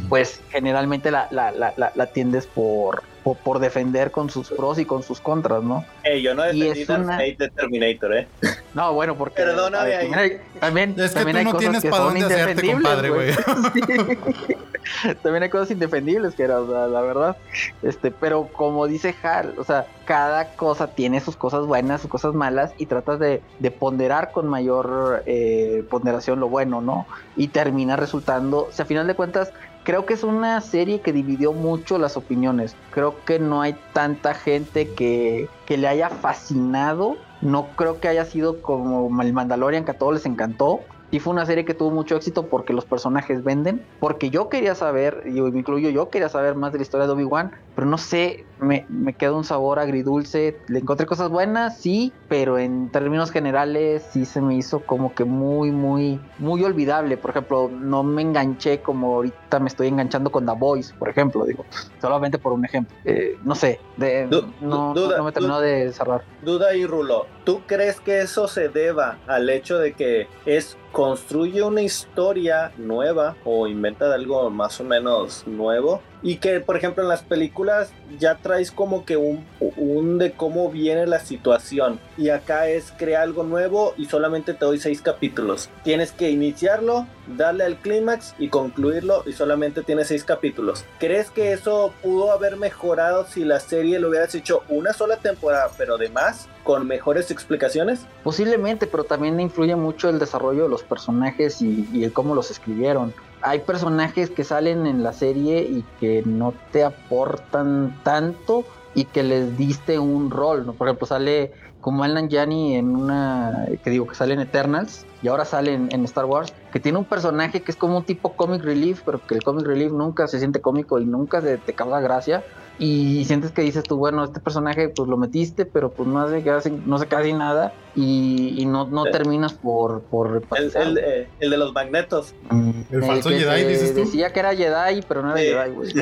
pues 0.08 0.40
generalmente 0.50 1.10
la, 1.10 1.28
la, 1.30 1.50
la, 1.52 1.92
la, 1.94 2.06
tiendes 2.06 2.46
por, 2.46 3.02
por, 3.22 3.58
defender 3.58 4.10
con 4.10 4.30
sus 4.30 4.50
pros 4.50 4.78
y 4.78 4.84
con 4.84 5.02
sus 5.02 5.20
contras, 5.20 5.62
¿no? 5.62 5.84
Eh, 6.04 6.22
yo 6.22 6.34
no 6.34 6.42
defendí 6.42 6.84
una... 6.88 7.18
de 7.18 7.50
Terminator, 7.54 8.16
¿eh. 8.16 8.28
No, 8.74 8.92
bueno, 8.92 9.16
porque. 9.16 9.42
Perdóname 9.42 9.94
ahí. 9.94 10.40
También, 10.60 10.94
es 10.98 11.12
que 11.12 11.24
también 11.24 11.44
tú 11.44 11.52
no 11.52 11.58
tienes 11.58 11.84
para 11.84 12.04
dónde 12.04 12.24
hacerte, 12.24 12.72
compadre, 12.72 13.10
güey. 13.10 13.32
también 15.22 15.42
hay 15.42 15.48
cosas 15.48 15.70
indefendibles 15.70 16.34
que 16.34 16.44
era, 16.44 16.60
la, 16.60 17.00
verdad. 17.00 17.36
Este, 17.82 18.10
pero 18.10 18.48
como 18.52 18.86
dice 18.86 19.14
Hal, 19.22 19.54
o 19.58 19.64
sea, 19.64 19.86
cada 20.04 20.54
cosa 20.56 20.88
tiene 20.88 21.20
sus 21.20 21.36
cosas 21.36 21.66
buenas, 21.66 22.00
sus 22.02 22.10
cosas 22.10 22.34
malas, 22.34 22.72
y 22.78 22.86
tratas 22.86 23.18
de, 23.18 23.42
de 23.58 23.70
ponderar 23.70 24.32
con 24.32 24.48
mayor 24.48 25.22
eh, 25.26 25.84
ponderación 25.90 26.40
lo 26.40 26.48
bueno, 26.48 26.80
¿no? 26.80 27.06
Y 27.36 27.48
termina 27.48 27.96
resultando, 27.96 28.66
o 28.68 28.72
sea, 28.72 28.84
a 28.84 28.88
final 28.88 29.06
de 29.06 29.14
cuentas, 29.14 29.52
creo 29.84 30.06
que 30.06 30.14
es 30.14 30.24
una 30.24 30.60
serie 30.60 31.00
que 31.00 31.12
dividió 31.12 31.52
mucho 31.52 31.98
las 31.98 32.16
opiniones. 32.16 32.76
Creo 32.90 33.24
que 33.24 33.38
no 33.38 33.62
hay 33.62 33.76
tanta 33.92 34.34
gente 34.34 34.88
que, 34.94 35.48
que 35.66 35.76
le 35.76 35.88
haya 35.88 36.10
fascinado. 36.10 37.16
No 37.40 37.68
creo 37.76 38.00
que 38.00 38.08
haya 38.08 38.24
sido 38.24 38.60
como 38.62 39.22
el 39.22 39.32
Mandalorian 39.32 39.84
que 39.84 39.92
a 39.92 39.98
todos 39.98 40.14
les 40.14 40.26
encantó. 40.26 40.80
Y 41.12 41.18
fue 41.18 41.32
una 41.32 41.44
serie 41.44 41.64
que 41.64 41.74
tuvo 41.74 41.90
mucho 41.90 42.14
éxito 42.14 42.46
porque 42.46 42.72
los 42.72 42.84
personajes 42.84 43.42
venden. 43.42 43.84
Porque 43.98 44.30
yo 44.30 44.48
quería 44.48 44.76
saber, 44.76 45.24
y 45.26 45.40
me 45.40 45.58
incluyo 45.58 45.90
yo, 45.90 46.08
quería 46.08 46.28
saber 46.28 46.54
más 46.54 46.70
de 46.70 46.78
la 46.78 46.82
historia 46.82 47.06
de 47.06 47.12
Obi-Wan. 47.12 47.50
Pero 47.74 47.86
no 47.88 47.98
sé, 47.98 48.44
me, 48.60 48.86
me 48.88 49.14
queda 49.14 49.32
un 49.32 49.42
sabor 49.42 49.80
agridulce. 49.80 50.56
Le 50.68 50.78
encontré 50.78 51.06
cosas 51.06 51.28
buenas, 51.28 51.78
sí, 51.78 52.12
pero 52.28 52.58
en 52.58 52.90
términos 52.90 53.32
generales 53.32 54.06
sí 54.12 54.24
se 54.24 54.40
me 54.40 54.54
hizo 54.54 54.80
como 54.80 55.12
que 55.12 55.24
muy, 55.24 55.72
muy, 55.72 56.20
muy 56.38 56.62
olvidable. 56.62 57.16
Por 57.16 57.30
ejemplo, 57.30 57.68
no 57.68 58.04
me 58.04 58.22
enganché 58.22 58.80
como 58.80 59.16
ahorita 59.16 59.39
me 59.58 59.68
estoy 59.68 59.88
enganchando 59.88 60.30
con 60.30 60.46
The 60.46 60.52
Voice, 60.56 60.94
por 60.94 61.08
ejemplo, 61.08 61.44
digo, 61.44 61.64
solamente 62.00 62.38
por 62.38 62.52
un 62.52 62.64
ejemplo. 62.64 62.96
Eh, 63.04 63.36
no 63.42 63.54
sé, 63.54 63.80
de, 63.96 64.26
no, 64.26 64.94
no, 64.94 65.24
me 65.24 65.32
terminó 65.32 65.60
de 65.60 65.92
cerrar. 65.92 66.22
Duda 66.42 66.74
y 66.74 66.86
Rulo, 66.86 67.26
¿tú 67.44 67.62
crees 67.66 68.00
que 68.00 68.20
eso 68.20 68.46
se 68.48 68.68
deba 68.68 69.18
al 69.26 69.48
hecho 69.50 69.78
de 69.78 69.94
que 69.94 70.28
es 70.46 70.76
construye 70.92 71.62
una 71.62 71.82
historia 71.82 72.72
nueva 72.76 73.36
o 73.44 73.66
inventa 73.66 74.12
algo 74.12 74.50
más 74.50 74.80
o 74.80 74.84
menos 74.84 75.46
nuevo 75.46 76.02
y 76.22 76.36
que 76.36 76.60
por 76.60 76.76
ejemplo 76.76 77.02
en 77.02 77.08
las 77.08 77.22
películas 77.22 77.92
ya 78.18 78.36
traes 78.36 78.70
como 78.70 79.04
que 79.04 79.16
un, 79.16 79.44
un 79.76 80.18
de 80.18 80.32
cómo 80.32 80.70
viene 80.70 81.06
la 81.06 81.20
situación. 81.20 81.98
Y 82.16 82.30
acá 82.30 82.68
es 82.68 82.92
crea 82.96 83.22
algo 83.22 83.42
nuevo 83.42 83.94
y 83.96 84.06
solamente 84.06 84.54
te 84.54 84.64
doy 84.64 84.78
seis 84.78 85.00
capítulos. 85.00 85.68
Tienes 85.84 86.12
que 86.12 86.30
iniciarlo 86.30 87.06
darle 87.36 87.64
al 87.64 87.76
clímax 87.76 88.34
y 88.38 88.48
concluirlo 88.48 89.22
y 89.26 89.32
solamente 89.32 89.82
tiene 89.82 90.04
seis 90.04 90.24
capítulos. 90.24 90.84
Crees 90.98 91.30
que 91.30 91.52
eso 91.52 91.92
pudo 92.02 92.32
haber 92.32 92.56
mejorado 92.56 93.26
si 93.26 93.44
la 93.44 93.60
serie 93.60 94.00
lo 94.00 94.08
hubieras 94.08 94.34
hecho 94.34 94.62
una 94.68 94.92
sola 94.92 95.16
temporada 95.16 95.70
pero 95.76 95.94
además 95.94 96.48
con 96.64 96.86
mejores 96.86 97.30
explicaciones 97.30 98.00
posiblemente 98.22 98.86
pero 98.86 99.04
también 99.04 99.40
influye 99.40 99.76
mucho 99.76 100.08
el 100.08 100.18
desarrollo 100.18 100.64
de 100.64 100.68
los 100.68 100.82
personajes 100.82 101.62
y, 101.62 101.88
y 101.92 102.04
el 102.04 102.12
cómo 102.12 102.34
los 102.34 102.50
escribieron 102.50 103.14
hay 103.42 103.60
personajes 103.60 104.30
que 104.30 104.44
salen 104.44 104.86
en 104.86 105.02
la 105.02 105.12
serie 105.12 105.62
y 105.62 105.84
que 105.98 106.22
no 106.24 106.54
te 106.72 106.84
aportan 106.84 107.98
tanto 108.02 108.64
y 108.94 109.04
que 109.04 109.22
les 109.22 109.56
diste 109.56 109.98
un 109.98 110.30
rol, 110.30 110.66
¿no? 110.66 110.72
Por 110.72 110.88
ejemplo, 110.88 111.06
sale 111.06 111.52
como 111.80 112.04
Alan 112.04 112.28
Janney 112.30 112.74
en 112.74 112.94
una, 112.94 113.66
que 113.82 113.90
digo 113.90 114.06
que 114.06 114.14
sale 114.14 114.34
en 114.34 114.40
Eternals 114.40 115.06
y 115.22 115.28
ahora 115.28 115.44
sale 115.44 115.74
en, 115.74 116.04
Star 116.04 116.26
Wars, 116.26 116.52
que 116.72 116.80
tiene 116.80 116.98
un 116.98 117.04
personaje 117.04 117.62
que 117.62 117.72
es 117.72 117.76
como 117.76 117.96
un 117.98 118.04
tipo 118.04 118.34
comic 118.34 118.62
relief, 118.62 119.02
pero 119.04 119.24
que 119.26 119.34
el 119.34 119.42
comic 119.42 119.66
relief 119.66 119.92
nunca 119.92 120.26
se 120.26 120.38
siente 120.38 120.60
cómico 120.60 120.98
y 120.98 121.06
nunca 121.06 121.40
te 121.40 121.72
causa 121.72 122.00
gracia 122.00 122.44
y 122.82 123.26
sientes 123.26 123.50
que 123.50 123.60
dices 123.60 123.84
tú, 123.84 123.98
bueno, 123.98 124.24
este 124.24 124.40
personaje 124.40 124.88
pues 124.88 125.06
lo 125.06 125.18
metiste, 125.18 125.66
pero 125.66 125.90
pues 125.90 126.08
no 126.08 126.18
hace 126.18 126.42
casi, 126.42 126.70
no 126.70 126.96
hace 126.96 127.06
casi 127.08 127.34
nada 127.34 127.74
y, 127.94 128.64
no, 128.64 128.86
no 128.86 129.04
terminas 129.04 129.52
por... 129.52 130.00
por 130.04 130.42
el, 130.56 130.98
eh, 130.98 131.28
el, 131.40 131.50
de 131.50 131.58
los 131.58 131.74
magnetos. 131.74 132.34
Mm, 132.48 132.70
el 132.90 133.04
falso 133.04 133.28
Jedi, 133.28 133.66
dices 133.66 133.92
tú. 133.92 134.00
Decía 134.00 134.32
que 134.32 134.40
era 134.40 134.56
Jedi, 134.56 135.02
pero 135.06 135.20
no 135.20 135.36
era 135.36 135.64
Jedi, 135.64 135.74
güey. 135.74 135.92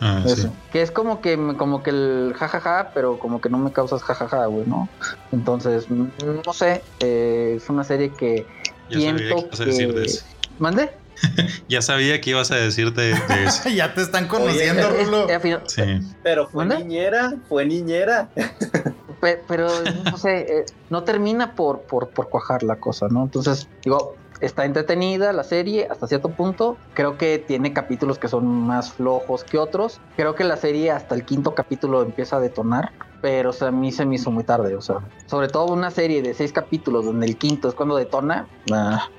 Ah, 0.00 0.24
que 0.72 0.82
es 0.82 0.90
como 0.90 1.20
que, 1.20 1.38
como 1.56 1.84
que 1.84 1.90
el 1.90 2.34
jajaja, 2.36 2.90
pero 2.92 3.20
como 3.20 3.40
que 3.40 3.48
no 3.48 3.58
me 3.58 3.70
causas 3.70 4.02
jajaja, 4.02 4.46
güey, 4.46 4.66
¿no? 4.66 4.88
Entonces, 5.30 5.88
no 5.88 6.52
sé, 6.52 6.82
eh, 6.98 7.54
es 7.58 7.68
una 7.68 7.84
serie 7.84 8.10
que... 8.10 8.44
Yo 8.90 8.98
siento 8.98 9.48
que... 9.48 10.06
¿Mande? 10.58 10.90
ya 11.68 11.82
sabía 11.82 12.20
que 12.20 12.30
ibas 12.30 12.50
a 12.50 12.56
decirte 12.56 13.00
de, 13.00 13.44
eso. 13.44 13.68
ya 13.74 13.94
te 13.94 14.02
están 14.02 14.28
conociendo, 14.28 14.90
Rulo. 15.04 15.26
Sí. 15.66 16.00
Pero 16.22 16.48
fue 16.48 16.66
niñera, 16.66 17.34
fue 17.48 17.64
niñera. 17.64 18.28
pero, 19.48 19.68
no 20.04 20.16
sé, 20.16 20.40
eh, 20.40 20.64
no 20.90 21.04
termina 21.04 21.54
por, 21.54 21.82
por, 21.82 22.08
por 22.10 22.28
cuajar 22.28 22.62
la 22.62 22.76
cosa, 22.76 23.08
¿no? 23.08 23.24
Entonces, 23.24 23.68
digo, 23.82 24.16
está 24.40 24.64
entretenida 24.64 25.32
la 25.32 25.44
serie 25.44 25.88
hasta 25.90 26.06
cierto 26.06 26.30
punto. 26.30 26.76
Creo 26.94 27.16
que 27.16 27.38
tiene 27.38 27.72
capítulos 27.72 28.18
que 28.18 28.28
son 28.28 28.46
más 28.46 28.92
flojos 28.92 29.44
que 29.44 29.58
otros. 29.58 30.00
Creo 30.16 30.34
que 30.34 30.44
la 30.44 30.56
serie 30.56 30.90
hasta 30.90 31.14
el 31.14 31.24
quinto 31.24 31.54
capítulo 31.54 32.02
empieza 32.02 32.36
a 32.36 32.40
detonar. 32.40 32.92
Pero 33.20 33.50
a 33.60 33.70
mí 33.70 33.92
se 33.92 34.06
me 34.06 34.16
hizo 34.16 34.30
muy 34.30 34.44
tarde. 34.44 34.76
O 34.76 34.80
sea, 34.80 34.96
sobre 35.26 35.48
todo 35.48 35.72
una 35.72 35.90
serie 35.90 36.22
de 36.22 36.34
seis 36.34 36.52
capítulos 36.52 37.04
donde 37.04 37.26
el 37.26 37.38
quinto 37.38 37.68
es 37.68 37.74
cuando 37.74 37.96
detona. 37.96 38.48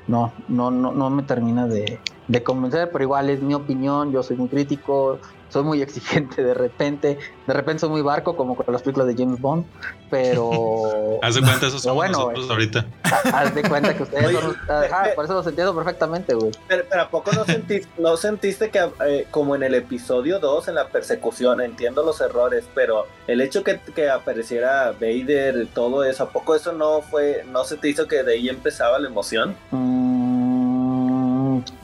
no, 0.07 0.33
no, 0.47 0.71
no, 0.71 0.91
no 0.91 1.09
me 1.09 1.23
termina 1.23 1.67
de, 1.67 1.99
de 2.27 2.43
convencer. 2.43 2.89
Pero 2.91 3.03
igual 3.03 3.29
es 3.29 3.41
mi 3.41 3.53
opinión. 3.53 4.11
Yo 4.11 4.23
soy 4.23 4.37
muy 4.37 4.49
crítico 4.49 5.19
soy 5.49 5.63
muy 5.63 5.81
exigente 5.87 6.43
de 6.43 6.53
repente, 6.53 7.17
de 7.47 7.53
repente 7.53 7.81
soy 7.81 7.89
muy 7.89 8.01
barco 8.01 8.35
como 8.35 8.55
con 8.55 8.71
las 8.71 8.81
películas 8.81 9.07
de 9.07 9.15
James 9.15 9.39
Bond, 9.39 9.65
pero... 10.09 11.19
haz 11.21 11.35
de 11.35 11.41
cuenta, 11.41 11.67
eso 11.67 11.79
somos 11.79 11.95
bueno, 11.95 12.19
nosotros 12.19 12.49
ahorita. 12.49 12.85
Haz 13.33 13.55
de 13.55 13.63
cuenta 13.63 13.95
que 13.95 14.03
ustedes 14.03 14.39
son... 14.39 14.55
Ajá, 14.69 15.09
por 15.15 15.25
eso 15.25 15.33
lo 15.33 15.47
entiendo 15.47 15.75
perfectamente, 15.75 16.33
güey. 16.33 16.51
Pero, 16.67 16.83
¿a 17.01 17.09
poco 17.09 17.31
no 17.31 17.45
sentiste, 17.45 17.89
no 17.97 18.17
sentiste 18.17 18.69
que 18.69 18.89
eh, 19.05 19.27
como 19.31 19.55
en 19.55 19.63
el 19.63 19.75
episodio 19.75 20.39
2, 20.39 20.69
en 20.69 20.75
la 20.75 20.87
persecución, 20.87 21.61
entiendo 21.61 22.03
los 22.03 22.21
errores, 22.21 22.65
pero 22.73 23.07
el 23.27 23.41
hecho 23.41 23.63
que, 23.63 23.79
que 23.95 24.09
apareciera 24.09 24.91
Vader, 24.91 25.67
todo 25.73 26.03
eso, 26.03 26.23
¿a 26.23 26.29
poco 26.29 26.55
eso 26.55 26.73
no 26.73 27.01
fue, 27.01 27.43
no 27.51 27.63
se 27.63 27.77
te 27.77 27.89
hizo 27.89 28.07
que 28.07 28.23
de 28.23 28.33
ahí 28.33 28.49
empezaba 28.49 28.99
la 28.99 29.07
emoción? 29.07 29.55
Mm 29.71 30.16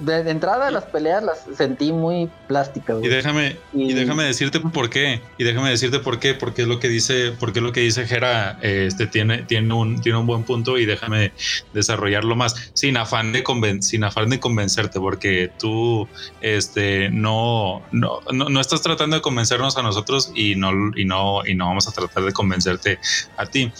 de, 0.03 0.29
entrada 0.29 0.69
las 0.71 0.85
peleas 0.85 1.23
las 1.23 1.45
sentí 1.55 1.91
muy 1.91 2.29
plásticas. 2.47 2.97
Y 3.01 3.07
déjame, 3.07 3.57
y... 3.73 3.93
déjame 3.93 4.23
decirte 4.23 4.59
por 4.59 4.89
qué. 4.89 5.21
Y 5.37 5.43
déjame 5.43 5.69
decirte 5.69 5.99
por 5.99 6.19
qué, 6.19 6.33
porque 6.33 6.63
es 6.63 6.67
lo 6.67 6.79
que 6.79 6.89
dice, 6.89 7.33
porque 7.39 7.59
es 7.59 7.63
lo 7.63 7.71
que 7.71 7.81
dice 7.81 8.05
Jera, 8.05 8.57
este 8.61 9.07
tiene, 9.07 9.43
tiene 9.43 9.73
un, 9.73 10.01
tiene 10.01 10.17
un 10.17 10.27
buen 10.27 10.43
punto 10.43 10.77
y 10.77 10.85
déjame 10.85 11.31
desarrollarlo 11.73 12.35
más. 12.35 12.71
Sin 12.73 12.97
afán 12.97 13.31
de 13.31 13.43
sin 13.81 14.03
afán 14.03 14.29
de 14.29 14.39
convencerte, 14.39 14.99
porque 14.99 15.51
tú 15.59 16.07
este 16.41 17.09
no, 17.09 17.81
no, 17.91 18.19
no, 18.31 18.59
estás 18.59 18.81
tratando 18.81 19.15
de 19.15 19.21
convencernos 19.21 19.77
a 19.77 19.83
nosotros 19.83 20.31
y 20.35 20.55
no, 20.55 20.71
y 20.95 21.05
no, 21.05 21.45
y 21.45 21.55
no 21.55 21.67
vamos 21.67 21.87
a 21.87 21.91
tratar 21.91 22.23
de 22.23 22.33
convencerte 22.33 22.99
a 23.37 23.45
ti. 23.45 23.71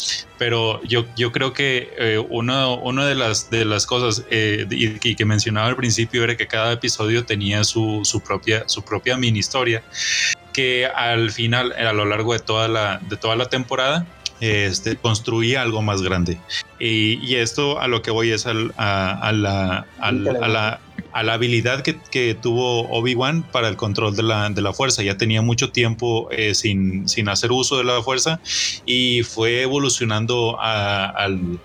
Pero 0.44 0.84
yo, 0.84 1.06
yo 1.16 1.32
creo 1.32 1.54
que 1.54 1.94
eh, 1.98 2.18
una, 2.18 2.68
una 2.68 3.06
de 3.06 3.16
las 3.16 3.50
de 3.50 3.64
las 3.64 3.86
cosas 3.86 4.26
eh, 4.30 4.68
y, 4.70 5.16
que 5.16 5.24
mencionaba 5.24 5.68
al 5.68 5.78
principio 5.78 6.22
era 6.22 6.36
que 6.36 6.48
cada 6.48 6.74
episodio 6.74 7.24
tenía 7.24 7.64
su, 7.64 8.02
su, 8.04 8.20
propia, 8.20 8.68
su 8.68 8.84
propia 8.84 9.16
mini 9.16 9.40
historia 9.40 9.82
que 10.52 10.86
al 10.86 11.32
final, 11.32 11.72
a 11.72 11.94
lo 11.94 12.04
largo 12.04 12.34
de 12.34 12.40
toda 12.40 12.68
la, 12.68 13.00
de 13.10 13.16
toda 13.16 13.38
la 13.38 13.48
temporada, 13.48 14.06
este, 14.42 14.98
construía 14.98 15.62
algo 15.62 15.82
más 15.82 16.02
grande. 16.02 16.38
Y, 16.78 17.36
esto 17.36 17.80
a 17.80 17.88
lo 17.88 18.02
que 18.02 18.12
voy 18.12 18.32
es 18.32 18.46
al, 18.46 18.74
a, 18.76 19.32
la, 19.34 19.86
a, 20.02 20.12
la, 20.12 20.82
a 21.14 21.24
la 21.24 21.34
habilidad 21.34 21.82
que, 21.82 21.98
que 22.12 22.36
tuvo 22.36 22.90
Obi-Wan 22.90 23.44
para 23.44 23.70
el 23.70 23.76
control 23.76 24.16
de 24.16 24.24
la, 24.24 24.50
de 24.50 24.62
la, 24.62 24.74
fuerza. 24.74 25.04
Ya 25.04 25.18
tenía 25.18 25.42
mucho 25.42 25.72
tiempo 25.72 26.28
eh, 26.32 26.56
sin, 26.56 27.08
sin, 27.08 27.30
hacer 27.30 27.52
uso 27.52 27.78
de 27.78 27.84
la 27.84 28.02
fuerza 28.02 28.40
y 28.86 29.24
fue 29.24 29.62
evolucionando 29.62 30.60
al, 30.60 31.60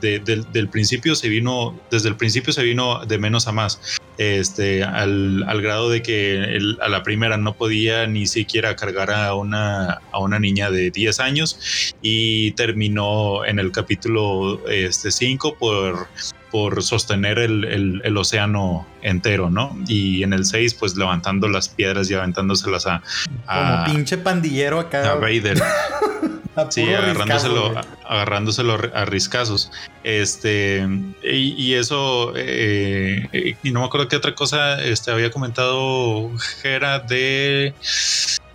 del 0.00 0.68
principio 0.68 1.14
se 1.14 1.28
vino, 1.28 1.78
desde 1.90 2.08
el 2.08 2.16
principio 2.16 2.52
se 2.52 2.62
vino 2.62 3.04
de 3.06 3.18
menos 3.18 3.46
a 3.46 3.52
más 3.52 3.80
este, 4.18 4.84
al, 4.84 5.44
al 5.44 5.62
grado 5.62 5.88
de 5.88 6.02
que 6.02 6.58
a 6.80 6.88
la 6.88 7.02
primera 7.02 7.36
no 7.36 7.54
podía 7.54 8.06
ni 8.06 8.26
siquiera 8.26 8.76
cargar 8.76 9.10
a 9.10 9.34
una, 9.34 10.00
a 10.12 10.18
una 10.18 10.38
niña 10.38 10.70
de 10.70 10.90
10 10.90 11.20
años 11.20 11.94
y 12.02 12.50
terminó 12.52 13.44
en 13.44 13.58
el 13.58 13.72
capítulo 13.72 14.66
este, 14.68 15.10
5 15.10 15.56
por 15.58 16.08
por 16.50 16.82
sostener 16.82 17.38
el, 17.38 17.64
el, 17.64 18.02
el, 18.04 18.16
océano 18.16 18.86
entero, 19.02 19.50
¿no? 19.50 19.76
Y 19.86 20.22
en 20.22 20.32
el 20.32 20.44
6, 20.44 20.74
pues 20.74 20.96
levantando 20.96 21.48
las 21.48 21.68
piedras 21.68 22.10
y 22.10 22.14
aventándoselas 22.14 22.86
a, 22.86 23.02
a 23.46 23.84
Como 23.84 23.96
pinche 23.96 24.18
pandillero 24.18 24.80
acá. 24.80 25.12
A 25.12 25.14
Vader. 25.14 25.60
sí, 26.70 26.82
agarrándoselo, 26.82 27.74
agarrándoselo 28.06 28.78
a 28.94 29.04
riscazos. 29.04 29.70
Este, 30.02 30.86
y, 31.22 31.74
eso, 31.74 32.32
eh, 32.36 33.56
y 33.62 33.70
no 33.70 33.80
me 33.80 33.86
acuerdo 33.86 34.08
qué 34.08 34.16
otra 34.16 34.34
cosa 34.34 34.82
este, 34.82 35.10
había 35.10 35.30
comentado 35.30 36.30
Jera 36.62 37.00
de 37.00 37.74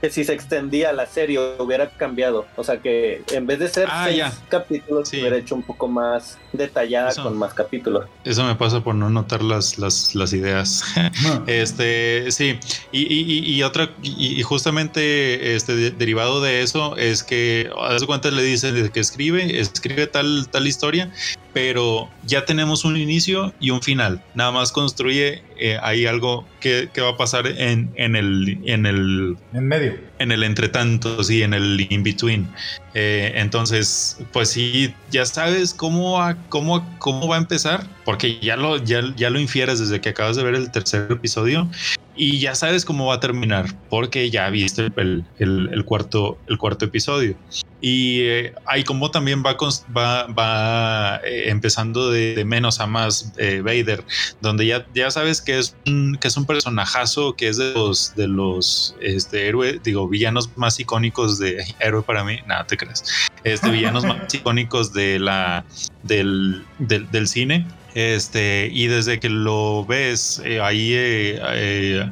si 0.10 0.24
se 0.24 0.34
extendía 0.34 0.94
la 0.94 1.06
serie 1.06 1.40
hubiera 1.60 1.90
cambiado. 1.90 2.46
O 2.56 2.64
sea 2.64 2.78
que 2.78 3.24
en 3.32 3.46
vez 3.48 3.60
de 3.60 3.68
ser 3.68 3.88
ah, 3.90 4.06
seis 4.08 4.24
capítulos, 4.50 5.12
hubiera 5.12 5.38
hecho 5.38 5.56
un 5.56 5.64
poco 5.64 5.88
más 5.88 6.38
detallada 6.54 7.14
con 7.22 7.38
más 7.38 7.54
capítulos. 7.54 8.06
Eso 8.24 8.44
me 8.44 8.56
pasa 8.56 8.84
por 8.84 8.96
no 8.96 9.10
notar 9.10 9.44
las, 9.44 9.78
las, 9.78 10.16
las 10.16 10.34
ideas. 10.34 10.84
este, 11.48 12.32
sí. 12.32 12.60
Y, 12.92 13.56
y, 13.56 13.64
otra, 13.64 13.92
y, 14.02 14.42
justamente 14.44 15.56
este 15.56 15.92
derivado 15.92 16.42
de 16.42 16.62
eso 16.62 16.96
es 16.98 17.24
que 17.24 17.70
a 17.78 17.90
veces 17.90 18.06
cuenta 18.06 18.32
le 18.32 18.44
dice 18.44 18.90
que 18.92 19.00
escribe, 19.00 19.60
escribe 19.60 20.08
tal, 20.08 20.48
tal 20.50 20.68
historia 20.68 21.12
pero 21.56 22.10
ya 22.26 22.44
tenemos 22.44 22.84
un 22.84 22.98
inicio 22.98 23.54
y 23.62 23.70
un 23.70 23.82
final. 23.82 24.22
Nada 24.34 24.52
más 24.52 24.74
construye 24.74 25.42
eh, 25.58 25.80
ahí 25.82 26.06
algo 26.06 26.46
que, 26.60 26.90
va 27.00 27.12
a 27.12 27.18
pasar 27.18 27.48
en, 27.48 27.94
en, 27.96 28.18
el 28.18 28.60
en 28.66 28.86
el 28.86 29.38
en 29.54 29.66
medio 29.66 29.94
en 30.20 30.34
el 30.34 30.44
entretanto, 30.44 31.24
sí, 31.24 31.44
en 31.44 31.54
el 31.54 31.88
in 31.90 32.04
between. 32.04 32.50
Eh, 32.94 33.32
entonces, 33.36 34.20
pues 34.34 34.50
sí, 34.50 34.94
ya 35.12 35.26
sabes 35.26 35.74
cómo 35.74 36.20
va, 36.20 36.36
cómo, 36.50 36.86
cómo 37.00 37.30
va 37.30 37.38
a 37.38 37.40
empezar, 37.40 37.88
porque 38.04 38.38
ya 38.42 38.58
lo, 38.58 38.84
ya, 38.84 39.14
ya 39.16 39.30
lo 39.30 39.40
infieres 39.40 39.80
desde 39.80 40.02
que 40.02 40.10
acabas 40.10 40.36
de 40.36 40.44
ver 40.44 40.56
el 40.56 40.72
tercer 40.72 41.08
episodio 41.10 41.70
y 42.16 42.40
ya 42.40 42.56
sabes 42.56 42.86
cómo 42.86 43.08
va 43.08 43.16
a 43.16 43.20
terminar, 43.20 43.68
porque 43.90 44.30
ya 44.30 44.50
viste 44.50 44.92
el, 44.96 45.26
el, 45.38 45.86
cuarto, 45.86 46.38
el 46.48 46.58
cuarto 46.58 46.86
episodio. 46.86 47.36
Y 47.82 48.22
eh, 48.22 48.54
ahí 48.66 48.84
como 48.84 49.12
también 49.12 49.44
va, 49.46 49.56
va, 49.96 50.28
va 50.28 51.18
eh, 51.24 51.50
empezando 51.50 52.10
de, 52.10 52.44
menos 52.46 52.80
a 52.80 52.88
más 52.88 53.34
Vader, 53.36 54.04
donde 54.42 54.66
ya, 54.66 54.86
ya 54.96 55.12
sabes 55.12 55.42
que 55.42 55.60
es, 55.60 55.76
un, 55.86 56.18
que 56.20 56.28
es 56.28 56.38
un 56.38 56.46
personajazo, 56.46 57.36
que 57.36 57.50
es 57.50 57.58
de 57.58 57.74
los, 57.74 58.16
de 58.16 58.28
los 58.28 58.96
este, 59.02 59.48
héroes, 59.48 59.84
digo, 59.84 60.08
villanos 60.08 60.50
más 60.58 60.80
icónicos 60.80 61.38
de 61.38 61.64
héroe 61.80 62.02
para 62.02 62.24
mí, 62.24 62.40
nada 62.48 62.66
te 62.66 62.78
crees, 62.78 63.04
este, 63.44 63.70
villanos 63.70 64.04
más 64.06 64.34
icónicos 64.34 64.94
de 64.94 65.20
la, 65.20 65.66
del, 66.04 66.66
del, 66.80 67.28
cine. 67.28 67.66
Este, 67.96 68.70
y 68.74 68.88
desde 68.88 69.22
que 69.22 69.30
lo 69.30 69.86
ves 69.86 70.42
eh, 70.44 70.60
ahí 70.60 70.92
eh, 70.94 72.10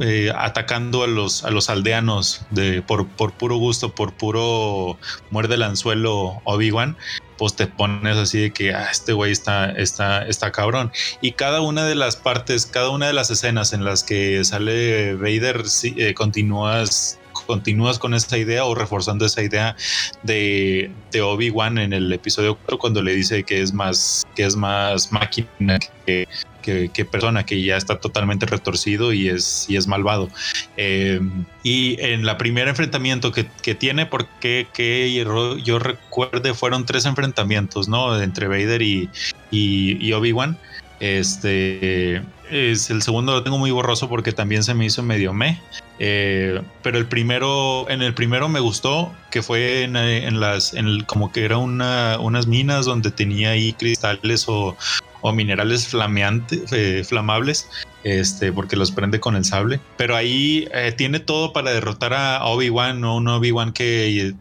eh, 0.00 0.32
atacando 0.36 1.04
a 1.04 1.06
los, 1.06 1.44
a 1.44 1.50
los 1.50 1.70
aldeanos 1.70 2.44
de, 2.50 2.82
por, 2.82 3.06
por 3.06 3.32
puro 3.32 3.56
gusto, 3.56 3.94
por 3.94 4.12
puro 4.12 4.98
muerde 5.30 5.54
el 5.54 5.62
anzuelo 5.62 6.42
Obi-Wan, 6.42 6.96
pues 7.38 7.54
te 7.54 7.68
pones 7.68 8.16
así 8.16 8.40
de 8.40 8.50
que 8.50 8.74
ah, 8.74 8.88
este 8.90 9.12
güey 9.12 9.30
está, 9.30 9.70
está, 9.70 10.26
está 10.26 10.50
cabrón. 10.50 10.90
Y 11.20 11.32
cada 11.32 11.60
una 11.60 11.86
de 11.86 11.94
las 11.94 12.16
partes, 12.16 12.66
cada 12.66 12.90
una 12.90 13.06
de 13.06 13.12
las 13.12 13.30
escenas 13.30 13.72
en 13.72 13.84
las 13.84 14.02
que 14.02 14.44
sale 14.44 15.14
Vader, 15.14 15.62
eh, 15.84 16.14
continúas 16.14 17.19
continúas 17.50 17.98
con 17.98 18.14
esa 18.14 18.38
idea 18.38 18.64
o 18.64 18.76
reforzando 18.76 19.26
esa 19.26 19.42
idea 19.42 19.74
de, 20.22 20.88
de 21.10 21.20
Obi-Wan 21.20 21.78
en 21.78 21.92
el 21.92 22.12
episodio 22.12 22.54
4 22.54 22.78
cuando 22.78 23.02
le 23.02 23.12
dice 23.12 23.42
que 23.42 23.60
es 23.60 23.72
más, 23.72 24.24
que 24.36 24.44
es 24.44 24.54
más 24.54 25.10
máquina 25.10 25.80
que, 26.06 26.28
que, 26.62 27.04
persona, 27.04 27.44
que 27.44 27.60
ya 27.60 27.76
está 27.76 27.98
totalmente 27.98 28.46
retorcido 28.46 29.12
y 29.12 29.28
es, 29.28 29.66
y 29.68 29.76
es 29.76 29.88
malvado. 29.88 30.28
Eh, 30.76 31.20
y 31.64 32.00
en 32.00 32.24
la 32.24 32.38
primera 32.38 32.70
enfrentamiento 32.70 33.32
que, 33.32 33.48
que 33.62 33.74
tiene, 33.74 34.06
porque 34.06 34.68
que 34.72 35.12
yo 35.64 35.78
recuerde, 35.80 36.54
fueron 36.54 36.86
tres 36.86 37.04
enfrentamientos, 37.04 37.88
¿no? 37.88 38.22
Entre 38.22 38.46
Vader 38.46 38.80
y, 38.80 39.10
y, 39.50 40.12
Obi-Wan. 40.12 40.56
Este 41.00 42.22
es 42.50 42.90
el 42.90 43.02
segundo 43.02 43.32
lo 43.32 43.42
tengo 43.42 43.58
muy 43.58 43.70
borroso 43.70 44.08
porque 44.08 44.32
también 44.32 44.62
se 44.62 44.74
me 44.74 44.86
hizo 44.86 45.02
medio 45.02 45.32
me. 45.32 45.60
Eh, 45.98 46.60
pero 46.82 46.96
el 46.98 47.06
primero, 47.06 47.88
en 47.90 48.00
el 48.00 48.14
primero 48.14 48.48
me 48.48 48.60
gustó 48.60 49.12
que 49.30 49.42
fue 49.42 49.82
en, 49.82 49.96
en 49.96 50.40
las, 50.40 50.72
en 50.72 51.04
como 51.04 51.30
que 51.30 51.44
era 51.44 51.58
una, 51.58 52.18
unas 52.18 52.46
minas 52.46 52.86
donde 52.86 53.10
tenía 53.10 53.50
ahí 53.50 53.74
cristales 53.74 54.48
o, 54.48 54.76
o 55.20 55.32
minerales 55.32 55.88
flameantes, 55.88 56.72
eh, 56.72 57.04
flamables, 57.04 57.68
este, 58.02 58.50
porque 58.50 58.76
los 58.76 58.90
prende 58.90 59.20
con 59.20 59.36
el 59.36 59.44
sable. 59.44 59.78
Pero 59.98 60.16
ahí 60.16 60.66
eh, 60.72 60.92
tiene 60.96 61.20
todo 61.20 61.52
para 61.52 61.70
derrotar 61.70 62.14
a 62.14 62.46
Obi-Wan, 62.46 63.00
¿no? 63.02 63.16
un 63.16 63.28
Obi-Wan 63.28 63.72
que 63.72 64.32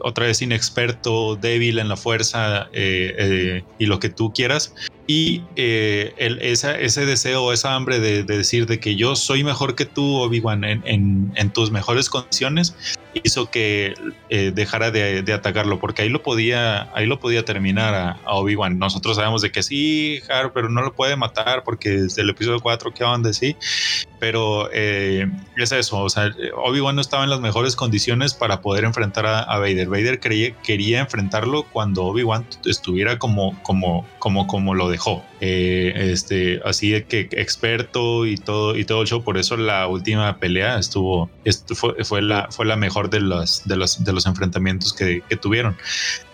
otra 0.00 0.26
vez 0.26 0.42
inexperto, 0.42 1.36
débil 1.36 1.78
en 1.78 1.88
la 1.88 1.96
fuerza 1.96 2.68
y 2.72 3.86
lo 3.86 4.00
que 4.00 4.08
tú 4.08 4.32
quieras. 4.32 4.74
Y 5.12 5.42
el, 5.56 6.38
ese 6.40 7.04
deseo, 7.04 7.52
esa 7.52 7.74
hambre 7.74 7.98
de, 7.98 8.22
decir 8.22 8.66
de 8.66 8.78
que 8.78 8.94
yo 8.94 9.16
soy 9.16 9.42
mejor 9.42 9.74
que 9.74 9.84
tú, 9.84 10.18
Obi-Wan, 10.20 10.62
en, 10.62 11.32
en, 11.34 11.50
tus 11.50 11.72
mejores 11.72 12.08
condiciones, 12.08 12.76
hizo 13.24 13.50
que 13.50 13.94
eh, 14.28 14.52
dejara 14.54 14.92
de, 14.92 15.24
atacarlo, 15.32 15.80
porque 15.80 16.02
ahí 16.02 16.10
lo 16.10 16.22
podía, 16.22 16.92
ahí 16.94 17.06
lo 17.06 17.18
podía 17.18 17.44
terminar 17.44 17.92
a, 18.24 18.34
Obi-Wan. 18.36 18.78
Nosotros 18.78 19.16
sabemos 19.16 19.42
de 19.42 19.50
que 19.50 19.64
sí, 19.64 20.20
Har, 20.28 20.52
pero 20.52 20.68
no 20.68 20.80
lo 20.80 20.94
puede 20.94 21.16
matar 21.16 21.64
porque 21.64 21.90
desde 21.90 22.22
el 22.22 22.30
episodio 22.30 22.60
4 22.60 22.94
que 22.94 23.02
van 23.02 23.24
de 23.24 23.34
sí. 23.34 23.56
Pero 24.20 24.68
eh, 24.72 25.28
es 25.56 25.72
eso, 25.72 26.00
o 26.00 26.10
sea, 26.10 26.30
Obi-Wan 26.62 26.94
no 26.94 27.00
estaba 27.00 27.24
en 27.24 27.30
las 27.30 27.40
mejores 27.40 27.74
condiciones 27.74 28.34
para 28.34 28.60
poder 28.60 28.84
enfrentar 28.84 29.26
a, 29.26 29.58
Vader. 29.58 29.88
Vader 29.88 30.20
quería 30.20 31.00
enfrentarlo 31.00 31.64
cuando 31.64 32.04
Obi-Wan 32.04 32.46
estuviera 32.66 33.18
como, 33.18 33.60
como, 33.62 34.06
como, 34.18 34.46
como 34.46 34.74
lo 34.74 34.90
dejó. 34.90 35.24
Eh, 35.40 35.92
este, 36.12 36.60
así 36.64 37.02
que 37.04 37.28
experto 37.32 38.26
y 38.26 38.36
todo, 38.36 38.76
y 38.76 38.84
todo 38.84 39.02
el 39.02 39.08
show. 39.08 39.22
Por 39.22 39.38
eso 39.38 39.56
la 39.56 39.86
última 39.86 40.38
pelea 40.38 40.78
estuvo, 40.78 41.30
fue, 41.74 42.04
fue, 42.04 42.22
la, 42.22 42.48
fue 42.50 42.66
la 42.66 42.76
mejor 42.76 43.08
de 43.08 43.20
los, 43.20 43.66
de 43.66 43.76
los, 43.76 44.04
de 44.04 44.12
los 44.12 44.26
enfrentamientos 44.26 44.92
que, 44.92 45.22
tuvieron. 45.40 45.76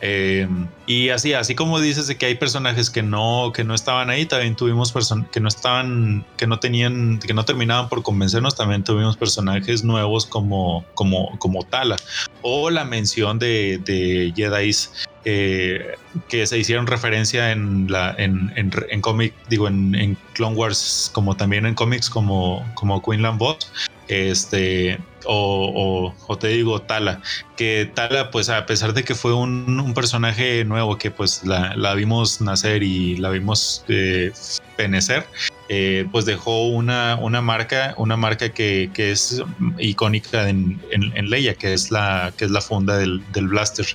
Eh, 0.00 0.48
y 0.86 1.10
así, 1.10 1.32
así 1.32 1.54
como 1.54 1.80
dices 1.80 2.08
de 2.08 2.16
que 2.16 2.26
hay 2.26 2.34
personajes 2.34 2.90
que 2.90 3.02
no, 3.02 3.52
que 3.54 3.62
no 3.62 3.74
estaban 3.74 4.10
ahí, 4.10 4.26
también 4.26 4.56
tuvimos 4.56 4.90
personas 4.90 5.28
que 5.30 5.38
no 5.38 5.48
estaban, 5.48 6.26
que 6.36 6.46
no 6.46 6.58
tenían, 6.58 7.20
que 7.20 7.34
no 7.34 7.44
terminaban 7.44 7.88
por 7.88 8.02
convencernos, 8.02 8.56
también 8.56 8.82
tuvimos 8.82 9.16
personajes 9.16 9.84
nuevos 9.84 10.26
como, 10.26 10.84
como, 10.94 11.38
como 11.38 11.62
Tala 11.62 11.96
o 12.42 12.70
la 12.70 12.84
mención 12.84 13.38
de, 13.38 13.80
de 13.84 14.32
Jedi's 14.34 14.90
eh, 15.28 15.96
que 16.28 16.46
se 16.46 16.56
hicieron 16.56 16.86
referencia 16.86 17.50
en 17.50 17.90
la 17.90 18.14
en, 18.16 18.52
en, 18.54 19.00
cómic, 19.00 19.34
digo, 19.48 19.66
en, 19.66 20.16
Clone 20.34 20.54
Wars, 20.54 21.10
como 21.12 21.36
también 21.36 21.66
en 21.66 21.74
cómics 21.74 22.08
como, 22.08 22.64
como 22.74 23.02
Queenland 23.02 23.36
Boss, 23.36 23.72
este, 24.06 25.00
o, 25.24 26.14
te 26.38 26.46
digo 26.46 26.80
Tala, 26.80 27.20
que 27.56 27.90
Tala, 27.92 28.30
pues 28.30 28.48
a 28.48 28.66
pesar 28.66 28.94
de 28.94 29.02
que 29.02 29.16
fue 29.16 29.34
un, 29.34 29.94
personaje 29.94 30.64
nuevo 30.64 30.96
que 30.96 31.10
pues 31.10 31.42
la, 31.44 31.94
vimos 31.94 32.40
nacer 32.40 32.84
y 32.84 33.16
la 33.16 33.30
vimos 33.30 33.84
eh, 33.88 34.32
penecer, 34.76 35.26
eh, 35.68 36.06
pues 36.12 36.24
dejó 36.24 36.68
una, 36.68 37.16
una 37.16 37.40
marca, 37.40 37.94
una 37.96 38.16
marca 38.16 38.50
que, 38.50 38.92
es 38.96 39.42
icónica 39.78 40.48
en, 40.48 40.80
en, 40.92 41.30
Leia, 41.30 41.54
que 41.54 41.72
es 41.72 41.90
la, 41.90 42.32
que 42.36 42.44
es 42.44 42.52
la 42.52 42.60
funda 42.60 42.96
del, 42.96 43.24
del 43.32 43.48
blaster 43.48 43.86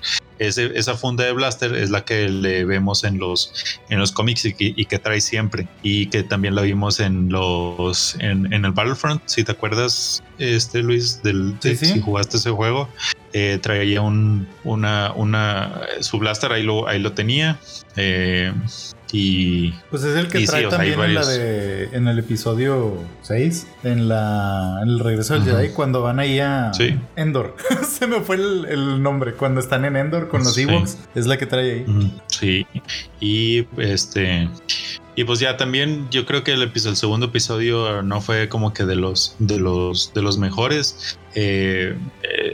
esa 0.48 0.96
funda 0.96 1.24
de 1.24 1.34
blaster 1.34 1.76
es 1.76 1.90
la 1.90 2.04
que 2.04 2.28
le 2.28 2.66
vemos 2.66 3.04
en 3.04 3.20
los, 3.20 3.54
en 3.90 4.00
los 4.00 4.12
cómics 4.12 4.46
y 4.46 4.86
que, 4.86 5.00
trae 5.00 5.22
siempre. 5.22 5.68
Y 5.84 6.08
que 6.08 6.24
también 6.24 6.56
la 6.56 6.64
vimos 6.64 7.00
en 7.00 7.30
los 7.30 8.16
en, 8.20 8.52
el 8.52 8.72
Battlefront, 8.72 9.22
si 9.26 9.44
te 9.44 9.52
acuerdas, 9.52 10.24
este 10.40 10.82
Luis, 10.82 11.22
del, 11.24 11.56
si 11.62 12.02
jugaste 12.02 12.38
ese 12.38 12.50
juego. 12.50 12.90
Eh, 13.34 13.60
traía 13.62 14.02
un, 14.02 14.48
una, 14.64 15.14
una, 15.16 15.82
su 16.02 16.18
blaster 16.18 16.52
ahí 16.52 16.64
lo, 16.64 16.88
ahí 16.88 17.00
lo 17.00 17.14
tenía. 17.14 17.60
Eh, 17.96 18.52
y. 19.12 19.74
Pues 19.90 20.04
es 20.04 20.16
el 20.16 20.28
que 20.28 20.46
trae 20.46 20.68
también 20.68 21.00
en, 21.00 21.14
la 21.14 21.26
de, 21.26 21.90
en 21.92 22.08
el 22.08 22.20
episodio 22.20 22.98
6, 23.22 23.68
en, 23.84 24.08
la, 24.08 24.80
en 24.82 24.90
el 24.90 25.00
regreso 25.00 25.34
del 25.34 25.44
Jedi, 25.44 25.70
cuando 25.70 26.02
van 26.02 26.20
ahí 26.20 26.40
a 26.40 26.72
Endor. 27.16 27.56
Se 27.88 28.08
me 28.08 28.22
fue 28.22 28.36
el, 28.38 29.02
nombre. 29.02 29.34
Cuando 29.34 29.60
están 29.60 29.86
en 29.86 29.96
Endor 29.96 30.28
con 30.28 30.44
los 30.44 30.58
Ewoks, 30.58 30.98
es 31.16 31.28
la 31.28 31.38
que 31.38 31.46
trae 31.46 31.72
ahí. 31.72 32.22
Sí. 32.28 32.66
Y 33.20 33.68
este. 33.78 34.50
Y 35.16 35.26
pues 35.26 35.40
ya 35.40 35.58
también 35.58 36.08
yo 36.10 36.26
creo 36.26 36.44
que 36.44 36.54
el, 36.54 36.62
episodio, 36.62 36.92
el 36.92 36.98
segundo 36.98 37.26
episodio 37.28 38.02
no 38.02 38.22
fue 38.22 38.48
como 38.48 38.74
que 38.74 38.86
de 38.86 38.96
los 38.96 39.36
de 39.40 39.60
los 39.60 40.14
de 40.14 40.22
los 40.22 40.38
mejores. 40.38 41.18
Eh, 41.34 41.98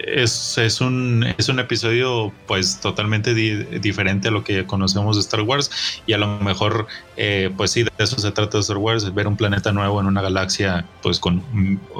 es, 0.05 0.57
es, 0.57 0.81
un, 0.81 1.25
es 1.37 1.49
un 1.49 1.59
episodio 1.59 2.31
pues 2.45 2.79
totalmente 2.79 3.33
diferente 3.33 4.27
a 4.27 4.31
lo 4.31 4.43
que 4.43 4.65
conocemos 4.65 5.15
de 5.15 5.21
Star 5.21 5.41
Wars 5.41 5.71
y 6.05 6.13
a 6.13 6.19
lo 6.19 6.27
mejor 6.39 6.87
eh, 7.15 7.51
pues 7.57 7.71
sí 7.71 7.83
de 7.83 7.91
eso 7.97 8.19
se 8.19 8.31
trata 8.31 8.59
Star 8.59 8.77
Wars 8.77 9.11
ver 9.15 9.27
un 9.27 9.35
planeta 9.35 9.71
nuevo 9.71 9.99
en 9.99 10.05
una 10.05 10.21
galaxia 10.21 10.85
pues 11.01 11.19
con 11.19 11.43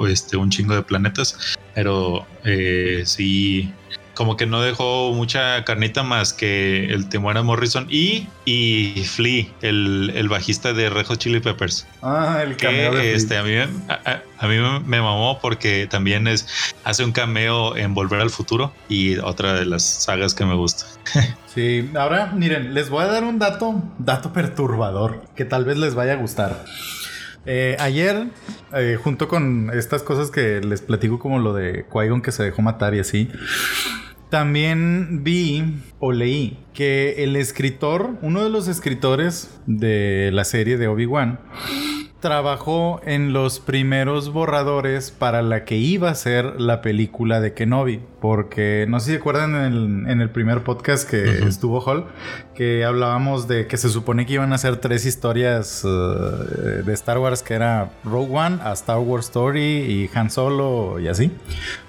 este 0.08 0.36
un 0.36 0.50
chingo 0.50 0.74
de 0.74 0.82
planetas 0.82 1.56
pero 1.74 2.24
eh, 2.44 3.02
sí 3.04 3.72
como 4.18 4.36
que 4.36 4.46
no 4.46 4.60
dejó 4.60 5.12
mucha 5.14 5.62
carnita 5.62 6.02
más 6.02 6.32
que 6.32 6.86
el 6.86 7.08
Temuera 7.08 7.44
Morrison 7.44 7.86
y, 7.88 8.26
y 8.44 9.04
Flea, 9.04 9.46
el, 9.62 10.28
bajista 10.28 10.72
de 10.72 10.90
Rejo 10.90 11.14
Chili 11.14 11.38
Peppers. 11.38 11.86
Ah, 12.02 12.40
el 12.42 12.56
cameo 12.56 12.96
de 12.96 13.14
este, 13.14 13.36
a 13.36 13.44
mí, 13.44 13.54
a, 13.56 14.48
mí 14.48 14.56
me 14.86 15.00
mamó 15.00 15.38
porque 15.40 15.86
también 15.88 16.26
es 16.26 16.74
hace 16.82 17.04
un 17.04 17.12
cameo 17.12 17.76
en 17.76 17.94
Volver 17.94 18.20
al 18.20 18.30
Futuro 18.30 18.72
y 18.88 19.18
otra 19.18 19.52
de 19.52 19.66
las 19.66 19.84
sagas 19.84 20.34
que 20.34 20.44
me 20.44 20.56
gusta. 20.56 20.86
sí, 21.54 21.88
ahora 21.94 22.32
miren, 22.34 22.74
les 22.74 22.90
voy 22.90 23.04
a 23.04 23.06
dar 23.06 23.22
un 23.22 23.38
dato, 23.38 23.80
dato 24.00 24.32
perturbador 24.32 25.22
que 25.36 25.44
tal 25.44 25.64
vez 25.64 25.76
les 25.78 25.94
vaya 25.94 26.14
a 26.14 26.16
gustar. 26.16 26.64
Eh, 27.46 27.76
ayer, 27.78 28.26
eh, 28.74 28.98
junto 29.00 29.28
con 29.28 29.70
estas 29.72 30.02
cosas 30.02 30.32
que 30.32 30.60
les 30.60 30.82
platico 30.82 31.20
como 31.20 31.38
lo 31.38 31.54
de 31.54 31.84
qui 31.84 32.20
que 32.20 32.32
se 32.32 32.42
dejó 32.42 32.62
matar 32.62 32.96
y 32.96 32.98
así, 32.98 33.30
también 34.30 35.24
vi 35.24 35.64
o 35.98 36.12
leí 36.12 36.58
que 36.74 37.24
el 37.24 37.36
escritor, 37.36 38.16
uno 38.22 38.44
de 38.44 38.50
los 38.50 38.68
escritores 38.68 39.50
de 39.66 40.30
la 40.32 40.44
serie 40.44 40.76
de 40.76 40.88
Obi-Wan, 40.88 41.40
trabajó 42.20 43.00
en 43.04 43.32
los 43.32 43.60
primeros 43.60 44.32
borradores 44.32 45.12
para 45.12 45.40
la 45.42 45.64
que 45.64 45.76
iba 45.76 46.10
a 46.10 46.14
ser 46.14 46.60
la 46.60 46.82
película 46.82 47.40
de 47.40 47.54
Kenobi. 47.54 48.00
Porque 48.20 48.86
no 48.88 48.98
sé 48.98 49.06
si 49.06 49.12
se 49.12 49.18
acuerdan 49.18 49.54
en 50.08 50.20
el, 50.20 50.30
primer 50.30 50.64
podcast 50.64 51.08
que 51.08 51.46
estuvo 51.46 51.80
Hall, 51.80 52.06
que 52.56 52.84
hablábamos 52.84 53.46
de 53.46 53.68
que 53.68 53.76
se 53.76 53.88
supone 53.88 54.26
que 54.26 54.32
iban 54.32 54.52
a 54.52 54.58
ser 54.58 54.78
tres 54.78 55.06
historias 55.06 55.84
eh, 55.84 56.82
de 56.84 56.92
Star 56.94 57.18
Wars, 57.18 57.44
que 57.44 57.54
era 57.54 57.92
Rogue 58.02 58.36
One, 58.36 58.58
a 58.62 58.72
Star 58.72 58.98
Wars 58.98 59.26
Story 59.26 59.60
y 59.60 60.10
Han 60.14 60.30
Solo 60.30 60.98
y 60.98 61.06
así. 61.06 61.30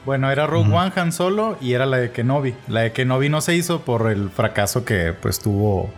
Bueno, 0.06 0.30
era 0.30 0.46
Rogue 0.46 0.72
One, 0.72 0.92
Han 0.96 1.12
Solo 1.12 1.58
y 1.60 1.74
era 1.74 1.88
la 1.88 1.98
de 1.98 2.12
Kenobi. 2.12 2.54
La 2.68 2.82
de 2.82 2.92
Kenobi 2.92 3.30
no 3.30 3.42
se 3.42 3.56
hizo 3.56 3.82
por 3.82 4.12
el 4.12 4.30
fracaso 4.30 4.86
que 4.86 5.14
pues 5.20 5.40
tuvo 5.40 5.90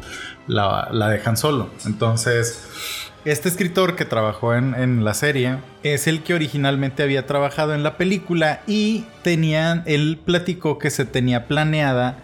la, 0.47 0.87
la 0.93 1.09
de 1.09 1.21
Han 1.25 1.35
Solo. 1.35 1.69
Entonces 1.85 3.00
este 3.25 3.49
escritor 3.49 3.95
que 3.95 4.05
trabajó 4.05 4.55
en, 4.55 5.03
la 5.03 5.13
serie 5.13 5.57
es 5.83 6.07
el 6.07 6.23
que 6.23 6.33
originalmente 6.33 7.03
había 7.03 7.25
trabajado 7.25 7.75
en 7.75 7.83
la 7.83 7.97
película 7.97 8.61
y 8.67 9.05
tenían, 9.21 9.83
él 9.85 10.19
platicó 10.23 10.79
que 10.79 10.89
se 10.89 11.05
tenía 11.05 11.47
planeada 11.47 12.17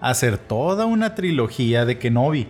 hacer 0.00 0.38
toda 0.38 0.86
una 0.86 1.14
trilogía 1.14 1.84
de 1.84 1.98
Kenobi 1.98 2.46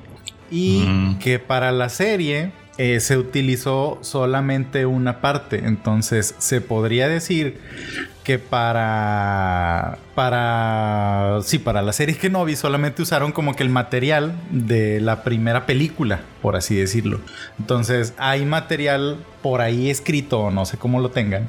y 0.51 0.85
mm. 0.87 1.19
que 1.19 1.39
para 1.39 1.73
la 1.73 1.89
serie 1.89 2.53
eh, 2.77 3.01
se 3.01 3.17
utilizó 3.17 3.99
solamente 4.03 4.85
una 4.85 5.21
parte. 5.21 5.63
Entonces 5.65 6.35
se 6.39 6.61
podría 6.61 7.09
decir 7.09 7.59
que 8.25 8.39
para. 8.39 9.99
Para. 10.15 11.41
Sí, 11.43 11.59
para 11.59 11.83
la 11.83 11.93
serie 11.93 12.17
Kenobi 12.17 12.57
solamente 12.57 13.03
usaron 13.03 13.31
como 13.31 13.55
que 13.55 13.63
el 13.63 13.69
material 13.69 14.35
de 14.51 15.01
la 15.01 15.23
primera 15.23 15.67
película, 15.67 16.23
por 16.43 16.57
así 16.57 16.75
decirlo. 16.75 17.21
Entonces 17.59 18.15
hay 18.17 18.45
material 18.45 19.19
por 19.43 19.61
ahí 19.61 19.91
escrito, 19.91 20.51
no 20.51 20.65
sé 20.65 20.79
cómo 20.79 21.01
lo 21.01 21.11
tengan 21.11 21.49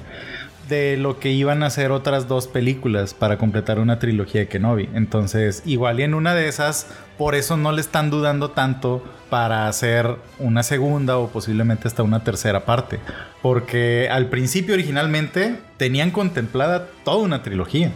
de 0.67 0.97
lo 0.97 1.19
que 1.19 1.32
iban 1.32 1.63
a 1.63 1.67
hacer 1.67 1.91
otras 1.91 2.28
dos 2.28 2.47
películas 2.47 3.13
para 3.13 3.38
completar 3.38 3.80
una 3.80 3.99
trilogía 3.99 4.41
de 4.41 4.47
Kenobi. 4.47 4.89
Entonces, 4.93 5.61
igual 5.65 5.99
en 5.99 6.13
una 6.13 6.34
de 6.34 6.47
esas, 6.47 6.88
por 7.18 7.36
eso 7.36 7.57
no 7.57 7.72
le 7.72 7.82
están 7.82 8.09
dudando 8.09 8.51
tanto 8.51 9.03
para 9.30 9.68
hacer 9.68 10.16
una 10.39 10.63
segunda 10.63 11.18
o 11.18 11.30
posiblemente 11.30 11.88
hasta 11.88 12.03
una 12.03 12.24
tercera 12.24 12.66
parte. 12.66 12.99
Porque 13.41 14.07
al 14.09 14.28
principio 14.28 14.74
originalmente 14.74 15.59
tenían 15.78 16.11
contemplada 16.11 16.88
toda 17.03 17.18
una 17.18 17.43
trilogía. 17.43 17.91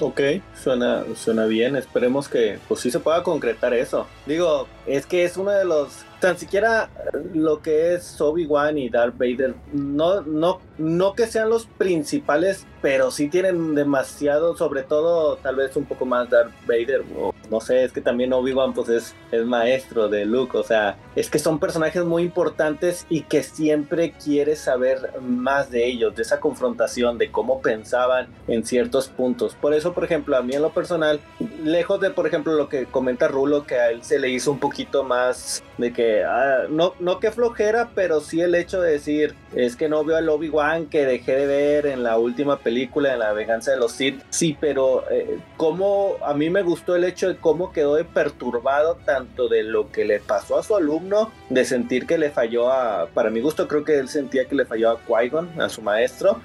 Ok, 0.00 0.20
suena, 0.54 1.04
suena 1.14 1.46
bien. 1.46 1.76
Esperemos 1.76 2.28
que 2.28 2.58
pues 2.68 2.80
sí 2.80 2.90
se 2.90 3.00
pueda 3.00 3.22
concretar 3.22 3.72
eso. 3.74 4.06
Digo, 4.26 4.68
es 4.86 5.06
que 5.06 5.24
es 5.24 5.36
uno 5.36 5.50
de 5.50 5.64
los 5.64 6.04
tan 6.20 6.38
siquiera 6.38 6.90
lo 7.34 7.60
que 7.62 7.94
es 7.94 8.20
Obi-Wan 8.20 8.78
y 8.78 8.88
Darth 8.90 9.16
Vader, 9.16 9.54
no, 9.72 10.20
no, 10.20 10.60
no 10.78 11.14
que 11.14 11.26
sean 11.26 11.48
los 11.48 11.66
principales, 11.66 12.66
pero 12.82 13.10
sí 13.10 13.28
tienen 13.28 13.74
demasiado, 13.74 14.56
sobre 14.56 14.82
todo 14.82 15.36
tal 15.36 15.56
vez 15.56 15.76
un 15.76 15.84
poco 15.84 16.06
más 16.06 16.30
Darth 16.30 16.52
Vader, 16.66 17.04
o 17.16 17.34
no 17.50 17.60
sé, 17.60 17.84
es 17.84 17.92
que 17.92 18.00
también 18.00 18.32
Obi-Wan 18.32 18.72
pues 18.72 18.88
es, 18.88 19.14
es 19.32 19.44
maestro 19.44 20.08
de 20.08 20.24
Luke, 20.24 20.56
o 20.56 20.62
sea, 20.62 20.96
es 21.16 21.28
que 21.28 21.38
son 21.38 21.58
personajes 21.58 22.04
muy 22.04 22.22
importantes 22.22 23.06
y 23.08 23.22
que 23.22 23.42
siempre 23.42 24.12
quieres 24.12 24.60
saber 24.60 25.20
más 25.20 25.70
de 25.70 25.86
ellos, 25.86 26.14
de 26.14 26.22
esa 26.22 26.40
confrontación, 26.40 27.18
de 27.18 27.30
cómo 27.30 27.60
pensaban 27.60 28.28
en 28.46 28.64
ciertos 28.64 29.08
puntos. 29.08 29.54
Por 29.54 29.74
eso, 29.74 29.92
por 29.92 30.04
ejemplo, 30.04 30.36
a 30.36 30.42
mí 30.42 30.54
en 30.54 30.62
lo 30.62 30.70
personal, 30.70 31.20
lejos 31.64 32.00
de, 32.00 32.10
por 32.10 32.26
ejemplo, 32.26 32.54
lo 32.54 32.68
que 32.68 32.86
comenta 32.86 33.28
Rulo, 33.28 33.66
que 33.66 33.76
a 33.76 33.90
él 33.90 34.02
se 34.02 34.18
le 34.18 34.28
hizo 34.30 34.50
un 34.50 34.58
poquito 34.58 35.04
más 35.04 35.62
de 35.78 35.92
que, 35.92 36.24
ah, 36.24 36.64
no, 36.68 36.94
no 37.00 37.20
que 37.20 37.30
flojera, 37.30 37.90
pero 37.94 38.20
sí 38.20 38.40
el 38.40 38.54
hecho 38.54 38.80
de 38.80 38.92
decir, 38.92 39.34
es 39.54 39.76
que 39.76 39.88
no 39.88 40.04
veo 40.04 40.16
al 40.16 40.28
Obi-Wan 40.28 40.86
que 40.86 41.04
dejé 41.06 41.36
de 41.36 41.46
ver 41.46 41.86
en 41.86 42.02
la 42.02 42.18
última 42.18 42.58
película, 42.58 43.12
en 43.12 43.18
La 43.18 43.32
venganza 43.32 43.70
de 43.70 43.78
los 43.78 43.92
Sith. 43.92 44.22
Sí, 44.30 44.56
pero 44.60 45.04
eh, 45.10 45.38
como 45.56 46.16
a 46.24 46.34
mí 46.34 46.50
me 46.50 46.62
gustó 46.62 46.96
el 46.96 47.04
hecho 47.04 47.28
de 47.28 47.36
cómo 47.36 47.72
quedó 47.72 47.94
de 47.94 48.04
perturbado 48.04 48.98
tanto 49.04 49.48
de 49.48 49.62
lo 49.62 49.90
que 49.90 50.04
le 50.04 50.20
pasó 50.20 50.58
a 50.58 50.62
su 50.62 50.76
alumno, 50.76 51.32
de 51.48 51.64
sentir 51.64 52.06
que 52.06 52.18
le 52.18 52.30
falló 52.30 52.70
a, 52.70 53.06
para 53.12 53.30
mi 53.30 53.40
gusto 53.40 53.66
creo 53.68 53.84
que 53.84 53.98
él 53.98 54.08
sentía 54.08 54.46
que 54.46 54.54
le 54.54 54.64
falló 54.64 54.90
a 54.90 55.00
Qui-Gon, 55.00 55.60
a 55.60 55.68
su 55.68 55.82
maestro, 55.82 56.40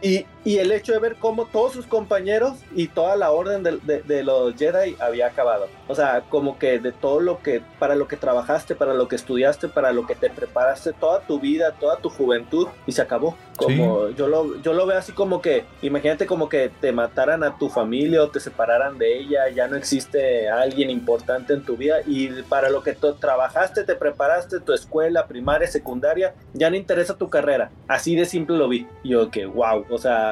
y, 0.00 0.26
y, 0.44 0.58
el 0.58 0.72
hecho 0.72 0.92
de 0.92 0.98
ver 0.98 1.16
cómo 1.16 1.46
todos 1.46 1.72
sus 1.72 1.86
compañeros 1.86 2.58
y 2.74 2.88
toda 2.88 3.16
la 3.16 3.30
orden 3.30 3.62
de, 3.62 3.78
de, 3.78 4.02
de 4.02 4.22
los 4.22 4.54
Jedi 4.56 4.96
había 5.00 5.26
acabado. 5.26 5.68
O 5.88 5.94
sea, 5.94 6.22
como 6.28 6.58
que 6.58 6.78
de 6.78 6.92
todo 6.92 7.20
lo 7.20 7.42
que, 7.42 7.62
para 7.78 7.94
lo 7.94 8.08
que 8.08 8.16
trabajaste, 8.16 8.74
para 8.74 8.94
lo 8.94 9.08
que 9.08 9.16
estudiaste, 9.16 9.68
para 9.68 9.92
lo 9.92 10.06
que 10.06 10.14
te 10.14 10.30
preparaste 10.30 10.92
toda 10.92 11.20
tu 11.20 11.40
vida, 11.40 11.72
toda 11.72 11.96
tu 11.96 12.08
juventud 12.08 12.68
y 12.86 12.92
se 12.92 13.02
acabó. 13.02 13.36
Como 13.56 14.08
yo 14.10 14.26
lo 14.26 14.60
yo 14.62 14.72
lo 14.72 14.86
veo 14.86 14.98
así 14.98 15.12
como 15.12 15.42
que 15.42 15.64
imagínate 15.82 16.26
como 16.26 16.48
que 16.48 16.70
te 16.80 16.90
mataran 16.90 17.44
a 17.44 17.58
tu 17.58 17.68
familia 17.68 18.22
o 18.22 18.30
te 18.30 18.40
separaran 18.40 18.96
de 18.96 19.18
ella, 19.18 19.48
ya 19.50 19.68
no 19.68 19.76
existe 19.76 20.48
alguien 20.48 20.88
importante 20.90 21.52
en 21.52 21.62
tu 21.62 21.76
vida 21.76 21.96
y 22.06 22.28
para 22.44 22.70
lo 22.70 22.82
que 22.82 22.94
tú 22.94 23.12
trabajaste, 23.14 23.84
te 23.84 23.94
preparaste, 23.94 24.60
tu 24.60 24.72
escuela, 24.72 25.26
primaria, 25.26 25.68
secundaria, 25.68 26.34
ya 26.54 26.70
no 26.70 26.76
interesa 26.76 27.18
tu 27.18 27.28
carrera. 27.28 27.70
Así 27.86 28.16
de 28.16 28.24
simple 28.24 28.56
lo 28.56 28.68
vi. 28.68 28.86
Yo 29.04 29.30
que 29.30 29.44
wow, 29.44 29.84
o 29.90 29.98
sea, 29.98 30.31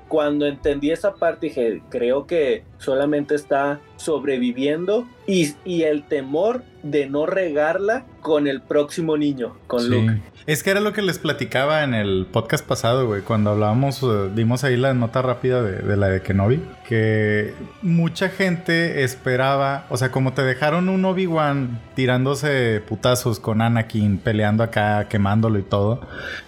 cuando 0.11 0.45
entendí 0.45 0.91
esa 0.91 1.13
parte 1.13 1.47
dije, 1.47 1.81
creo 1.89 2.27
que 2.27 2.65
solamente 2.79 3.33
está 3.33 3.79
sobreviviendo 3.95 5.07
y, 5.25 5.53
y 5.63 5.83
el 5.83 6.03
temor 6.03 6.63
de 6.83 7.07
no 7.07 7.25
regarla 7.25 8.03
con 8.19 8.45
el 8.45 8.61
próximo 8.61 9.15
niño, 9.15 9.55
con 9.67 9.89
Luke. 9.89 10.19
Es 10.47 10.63
que 10.63 10.71
era 10.71 10.79
lo 10.79 10.91
que 10.91 11.03
les 11.03 11.19
platicaba 11.19 11.83
en 11.83 11.93
el 11.93 12.25
podcast 12.29 12.65
pasado, 12.65 13.05
güey, 13.05 13.21
cuando 13.21 13.51
hablábamos, 13.51 14.03
dimos 14.35 14.63
ahí 14.63 14.75
la 14.75 14.93
nota 14.95 15.21
rápida 15.21 15.61
de, 15.61 15.77
de, 15.77 15.95
la 15.95 16.07
de 16.07 16.21
Kenobi, 16.21 16.59
que 16.89 17.53
mucha 17.83 18.29
gente 18.29 19.03
esperaba, 19.03 19.85
o 19.89 19.97
sea, 19.97 20.11
como 20.11 20.33
te 20.33 20.41
dejaron 20.41 20.89
un 20.89 21.05
Obi-Wan 21.05 21.79
tirándose 21.93 22.81
putazos 22.87 23.39
con 23.39 23.61
Anakin, 23.61 24.17
peleando 24.17 24.63
acá, 24.63 25.07
quemándolo 25.07 25.59
y 25.59 25.63
todo, 25.63 26.01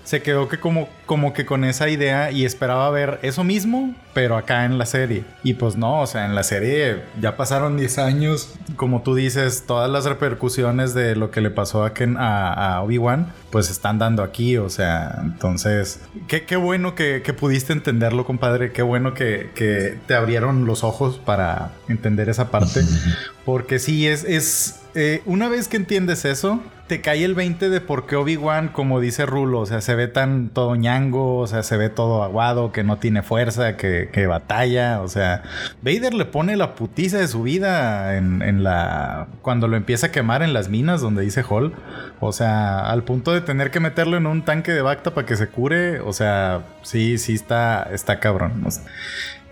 se 0.04 0.24
quedó 0.24 0.50
que 0.50 0.60
como, 0.60 0.90
como 1.06 1.34
que 1.34 1.46
con 1.46 1.64
esa 1.64 1.88
idea 1.88 2.32
y 2.32 2.46
esperaba 2.46 2.90
ver 2.90 3.20
eso 3.22 3.44
mismo, 3.44 3.53
pero 4.14 4.38
acá 4.38 4.66
en 4.66 4.78
la 4.78 4.86
serie. 4.86 5.24
Y 5.44 5.54
pues 5.56 5.76
no, 5.76 6.02
o 6.02 6.08
sea, 6.08 6.26
en 6.26 6.36
la 6.36 6.44
serie 6.44 7.04
ya 7.22 7.36
pasaron 7.36 7.78
10 7.78 7.98
años, 7.98 8.56
como 8.76 9.02
tú 9.02 9.16
dices, 9.16 9.66
todas 9.66 9.90
las 9.90 10.06
repercusiones 10.06 10.94
de 10.94 11.16
lo 11.16 11.32
que 11.32 11.42
le 11.42 11.50
pasó 11.50 11.84
a, 11.84 11.94
Ken, 11.94 12.18
a, 12.18 12.76
a 12.76 12.82
Obi-Wan, 12.84 13.34
pues 13.52 13.70
están 13.70 14.00
dando 14.00 14.24
aquí, 14.24 14.58
o 14.58 14.70
sea, 14.70 15.20
entonces, 15.22 16.02
qué, 16.28 16.44
qué 16.46 16.56
bueno 16.56 16.96
que, 16.96 17.22
que, 17.24 17.34
pudiste 17.34 17.74
entenderlo, 17.74 18.26
compadre, 18.26 18.72
qué 18.72 18.82
bueno 18.82 19.14
que, 19.14 19.52
que, 19.56 19.98
te 20.08 20.16
abrieron 20.16 20.66
los 20.66 20.84
ojos 20.84 21.20
para 21.24 21.72
entender 21.88 22.30
esa 22.30 22.50
parte, 22.50 22.82
porque 23.46 23.80
sí, 23.80 24.08
es, 24.08 24.24
es 24.24 24.82
eh, 24.96 25.22
una 25.26 25.50
vez 25.50 25.68
que 25.68 25.78
entiendes 25.78 26.24
eso, 26.26 26.62
te 26.88 27.02
cae 27.02 27.24
el 27.24 27.34
20 27.34 27.70
de 27.70 27.82
por 27.82 28.06
qué 28.06 28.16
Obi-Wan, 28.16 28.68
como 28.68 29.00
dice 29.00 29.26
Rulo, 29.26 29.62
o 29.62 29.66
sea, 29.66 29.82
se 29.82 29.96
ve 29.96 30.08
tan 30.08 30.50
todo 30.50 30.76
ñango, 30.76 31.38
o 31.38 31.48
sea, 31.48 31.64
se 31.64 31.78
ve 31.78 31.90
todo 31.90 32.24
aguado, 32.24 32.72
que 32.72 32.84
no 32.84 32.98
tiene 32.98 33.24
fuerza, 33.24 33.78
que, 33.78 34.10
que 34.12 34.28
batalla, 34.28 35.02
o 35.02 35.08
sea, 35.08 35.44
Vader 35.82 36.14
le 36.14 36.26
pone 36.26 36.56
la 36.58 36.76
putiza 36.76 37.18
de 37.18 37.28
su 37.28 37.42
vida 37.44 38.18
en, 38.18 38.42
en, 38.42 38.64
la... 38.64 39.28
cuando 39.42 39.68
lo 39.68 39.78
empieza 39.78 40.08
a 40.08 40.12
quemar 40.12 40.44
en 40.44 40.54
las 40.54 40.70
minas, 40.70 41.02
donde 41.02 41.24
dice 41.24 41.44
Hall, 41.50 41.74
o 42.20 42.32
sea, 42.32 42.82
al 42.82 43.04
punto 43.04 43.34
de 43.34 43.42
tener 43.42 43.72
que 43.72 43.80
meterlo 43.80 44.18
en 44.18 44.28
un 44.28 44.44
tanque 44.44 44.74
de 44.74 44.82
Bacta 44.82 45.14
para 45.14 45.26
que 45.26 45.36
se 45.36 45.48
cure, 45.48 46.02
o 46.02 46.14
sea, 46.14 46.64
sí, 46.84 47.18
sí 47.18 47.34
está, 47.34 47.90
está 47.92 48.20
cabrón. 48.20 48.66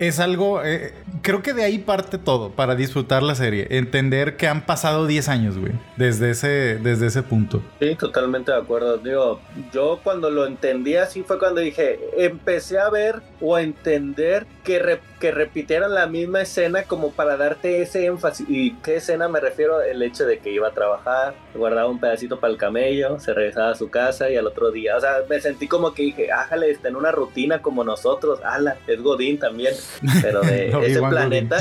Es 0.01 0.19
algo, 0.19 0.63
eh, 0.63 0.93
creo 1.21 1.43
que 1.43 1.53
de 1.53 1.63
ahí 1.63 1.77
parte 1.77 2.17
todo 2.17 2.49
para 2.49 2.73
disfrutar 2.73 3.21
la 3.21 3.35
serie. 3.35 3.67
Entender 3.69 4.35
que 4.35 4.47
han 4.47 4.65
pasado 4.65 5.05
10 5.05 5.29
años, 5.29 5.59
güey, 5.59 5.73
desde 5.95 6.31
ese, 6.31 6.79
desde 6.81 7.05
ese 7.05 7.21
punto. 7.21 7.61
Sí, 7.79 7.95
totalmente 7.95 8.51
de 8.51 8.57
acuerdo. 8.57 8.97
Digo, 8.97 9.39
yo 9.71 9.99
cuando 10.03 10.31
lo 10.31 10.47
entendí 10.47 10.95
así 10.95 11.21
fue 11.21 11.37
cuando 11.37 11.61
dije, 11.61 11.99
empecé 12.17 12.79
a 12.79 12.89
ver 12.89 13.21
o 13.39 13.55
a 13.55 13.61
entender 13.61 14.47
que, 14.63 14.99
que 15.21 15.31
repitieran 15.31 15.93
la 15.93 16.07
misma 16.07 16.41
escena 16.41 16.83
como 16.83 17.11
para 17.11 17.37
darte 17.37 17.81
ese 17.81 18.05
énfasis. 18.05 18.45
¿Y 18.49 18.73
qué 18.77 18.95
escena 18.97 19.29
me 19.29 19.39
refiero? 19.39 19.81
El 19.81 20.01
hecho 20.01 20.25
de 20.25 20.39
que 20.39 20.51
iba 20.51 20.67
a 20.67 20.71
trabajar, 20.71 21.35
guardaba 21.53 21.87
un 21.87 21.99
pedacito 21.99 22.39
para 22.39 22.51
el 22.51 22.57
camello, 22.57 23.19
se 23.19 23.33
regresaba 23.33 23.69
a 23.69 23.75
su 23.75 23.89
casa 23.89 24.29
y 24.29 24.35
al 24.35 24.47
otro 24.47 24.71
día, 24.71 24.97
o 24.97 24.99
sea, 24.99 25.17
me 25.29 25.39
sentí 25.39 25.67
como 25.67 25.93
que 25.93 26.03
dije, 26.03 26.31
ájale, 26.31 26.71
está 26.71 26.89
en 26.89 26.95
una 26.95 27.11
rutina 27.11 27.61
como 27.61 27.83
nosotros, 27.83 28.39
ala, 28.43 28.77
es 28.87 29.01
Godín 29.01 29.39
también 29.39 29.75
pero 30.21 30.41
de 30.41 30.67
ese 30.87 30.99
planeta. 31.01 31.57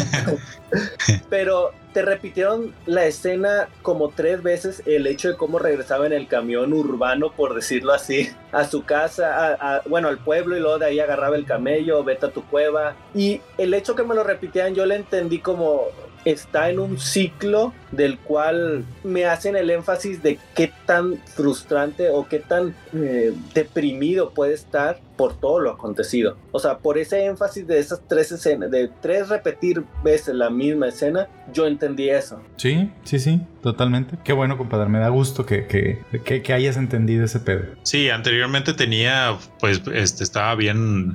pero 1.30 1.72
te 1.92 2.02
repitieron 2.02 2.74
la 2.86 3.06
escena 3.06 3.68
como 3.82 4.10
tres 4.10 4.42
veces 4.42 4.82
el 4.86 5.06
hecho 5.06 5.28
de 5.28 5.36
cómo 5.36 5.58
regresaba 5.58 6.06
en 6.06 6.12
el 6.12 6.28
camión 6.28 6.72
urbano, 6.72 7.32
por 7.32 7.54
decirlo 7.54 7.92
así, 7.92 8.30
a 8.52 8.64
su 8.64 8.84
casa, 8.84 9.56
a, 9.60 9.82
bueno, 9.86 10.08
al 10.08 10.18
pueblo 10.18 10.56
y 10.56 10.60
luego 10.60 10.78
de 10.78 10.86
ahí 10.86 11.00
agarraba 11.00 11.36
el 11.36 11.46
camello, 11.46 12.04
vete 12.04 12.26
a 12.26 12.30
tu 12.30 12.44
cueva. 12.44 12.94
Y 13.14 13.40
el 13.58 13.74
hecho 13.74 13.94
que 13.94 14.02
me 14.02 14.14
lo 14.14 14.24
repitían 14.24 14.74
yo 14.74 14.86
le 14.86 14.96
entendí 14.96 15.38
como 15.38 15.88
está 16.24 16.70
en 16.70 16.78
un 16.78 16.98
ciclo 16.98 17.72
del 17.90 18.18
cual 18.18 18.84
me 19.02 19.24
hacen 19.24 19.56
el 19.56 19.70
énfasis 19.70 20.22
de 20.22 20.38
qué 20.54 20.72
tan 20.86 21.18
frustrante 21.34 22.10
o 22.10 22.28
qué 22.28 22.38
tan 22.38 22.74
eh, 22.92 23.32
deprimido 23.54 24.30
puede 24.30 24.54
estar 24.54 25.00
por 25.16 25.38
todo 25.38 25.60
lo 25.60 25.70
acontecido. 25.70 26.38
O 26.50 26.58
sea, 26.58 26.78
por 26.78 26.96
ese 26.96 27.26
énfasis 27.26 27.66
de 27.66 27.78
esas 27.78 28.00
tres 28.08 28.32
escenas, 28.32 28.70
de 28.70 28.90
tres 29.02 29.28
repetir 29.28 29.84
veces 30.02 30.34
la 30.34 30.48
misma 30.48 30.88
escena, 30.88 31.28
yo 31.52 31.66
entendí 31.66 32.08
eso. 32.08 32.40
Sí, 32.56 32.90
sí, 33.04 33.18
sí, 33.18 33.42
totalmente. 33.62 34.16
Qué 34.24 34.32
bueno, 34.32 34.56
compadre, 34.56 34.88
me 34.88 34.98
da 34.98 35.10
gusto 35.10 35.44
que, 35.44 35.66
que, 35.66 35.98
que, 36.24 36.42
que 36.42 36.52
hayas 36.54 36.78
entendido 36.78 37.26
ese 37.26 37.38
pedo. 37.38 37.64
Sí, 37.82 38.08
anteriormente 38.08 38.72
tenía, 38.72 39.36
pues, 39.60 39.82
este, 39.92 40.24
estaba 40.24 40.54
bien, 40.54 41.12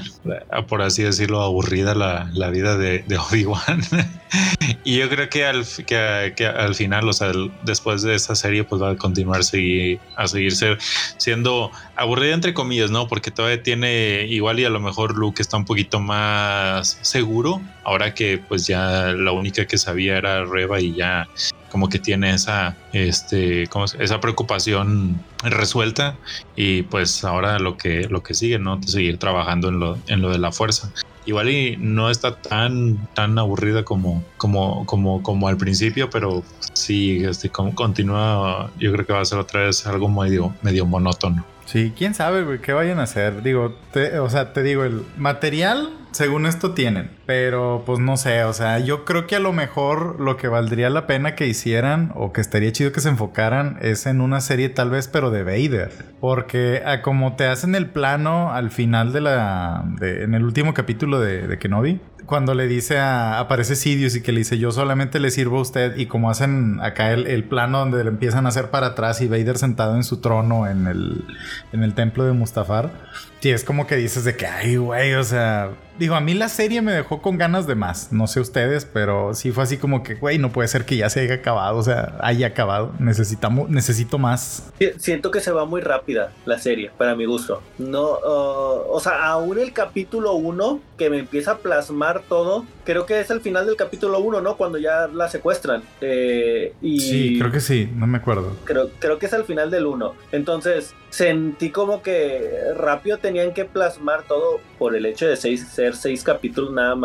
por 0.68 0.84
así 0.84 1.02
decirlo, 1.02 1.42
aburrida 1.42 1.96
la, 1.96 2.30
la 2.34 2.52
vida 2.52 2.78
de, 2.78 3.04
de 3.08 3.18
Obi-Wan. 3.18 3.82
y 4.84 5.00
yo 5.00 5.10
creo 5.10 5.30
que 5.30 5.46
al, 5.46 5.66
que, 5.88 6.34
que 6.36 6.46
al 6.46 6.76
final, 6.76 7.10
o 7.10 7.14
sea, 7.14 7.32
después 7.64 8.04
de 8.04 8.14
esa 8.14 8.36
serie, 8.36 8.64
pues 8.64 8.82
va 8.82 8.92
a 8.92 8.98
continuar 8.98 9.44
seguir, 9.44 10.00
a 10.16 10.28
seguir 10.28 10.52
ser, 10.56 10.78
siendo 11.18 11.65
aburrida 11.96 12.34
entre 12.34 12.54
comillas, 12.54 12.92
¿no? 12.92 13.08
Porque 13.08 13.32
todavía 13.32 13.62
tiene 13.64 14.26
igual 14.30 14.60
y 14.60 14.66
a 14.66 14.70
lo 14.70 14.80
mejor 14.80 15.16
Luke 15.18 15.42
está 15.42 15.58
un 15.58 15.66
poquito 15.66 16.00
más 16.00 16.98
seguro, 17.02 17.62
ahora 17.84 18.14
que 18.14 18.38
pues 18.38 18.68
ya 18.68 19.14
la 19.14 19.32
única 19.32 19.66
que 19.66 19.78
sabía 19.78 20.18
era 20.18 20.46
Reba 20.46 20.80
y 20.80 20.94
ya 20.94 21.28
como 21.70 21.90
que 21.90 22.00
tiene 22.00 22.34
esa, 22.34 22.78
este, 22.94 23.68
¿cómo 23.68 23.86
esa 23.86 24.22
preocupación 24.22 25.22
resuelta 25.44 26.16
y 26.56 26.84
pues 26.84 27.24
ahora 27.26 27.60
lo 27.60 27.78
que, 27.78 28.08
lo 28.10 28.24
que 28.24 28.34
sigue, 28.34 28.60
¿no? 28.60 28.82
Seguir 28.84 29.18
trabajando 29.18 29.70
en 29.70 29.80
lo, 29.80 29.98
en 30.08 30.22
lo 30.22 30.30
de 30.30 30.40
la 30.40 30.52
fuerza 30.52 30.92
igual 31.26 31.50
y 31.50 31.78
no 31.78 32.10
está 32.10 32.36
tan 32.36 33.08
tan 33.14 33.38
aburrida 33.38 33.84
como 33.84 34.24
como 34.38 34.86
como 34.86 35.24
como 35.24 35.48
al 35.48 35.58
principio 35.58 36.10
pero 36.10 36.44
sí 36.74 37.24
este 37.24 37.50
como 37.50 37.74
continúa 37.76 38.72
yo 38.80 38.92
creo 38.92 39.06
que 39.06 39.14
va 39.14 39.22
a 39.22 39.26
ser 39.26 39.40
otra 39.40 39.62
vez 39.62 39.86
algo 39.88 40.10
medio 40.10 40.54
medio 40.62 40.86
monótono 40.86 41.46
Sí, 41.66 41.94
quién 41.98 42.14
sabe, 42.14 42.44
güey, 42.44 42.60
qué 42.60 42.74
vayan 42.74 43.00
a 43.00 43.04
hacer. 43.04 43.42
Digo, 43.42 43.76
te, 43.92 44.20
o 44.20 44.30
sea, 44.30 44.54
te 44.54 44.62
digo, 44.62 44.84
el 44.84 45.04
material, 45.18 45.90
según 46.12 46.46
esto 46.46 46.72
tienen, 46.72 47.10
pero 47.26 47.84
pues 47.86 48.00
no 48.00 48.18
sé, 48.18 48.44
o 48.44 48.54
sea, 48.54 48.80
yo 48.80 49.04
creo 49.04 49.26
que 49.26 49.36
a 49.36 49.40
lo 49.40 49.52
mejor 49.52 50.20
lo 50.20 50.38
que 50.38 50.48
valdría 50.48 50.90
la 50.90 51.08
pena 51.08 51.36
que 51.36 51.48
hicieran 51.48 52.12
o 52.16 52.32
que 52.32 52.42
estaría 52.42 52.72
chido 52.72 52.92
que 52.92 53.02
se 53.02 53.10
enfocaran 53.10 53.78
es 53.82 54.06
en 54.06 54.22
una 54.22 54.42
serie 54.42 54.70
tal 54.70 54.92
vez, 54.92 55.08
pero 55.08 55.32
de 55.32 55.44
Vader. 55.44 55.92
Porque 56.20 56.84
a 56.86 57.02
como 57.02 57.36
te 57.36 57.46
hacen 57.46 57.76
el 57.76 57.88
plano 57.88 58.54
al 58.54 58.70
final 58.70 59.12
de 59.12 59.22
la... 59.22 59.84
De, 60.00 60.24
en 60.24 60.36
el 60.36 60.44
último 60.44 60.74
capítulo 60.74 61.20
de, 61.20 61.48
de 61.48 61.58
Kenobi, 61.58 62.00
cuando 62.26 62.54
le 62.54 62.68
dice 62.68 62.98
a, 62.98 63.40
aparece 63.40 63.76
Sidious 63.76 64.16
y 64.16 64.22
que 64.22 64.32
le 64.32 64.40
dice 64.40 64.58
yo 64.58 64.72
solamente 64.72 65.20
le 65.20 65.32
sirvo 65.32 65.60
a 65.60 65.62
usted 65.62 65.98
y 65.98 66.08
como 66.08 66.30
hacen 66.30 66.80
acá 66.82 67.12
el, 67.12 67.28
el, 67.28 67.44
plano 67.44 67.80
donde 67.80 68.04
le 68.04 68.10
empiezan 68.10 68.46
a 68.46 68.50
hacer 68.50 68.70
para 68.70 68.88
atrás 68.88 69.22
y 69.22 69.28
Vader 69.28 69.58
sentado 69.58 69.96
en 69.96 70.04
su 70.04 70.22
trono 70.22 70.68
en 70.68 70.88
el, 70.88 71.24
en 71.72 71.84
el 71.84 71.94
templo 71.94 72.24
de 72.26 72.34
Mustafar. 72.34 72.92
Sí, 73.40 73.52
es 73.52 73.64
como 73.64 73.86
que 73.86 73.96
dices 73.96 74.24
de 74.24 74.36
que, 74.36 74.48
ay, 74.48 74.78
güey, 74.78 75.14
o 75.14 75.24
sea, 75.24 75.70
digo, 76.00 76.16
a 76.16 76.20
mí 76.20 76.34
la 76.34 76.50
serie 76.50 76.82
me 76.82 76.92
dejó 76.92 77.15
con 77.22 77.38
ganas 77.38 77.68
de 77.68 77.76
más, 77.76 78.12
no 78.12 78.28
sé 78.28 78.40
ustedes, 78.40 78.86
pero 78.86 79.34
sí 79.34 79.52
fue 79.52 79.64
así 79.64 79.78
como 79.78 80.04
que, 80.04 80.16
güey, 80.16 80.38
no 80.38 80.52
puede 80.52 80.68
ser 80.68 80.86
que 80.86 80.98
ya 80.98 81.10
se 81.10 81.22
haya 81.22 81.36
acabado, 81.36 81.78
o 81.78 81.84
sea, 81.84 82.18
haya 82.22 82.48
acabado, 82.48 82.92
necesitamos, 83.00 83.70
necesito 83.70 84.18
más. 84.18 84.72
Siento 84.98 85.32
que 85.32 85.40
se 85.40 85.52
va 85.52 85.66
muy 85.66 85.82
rápida 85.82 86.32
la 86.46 86.60
serie, 86.60 86.92
para 86.98 87.16
mi 87.16 87.26
gusto. 87.26 87.62
No, 87.78 88.04
uh, 88.04 88.92
o 88.92 89.00
sea, 89.00 89.26
aún 89.26 89.60
el 89.60 89.74
capítulo 89.74 90.34
1 90.34 90.80
que 90.98 91.10
me 91.10 91.20
empieza 91.20 91.52
a 91.52 91.58
plasmar 91.58 92.24
todo, 92.28 92.66
creo 92.86 93.06
que 93.06 93.20
es 93.20 93.30
el 93.30 93.42
final 93.42 93.66
del 93.66 93.76
capítulo 93.76 94.20
1, 94.20 94.42
¿no? 94.42 94.58
Cuando 94.58 94.78
ya 94.78 95.08
la 95.08 95.30
secuestran. 95.30 95.84
Eh, 96.02 96.74
y 96.82 97.00
sí, 97.00 97.40
creo 97.40 97.52
que 97.52 97.60
sí, 97.60 97.90
no 97.96 98.08
me 98.08 98.18
acuerdo. 98.18 98.56
Creo, 98.64 98.90
creo 99.00 99.20
que 99.20 99.26
es 99.26 99.34
al 99.34 99.44
final 99.44 99.72
del 99.72 99.86
1. 99.86 100.16
Entonces, 100.32 100.94
sentí 101.10 101.70
como 101.70 102.02
que 102.02 102.74
rápido 102.78 103.18
tenían 103.18 103.54
que 103.54 103.66
plasmar 103.66 104.24
todo 104.24 104.60
por 104.78 104.96
el 104.96 105.06
hecho 105.06 105.28
de 105.28 105.38
seis, 105.38 105.66
ser 105.68 105.96
seis 105.96 106.24
capítulos 106.24 106.74
nada 106.74 106.96
más. 106.96 107.05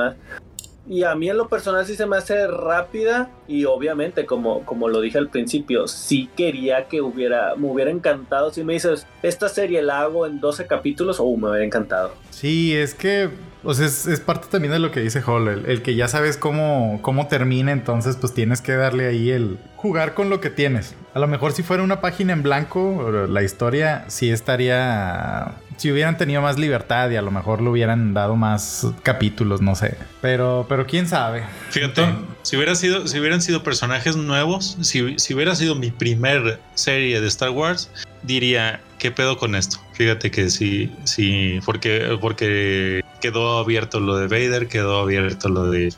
Y 0.88 1.05
a 1.05 1.14
mí 1.14 1.30
en 1.30 1.36
lo 1.36 1.48
personal 1.48 1.86
sí 1.86 1.94
se 1.94 2.07
me 2.07 2.16
hace 2.16 2.46
rápida 2.48 3.30
y 3.46 3.64
obviamente 3.64 4.26
como, 4.26 4.64
como 4.64 4.88
lo 4.88 5.01
dije 5.01 5.18
al 5.18 5.28
principio, 5.28 5.86
sí 5.86 6.28
quería 6.36 6.88
que 6.88 7.01
hubiera, 7.01 7.55
me 7.55 7.70
hubiera 7.70 7.90
encantado. 7.90 8.53
Si 8.53 8.64
me 8.64 8.72
dices, 8.72 9.07
esta 9.22 9.48
serie 9.48 9.82
la 9.82 10.01
hago 10.01 10.26
en 10.26 10.40
12 10.40 10.66
capítulos, 10.66 11.20
oh, 11.20 11.36
me 11.36 11.48
hubiera 11.48 11.64
encantado. 11.64 12.14
Sí, 12.30 12.74
es 12.74 12.94
que 12.94 13.30
o 13.63 13.75
sea, 13.75 13.87
es, 13.87 14.07
es, 14.07 14.21
parte 14.21 14.49
también 14.51 14.73
de 14.73 14.79
lo 14.79 14.91
que 14.91 15.01
dice 15.01 15.23
Hall, 15.27 15.49
el, 15.49 15.67
el, 15.67 15.83
que 15.83 15.95
ya 15.95 16.09
sabes 16.09 16.37
cómo, 16.37 17.01
cómo 17.03 17.27
termina, 17.27 17.73
entonces 17.73 18.17
pues 18.17 18.33
tienes 18.33 18.61
que 18.61 18.73
darle 18.73 19.07
ahí 19.07 19.31
el 19.31 19.59
jugar 19.77 20.15
con 20.15 20.29
lo 20.29 20.41
que 20.41 20.51
tienes. 20.51 20.95
A 21.15 21.19
lo 21.19 21.27
mejor 21.27 21.53
si 21.53 21.63
fuera 21.63 21.83
una 21.83 22.01
página 22.01 22.33
en 22.33 22.43
blanco, 22.43 23.11
la 23.29 23.43
historia 23.43 24.05
sí 24.09 24.31
estaría... 24.31 25.55
Si 25.77 25.91
hubieran 25.91 26.19
tenido 26.19 26.43
más 26.43 26.59
libertad 26.59 27.09
y 27.09 27.17
a 27.17 27.23
lo 27.23 27.31
mejor 27.31 27.63
le 27.63 27.71
hubieran 27.71 28.13
dado 28.13 28.37
más 28.37 28.87
capítulos, 29.03 29.63
no 29.63 29.75
sé. 29.75 29.97
Pero, 30.21 30.67
pero 30.69 30.87
quién 30.87 31.09
sabe. 31.09 31.45
Fíjate, 31.71 32.03
Entonces, 32.03 32.29
si, 32.51 32.57
hubiera 32.57 32.74
sido, 32.74 33.07
si 33.07 33.20
hubieran 33.20 33.40
sido 33.40 33.62
personajes 33.62 34.16
nuevos, 34.16 34.76
si, 34.80 35.16
si 35.20 35.34
hubiera 35.34 35.55
sido 35.55 35.76
mi 35.76 35.92
primer 35.92 36.59
serie 36.74 37.20
de 37.20 37.28
Star 37.28 37.51
Wars, 37.51 37.88
diría, 38.24 38.80
¿qué 38.98 39.12
pedo 39.12 39.38
con 39.38 39.55
esto? 39.55 39.78
Fíjate 39.92 40.32
que 40.32 40.51
sí, 40.51 40.92
sí, 41.05 41.61
porque, 41.64 42.18
porque 42.20 43.05
quedó 43.20 43.59
abierto 43.59 44.01
lo 44.01 44.16
de 44.16 44.26
Vader, 44.26 44.66
quedó 44.66 44.98
abierto 44.98 45.48
lo 45.48 45.70
de 45.70 45.94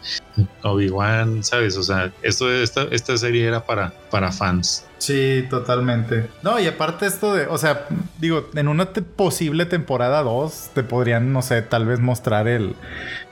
Obi-Wan, 0.63 1.43
¿sabes? 1.45 1.77
O 1.77 1.83
sea, 1.83 2.13
esto, 2.23 2.53
esta, 2.53 2.85
esta 2.91 3.17
serie 3.17 3.47
era 3.47 3.65
para, 3.65 3.93
para 4.11 4.33
fans. 4.33 4.85
Sí, 5.03 5.45
totalmente. 5.51 6.29
No, 6.45 6.61
y 6.61 6.69
aparte 6.69 7.07
esto 7.07 7.35
de, 7.35 7.47
o 7.47 7.59
sea, 7.59 7.87
digo, 8.21 8.49
en 8.55 8.69
una 8.69 8.87
posible 8.87 9.67
temporada 9.67 10.23
2 10.23 10.71
te 10.75 10.85
podrían, 10.85 11.33
no 11.33 11.43
sé, 11.43 11.61
tal 11.63 11.87
vez 11.87 11.99
mostrar 11.99 12.47
el, 12.47 12.77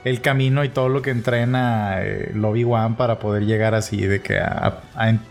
el 0.03 0.19
camino 0.19 0.65
y 0.65 0.69
todo 0.69 0.89
lo 0.89 1.01
que 1.01 1.11
entrena 1.11 2.01
eh, 2.01 2.31
el 2.33 2.43
Obi-Wan 2.43 2.97
para 2.97 3.19
poder 3.19 3.45
llegar 3.45 3.73
así 3.73 4.01
de 4.01 4.21
que 4.21 4.39
a, 4.39 4.81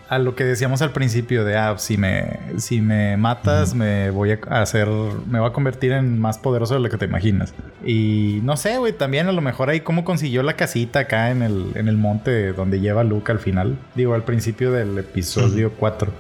a, 0.08 0.18
lo 0.18 0.34
que 0.34 0.44
decíamos 0.44 0.80
al 0.80 0.92
principio 0.92 1.44
de, 1.44 1.58
ah, 1.58 1.74
si 1.76 1.98
me, 1.98 2.38
si 2.56 2.80
me 2.80 3.18
matas, 3.18 3.74
me 3.74 4.10
voy 4.10 4.32
a 4.32 4.62
hacer, 4.62 4.88
me 4.88 5.40
va 5.40 5.48
a 5.48 5.52
convertir 5.52 5.92
en 5.92 6.18
más 6.18 6.38
poderoso 6.38 6.72
de 6.72 6.80
lo 6.80 6.88
que 6.88 6.96
te 6.96 7.04
imaginas. 7.04 7.52
Y 7.84 8.40
no 8.44 8.56
sé, 8.56 8.78
güey, 8.78 8.94
también 8.94 9.28
a 9.28 9.32
lo 9.32 9.42
mejor 9.42 9.68
ahí 9.68 9.80
cómo 9.80 10.04
consiguió 10.04 10.42
la 10.42 10.54
casita 10.54 11.00
acá 11.00 11.30
en 11.30 11.42
el, 11.42 11.59
en 11.74 11.88
el 11.88 11.96
monte 11.96 12.52
donde 12.52 12.80
lleva 12.80 13.04
Luke 13.04 13.30
al 13.32 13.38
final. 13.38 13.78
Digo, 13.94 14.14
al 14.14 14.24
principio 14.24 14.72
del 14.72 14.98
episodio 14.98 15.72
4. 15.78 16.12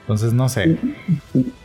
Entonces, 0.00 0.32
no 0.32 0.48
sé. 0.48 0.78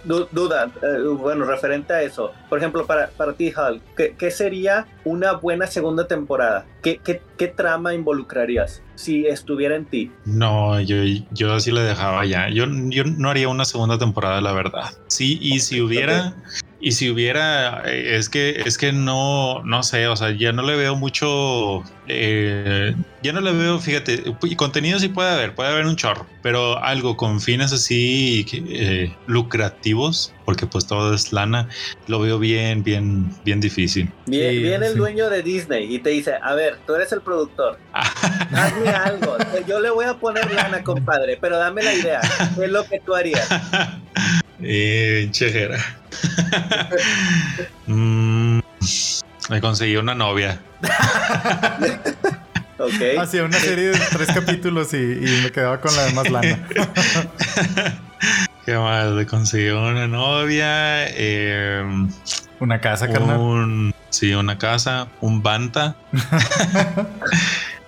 Duda, 0.04 0.72
eh, 0.82 1.08
bueno, 1.08 1.46
referente 1.46 1.94
a 1.94 2.02
eso. 2.02 2.32
Por 2.50 2.60
ejemplo, 2.60 2.86
para, 2.86 3.10
para 3.10 3.34
ti, 3.34 3.54
Hal, 3.56 3.82
¿qué, 3.96 4.32
sería 4.32 4.86
una 5.06 5.34
buena 5.34 5.68
segunda 5.68 6.08
temporada? 6.08 6.66
¿Qué, 6.82 7.00
qué, 7.00 7.48
trama 7.48 7.94
involucrarías 7.94 8.82
si 8.96 9.28
estuviera 9.28 9.76
en 9.76 9.86
ti? 9.86 10.12
No, 10.26 10.80
yo, 10.80 10.96
yo 11.32 11.54
así 11.54 11.72
le 11.72 11.82
dejaba 11.82 12.26
ya. 12.26 12.50
Yo, 12.50 12.66
yo 12.90 13.04
no 13.04 13.30
haría 13.30 13.50
una 13.50 13.66
segunda 13.66 13.98
temporada, 13.98 14.42
la 14.42 14.54
verdad. 14.54 14.92
Sí, 15.08 15.38
y 15.42 15.60
si 15.60 15.82
hubiera... 15.82 16.36
Y 16.86 16.92
si 16.92 17.10
hubiera, 17.10 17.82
eh, 17.86 18.18
es 18.18 18.28
que, 18.28 18.62
es 18.66 18.78
que 18.78 18.92
no, 18.92 19.64
no 19.64 19.84
sé, 19.84 20.06
o 20.08 20.18
sea, 20.18 20.32
ya 20.32 20.52
no 20.52 20.64
le 20.64 20.76
veo 20.76 20.98
mucho, 20.98 21.82
eh, 22.10 22.94
ya 23.22 23.32
no 23.32 23.40
le 23.40 23.54
veo, 23.54 23.80
fíjate, 23.80 24.22
contenido 24.58 25.00
sí 25.00 25.08
puede 25.08 25.30
haber, 25.30 25.56
puede 25.56 25.70
haber 25.70 25.86
un 25.86 25.96
chorro, 25.96 26.28
pero 26.42 26.84
algo 26.84 27.16
con 27.16 27.40
fines 27.40 27.72
así 27.72 28.46
eh, 28.52 29.16
lucrativos, 29.28 30.34
porque 30.44 30.68
pues 30.68 30.86
todo 30.86 31.14
es 31.14 31.32
lana, 31.32 31.70
lo 32.08 32.20
veo 32.20 32.38
bien, 32.38 32.84
bien, 32.84 33.34
bien 33.46 33.62
difícil. 33.62 34.12
Bien, 34.26 34.62
viene 34.62 34.88
el 34.88 34.98
dueño 34.98 35.30
de 35.30 35.42
Disney 35.42 35.96
y 35.96 36.00
te 36.00 36.10
dice, 36.10 36.34
a 36.42 36.54
ver, 36.54 36.80
tú 36.86 36.96
eres 36.96 37.14
el 37.14 37.22
productor, 37.22 37.80
hazme 37.94 38.90
algo, 38.90 39.38
yo 39.66 39.80
le 39.80 39.90
voy 39.90 40.04
a 40.04 40.16
poner 40.16 40.52
lana, 40.52 40.84
compadre, 40.84 41.38
pero 41.40 41.58
dame 41.58 41.82
la 41.82 41.94
idea, 41.94 42.20
¿qué 42.58 42.66
es 42.66 42.72
lo 42.72 42.84
que 42.84 43.00
tú 43.00 43.16
harías? 43.16 43.48
Eh, 44.64 45.28
chejera. 45.32 45.78
Mm, 47.86 48.60
me 49.50 49.60
conseguí 49.60 49.98
una 49.98 50.16
novia. 50.16 50.58
ok. 52.78 53.20
Hacía 53.20 53.44
una 53.44 53.60
serie 53.60 53.90
de 53.90 54.00
tres 54.00 54.30
capítulos 54.34 54.94
y, 54.94 54.98
me 55.44 55.52
quedaba 55.52 55.82
con 55.82 55.94
la 55.94 56.06
demás 56.06 56.30
lana. 56.32 56.66
¿Qué 58.66 58.78
más? 58.78 59.12
Le 59.12 59.26
conseguí 59.26 59.70
una 59.70 60.08
novia. 60.08 61.10
Em, 61.10 62.10
una 62.62 62.80
casa, 62.80 63.10
carnal. 63.10 63.94
sí, 64.10 64.34
una 64.34 64.58
casa. 64.58 65.10
Un 65.20 65.44
banta. 65.44 65.98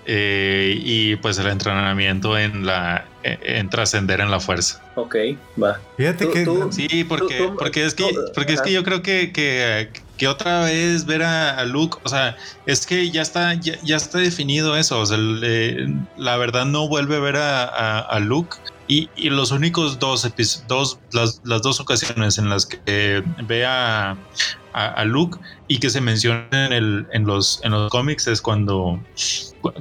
Eh, 0.08 0.78
y 0.84 1.16
pues 1.16 1.40
el 1.40 1.48
entrenamiento 1.48 2.38
en 2.38 2.64
la 2.64 3.06
en 3.26 3.70
trascender 3.70 4.22
en 4.22 4.30
la 4.30 4.40
fuerza. 4.40 4.82
Ok, 4.96 5.16
va. 5.62 5.80
Fíjate 5.98 6.30
que 6.30 6.46
sí, 6.72 7.04
porque, 7.04 7.52
porque 7.58 7.86
es 7.86 7.96
que 7.96 8.06
porque 8.34 8.54
es 8.54 8.62
que 8.62 8.72
yo 8.72 8.84
creo 8.84 9.02
que, 9.02 9.32
que, 9.32 10.28
otra 10.28 10.62
vez 10.62 11.06
ver 11.06 11.24
a, 11.24 11.64
Luke, 11.66 11.98
o 12.04 12.10
sea, 12.10 12.38
es 12.66 12.86
que 12.86 13.10
ya 13.10 13.22
está 13.24 13.54
ya, 13.56 13.96
está 13.96 14.20
definido 14.20 14.78
eso, 14.78 15.00
o 15.00 15.06
sea, 15.06 15.18
la 15.18 16.38
verdad 16.38 16.66
no 16.66 16.88
vuelve 16.88 17.16
a 17.18 17.20
ver 17.20 17.38
a, 17.38 18.20
Luke. 18.20 18.58
Y, 18.88 19.10
los 19.30 19.52
únicos 19.52 19.98
dos, 19.98 20.32
dos 20.68 21.00
las, 21.12 21.42
las, 21.44 21.62
dos 21.64 21.80
ocasiones 21.80 22.38
en 22.38 22.50
las 22.50 22.68
que 22.68 23.24
ve 23.48 23.66
a, 23.66 24.16
a, 24.76 25.06
Luke 25.06 25.40
y 25.70 25.80
que 25.80 25.90
se 25.90 26.02
menciona 26.02 26.48
en, 26.52 26.74
el, 26.74 27.08
en, 27.14 27.26
los, 27.26 27.62
en 27.64 27.72
los 27.72 27.90
cómics 27.90 28.28
es 28.28 28.42
cuando 28.42 29.00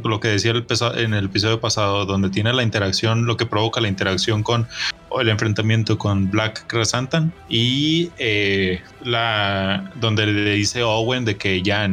lo 0.05 0.21
que 0.21 0.29
decía 0.29 0.53
el, 0.53 0.65
en 0.97 1.15
el 1.15 1.25
episodio 1.27 1.61
pasado, 1.61 2.07
donde 2.07 2.31
tiene 2.31 2.53
la 2.53 2.63
interacción, 2.63 3.27
lo 3.27 3.37
que 3.37 3.45
provoca 3.45 3.81
la 3.81 3.89
interacción 3.89 4.45
con 4.45 4.69
el 5.21 5.29
enfrentamiento 5.29 5.99
con 5.99 6.31
Black 6.31 6.67
Krasantan 6.67 7.33
y 7.49 8.11
eh, 8.19 8.83
la 9.03 9.93
donde 9.97 10.27
le 10.27 10.53
dice 10.53 10.83
Owen 10.83 11.25
de 11.25 11.37
que 11.37 11.63
ya, 11.63 11.89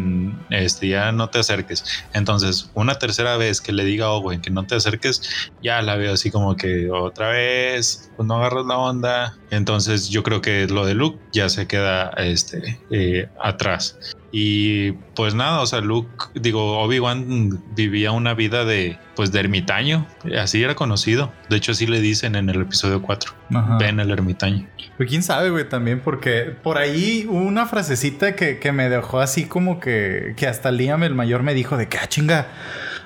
este, 0.50 0.88
ya 0.88 1.12
no 1.12 1.30
te 1.30 1.40
acerques. 1.40 1.84
Entonces, 2.14 2.70
una 2.74 2.96
tercera 2.96 3.38
vez 3.38 3.62
que 3.62 3.72
le 3.72 3.84
diga 3.86 4.06
a 4.06 4.12
Owen 4.12 4.42
que 4.42 4.50
no 4.50 4.66
te 4.66 4.76
acerques, 4.76 5.52
ya 5.62 5.82
la 5.82 5.96
veo 5.96 6.14
así 6.14 6.32
como 6.32 6.56
que 6.56 6.90
otra 6.90 7.30
vez, 7.30 8.12
pues 8.16 8.28
no 8.28 8.36
agarras 8.36 8.66
la 8.66 8.78
onda. 8.78 9.38
Entonces, 9.50 10.10
yo 10.10 10.24
creo 10.24 10.42
que 10.42 10.68
lo 10.68 10.86
de 10.86 10.94
Luke 10.94 11.20
ya 11.32 11.50
se 11.50 11.68
queda 11.68 12.10
este, 12.18 12.80
eh, 12.90 13.30
atrás. 13.40 13.98
Y 14.32 14.94
pues 15.16 15.36
nada, 15.36 15.62
o 15.62 15.66
sea, 15.66 15.82
Luke, 15.82 16.26
digo, 16.36 16.80
Obi-Wan 16.80 17.62
vivía 17.76 18.12
una 18.12 18.34
vida 18.34 18.64
de, 18.64 18.98
pues, 19.16 19.32
de 19.32 19.42
ermitaño, 19.42 20.08
así 20.40 20.64
era 20.64 20.76
conocido. 20.76 21.34
De 21.50 21.58
hecho, 21.58 21.74
así 21.74 21.86
le 21.86 22.00
dicen 22.00 22.36
en 22.36 22.50
el 22.50 22.62
episodio 22.62 23.02
4. 23.02 23.34
Ven 23.80 24.00
el 24.00 24.10
ermitaño. 24.10 24.68
Pues 24.96 25.10
quién 25.10 25.24
sabe, 25.24 25.50
güey, 25.50 25.68
también, 25.68 26.00
porque 26.00 26.56
por 26.64 26.78
ahí 26.78 27.26
hubo 27.28 27.42
una 27.42 27.66
frasecita 27.66 28.36
que, 28.36 28.60
que 28.60 28.72
me 28.72 28.88
dejó 28.88 29.20
así 29.20 29.46
como 29.46 29.80
que, 29.80 30.34
que 30.38 30.48
hasta 30.48 30.72
Liam 30.72 31.04
el 31.04 31.14
mayor 31.14 31.44
me 31.44 31.54
dijo 31.54 31.76
de 31.76 31.90
que, 31.90 31.98
ah, 31.98 32.08
chinga, 32.08 32.48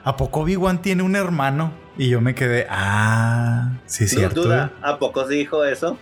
¿a 0.04 0.18
poco 0.18 0.42
Obi-Wan 0.42 0.82
tiene 0.82 1.02
un 1.02 1.16
hermano? 1.16 1.85
Y 1.98 2.10
yo 2.10 2.20
me 2.20 2.36
quedé, 2.36 2.68
ah, 2.70 3.70
sí, 3.86 4.04
es 4.04 4.12
cierto. 4.12 4.44
Duda, 4.44 4.74
¿a 4.82 5.00
poco 5.00 5.26
se 5.28 5.36
dijo 5.36 5.64
eso? 5.64 5.98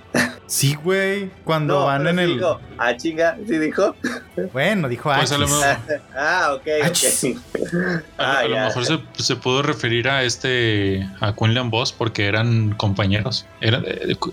Sí, 0.48 0.76
güey. 0.76 1.32
Cuando 1.46 1.86
van 1.86 2.06
en 2.08 2.20
el. 2.20 2.36
Dijo, 2.36 2.60
ah, 2.78 2.96
chinga, 2.98 3.38
¿sí 3.48 3.58
dijo? 3.58 3.96
Bueno, 4.52 4.90
dijo 4.90 5.12
pues 5.16 5.32
a 5.32 5.38
lo 5.38 5.48
mejor... 5.48 5.78
ah, 6.18 6.56
ok, 6.56 6.68
ok. 6.90 8.02
a, 8.18 8.40
ah, 8.40 8.44
lo 8.48 8.56
mejor 8.56 8.86
se, 8.86 9.00
se, 9.14 9.36
pudo 9.36 9.62
referir 9.62 10.10
a 10.10 10.24
este. 10.24 11.08
a 11.22 11.34
Quinlan 11.34 11.70
Boss 11.70 11.94
porque 11.94 12.28
eran 12.28 12.74
compañeros. 12.74 13.46
Era, 13.62 13.82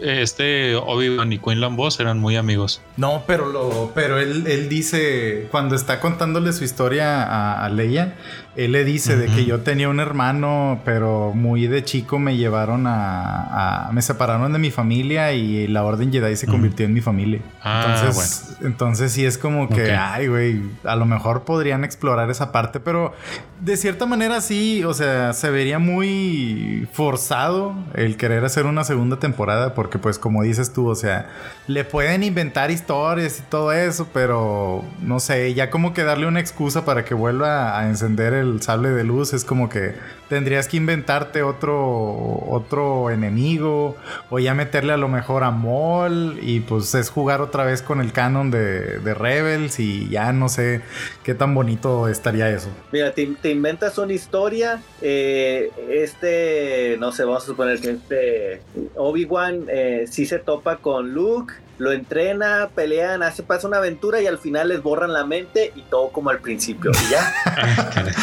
este 0.02 0.74
Obi-Wan 0.76 1.32
y 1.32 1.38
Quinlan 1.38 1.76
Boss 1.76 2.00
eran 2.00 2.18
muy 2.18 2.36
amigos. 2.36 2.82
No, 2.96 3.22
pero 3.26 3.48
lo. 3.48 3.92
Pero 3.94 4.18
él, 4.18 4.46
él 4.46 4.68
dice. 4.68 5.48
Cuando 5.50 5.76
está 5.76 6.00
contándole 6.00 6.52
su 6.52 6.64
historia 6.64 7.22
a, 7.22 7.64
a 7.64 7.68
Leia, 7.70 8.14
él 8.56 8.72
le 8.72 8.84
dice 8.84 9.16
de 9.16 9.26
que 9.28 9.44
yo 9.44 9.60
tenía 9.60 9.88
un 9.88 10.00
hermano, 10.00 10.80
pero 10.84 11.32
muy 11.34 11.49
de 11.66 11.84
chico 11.84 12.18
me 12.18 12.36
llevaron 12.36 12.84
a, 12.86 13.90
me 13.92 14.02
separaron 14.02 14.52
de 14.52 14.58
mi 14.58 14.70
familia 14.70 15.32
y 15.32 15.66
la 15.66 15.84
Orden 15.84 16.12
Jedi 16.12 16.36
se 16.36 16.46
convirtió 16.46 16.86
en 16.86 16.94
mi 16.94 17.00
familia. 17.00 17.40
Ah, 17.62 17.96
entonces, 17.98 18.56
entonces 18.62 19.12
sí 19.12 19.24
es 19.24 19.38
como 19.38 19.68
que, 19.68 19.92
ay, 19.92 20.28
güey, 20.28 20.62
a 20.84 20.96
lo 20.96 21.06
mejor 21.06 21.42
podrían 21.42 21.84
explorar 21.84 22.30
esa 22.30 22.52
parte, 22.52 22.80
pero 22.80 23.12
de 23.60 23.76
cierta 23.76 24.06
manera 24.06 24.40
sí, 24.40 24.84
o 24.84 24.94
sea, 24.94 25.32
se 25.32 25.50
vería 25.50 25.78
muy 25.78 26.88
forzado 26.92 27.74
el 27.94 28.16
querer 28.16 28.44
hacer 28.44 28.66
una 28.66 28.84
segunda 28.84 29.18
temporada, 29.18 29.74
porque 29.74 29.98
pues 29.98 30.18
como 30.18 30.42
dices 30.42 30.72
tú, 30.72 30.88
o 30.88 30.94
sea, 30.94 31.28
le 31.70 31.84
pueden 31.84 32.24
inventar 32.24 32.72
historias 32.72 33.38
y 33.38 33.42
todo 33.48 33.70
eso, 33.70 34.08
pero 34.12 34.84
no 35.00 35.20
sé, 35.20 35.54
ya 35.54 35.70
como 35.70 35.94
que 35.94 36.02
darle 36.02 36.26
una 36.26 36.40
excusa 36.40 36.84
para 36.84 37.04
que 37.04 37.14
vuelva 37.14 37.78
a 37.78 37.88
encender 37.88 38.32
el 38.32 38.60
sable 38.60 38.90
de 38.90 39.04
luz 39.04 39.32
es 39.32 39.44
como 39.44 39.68
que 39.68 39.94
tendrías 40.28 40.66
que 40.66 40.78
inventarte 40.78 41.42
otro 41.42 42.42
otro 42.48 43.10
enemigo 43.10 43.96
o 44.30 44.40
ya 44.40 44.52
meterle 44.52 44.92
a 44.92 44.96
lo 44.96 45.06
mejor 45.08 45.44
a 45.44 45.52
Maul 45.52 46.40
y 46.42 46.58
pues 46.58 46.92
es 46.96 47.08
jugar 47.08 47.40
otra 47.40 47.64
vez 47.64 47.82
con 47.82 48.00
el 48.00 48.12
canon 48.12 48.50
de, 48.50 48.98
Rebels 49.14 49.78
y 49.78 50.08
ya 50.08 50.32
no 50.32 50.48
sé 50.48 50.80
qué 51.24 51.34
tan 51.34 51.54
bonito 51.54 52.08
estaría 52.08 52.48
eso. 52.48 52.68
Mira, 52.92 53.12
te, 53.12 53.50
inventas 53.50 53.98
una 53.98 54.12
historia, 54.12 54.80
eh, 55.02 55.70
este, 55.88 56.96
no 56.98 57.12
sé, 57.12 57.24
vamos 57.24 57.44
a 57.44 57.46
suponer 57.46 57.80
que 57.80 57.90
este 57.90 58.62
Obi-Wan 58.96 59.66
eh, 59.68 60.06
sí 60.08 60.26
se 60.26 60.38
topa 60.38 60.76
con 60.76 61.12
Luke 61.12 61.59
lo 61.78 61.92
entrena, 61.92 62.68
pelean, 62.74 63.22
hace 63.22 63.42
pasa 63.42 63.66
una 63.66 63.78
aventura 63.78 64.20
y 64.20 64.26
al 64.26 64.38
final 64.38 64.68
les 64.68 64.82
borran 64.82 65.12
la 65.12 65.24
mente 65.24 65.72
y 65.74 65.82
todo 65.82 66.10
como 66.10 66.28
al 66.30 66.38
principio. 66.38 66.90
Y 66.90 67.10
ya. 67.10 67.34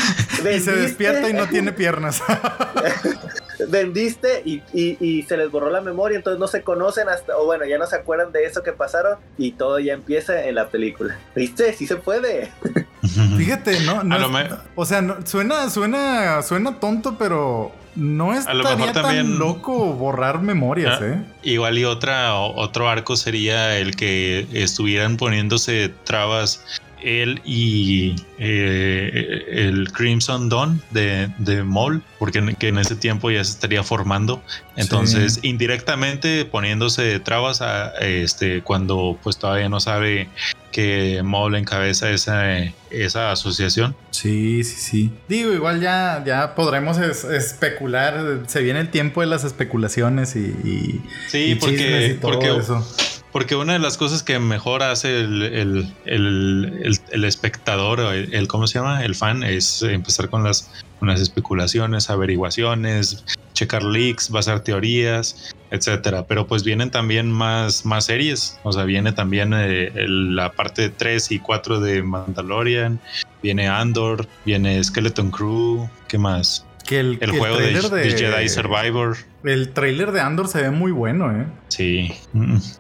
y 0.56 0.60
se 0.60 0.72
despierta 0.74 1.30
y 1.30 1.34
no 1.34 1.48
tiene 1.48 1.72
piernas. 1.72 2.22
Vendiste 3.70 4.44
y, 4.46 5.24
se 5.28 5.38
les 5.38 5.50
borró 5.50 5.72
la 5.72 5.82
memoria, 5.82 6.18
entonces 6.18 6.40
no 6.40 6.48
se 6.48 6.62
conocen 6.62 7.10
hasta, 7.10 7.36
o 7.38 7.46
bueno, 7.46 7.66
ya 7.66 7.80
no 7.80 7.88
se 7.88 7.96
acuerdan 7.96 8.32
de 8.32 8.46
eso 8.46 8.62
que 8.62 8.72
pasaron 8.72 9.18
y 9.38 9.54
todo 9.54 9.80
ya 9.80 9.94
empieza 9.94 10.46
en 10.46 10.56
la 10.56 10.70
película. 10.70 11.18
¿Viste? 11.36 11.74
Sí 11.74 11.88
se 11.88 11.96
puede. 11.96 12.52
Fíjate, 13.38 13.80
no, 13.80 14.04
o 14.76 14.86
sea, 14.86 15.04
suena, 15.26 15.70
suena, 15.72 16.42
suena 16.44 16.80
tonto, 16.80 17.18
pero 17.18 17.72
no 17.98 18.34
es 18.34 18.46
tan 18.46 18.94
también, 18.94 19.40
loco 19.40 19.94
borrar 19.94 20.42
memorias, 20.42 21.00
ah, 21.02 21.06
¿eh? 21.06 21.24
Igual 21.44 21.78
y 21.78 21.86
otra, 21.86 22.36
otro 22.36 22.88
arco 22.88 23.16
sería 23.16 23.78
el 23.78 23.96
que 23.96 24.48
estuvieran 24.54 25.18
poniéndose 25.18 25.90
trabas 26.04 26.64
él 27.02 27.42
y 27.46 28.16
eh, 28.38 29.46
el 29.48 29.92
Crimson 29.92 30.50
Dawn 30.50 30.82
de, 30.92 31.30
de 31.38 31.64
Maul, 31.64 32.02
porque 32.20 32.40
en, 32.40 32.56
que 32.56 32.70
en 32.70 32.78
ese 32.78 32.96
tiempo 32.96 33.30
ya 33.32 33.44
se 33.44 33.52
estaría 33.52 33.84
formando. 33.84 34.42
Entonces, 34.76 35.40
indirectamente 35.44 36.46
poniéndose 36.46 37.20
trabas 37.20 37.62
a 37.62 37.90
este 38.00 38.62
cuando 38.62 39.18
pues 39.24 39.38
todavía 39.38 39.70
no 39.70 39.80
sabe 39.80 40.30
que 40.78 41.24
Maul 41.24 41.56
encabeza 41.56 42.12
esa, 42.12 42.56
esa 42.92 43.32
asociación. 43.32 43.96
Sí, 44.12 44.64
sí, 44.64 44.76
sí. 44.76 45.12
Digo, 45.28 45.52
igual 45.52 45.82
ya, 45.82 46.22
ya 46.24 46.54
podremos 46.54 47.00
especular. 47.00 48.44
Se 48.46 48.62
viene 48.62 48.82
el 48.82 48.92
tiempo 48.92 49.22
de 49.22 49.28
las 49.28 49.44
especulaciones 49.44 50.36
y, 50.36 51.02
sí, 51.30 51.58
porque, 51.60 52.20
porque 52.22 52.56
eso. 52.56 52.88
Porque 53.32 53.56
una 53.56 53.74
de 53.74 53.80
las 53.80 53.98
cosas 53.98 54.22
que 54.22 54.38
mejor 54.38 54.84
hace 54.84 55.22
el, 55.22 55.92
espectador, 57.12 58.00
el, 58.00 58.36
el, 58.36 58.48
¿cómo 58.48 58.68
se 58.68 58.78
llama? 58.78 59.04
El 59.04 59.16
fan, 59.16 59.42
es 59.42 59.82
empezar 59.82 60.30
con 60.30 60.44
las, 60.44 60.70
unas 61.02 61.20
especulaciones, 61.20 62.12
averiguaciones, 62.12 63.26
checar 63.54 63.82
leaks, 63.82 64.30
basar 64.30 64.60
teorías, 64.60 65.56
etcétera. 65.72 66.26
Pero 66.28 66.48
pues 66.48 66.64
vienen 66.64 66.92
también 66.92 67.32
más, 67.32 67.86
más 67.86 68.06
series. 68.06 68.60
O 68.64 68.72
sea, 68.72 68.84
viene 68.84 69.12
también 69.12 69.54
eh, 69.56 69.92
la 70.08 70.52
parte 70.52 70.90
3 70.90 71.32
y 71.32 71.40
4 71.40 71.80
de 71.80 72.04
Mandalorian, 72.04 73.00
viene 73.42 73.68
Andor, 73.68 74.28
viene 74.46 74.84
Skeleton 74.84 75.32
Crew, 75.32 75.90
¿qué 76.08 76.18
más? 76.18 76.67
Que 76.88 77.02
el, 77.02 77.20
juego 77.38 77.58
de, 77.58 78.12
Jedi 78.12 78.48
Survivor. 78.48 79.18
El 79.44 79.74
trailer 79.74 80.14
de 80.14 80.22
Andor 80.22 80.48
se 80.48 80.62
ve 80.62 80.72
muy 80.72 80.94
bueno, 80.94 81.30
¿eh? 81.32 81.46
Sí. 81.68 82.14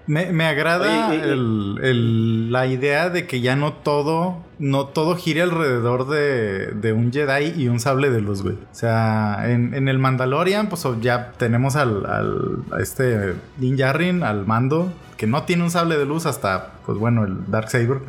Me, 0.07 0.45
agrada 0.45 1.13
la 1.13 2.67
idea 2.67 3.09
de 3.09 3.27
que 3.27 3.41
ya 3.41 3.57
no 3.57 3.73
todo, 3.73 4.45
no 4.59 4.85
todo 4.85 5.17
gire 5.17 5.41
alrededor 5.41 6.07
de, 6.07 6.93
un 6.93 7.11
Jedi 7.11 7.61
y 7.61 7.67
un 7.67 7.81
sable 7.81 8.09
de 8.09 8.21
luz, 8.21 8.43
güey. 8.43 8.55
O 8.55 8.75
sea, 8.75 9.43
en, 9.43 9.89
el 9.89 9.99
Mandalorian, 9.99 10.69
pues 10.69 10.87
ya 11.01 11.33
tenemos 11.33 11.75
al, 11.75 12.05
a 12.05 12.81
este 12.81 13.33
Din 13.57 13.75
Djarin, 13.75 14.23
al 14.23 14.45
mando, 14.45 14.93
que 15.17 15.27
no 15.27 15.43
tiene 15.43 15.63
un 15.63 15.71
sable 15.71 15.97
de 15.97 16.05
luz 16.05 16.25
hasta, 16.25 16.71
pues 16.85 16.97
bueno, 16.97 17.25
el 17.25 17.51
Dark 17.51 17.69
Saber. 17.69 17.99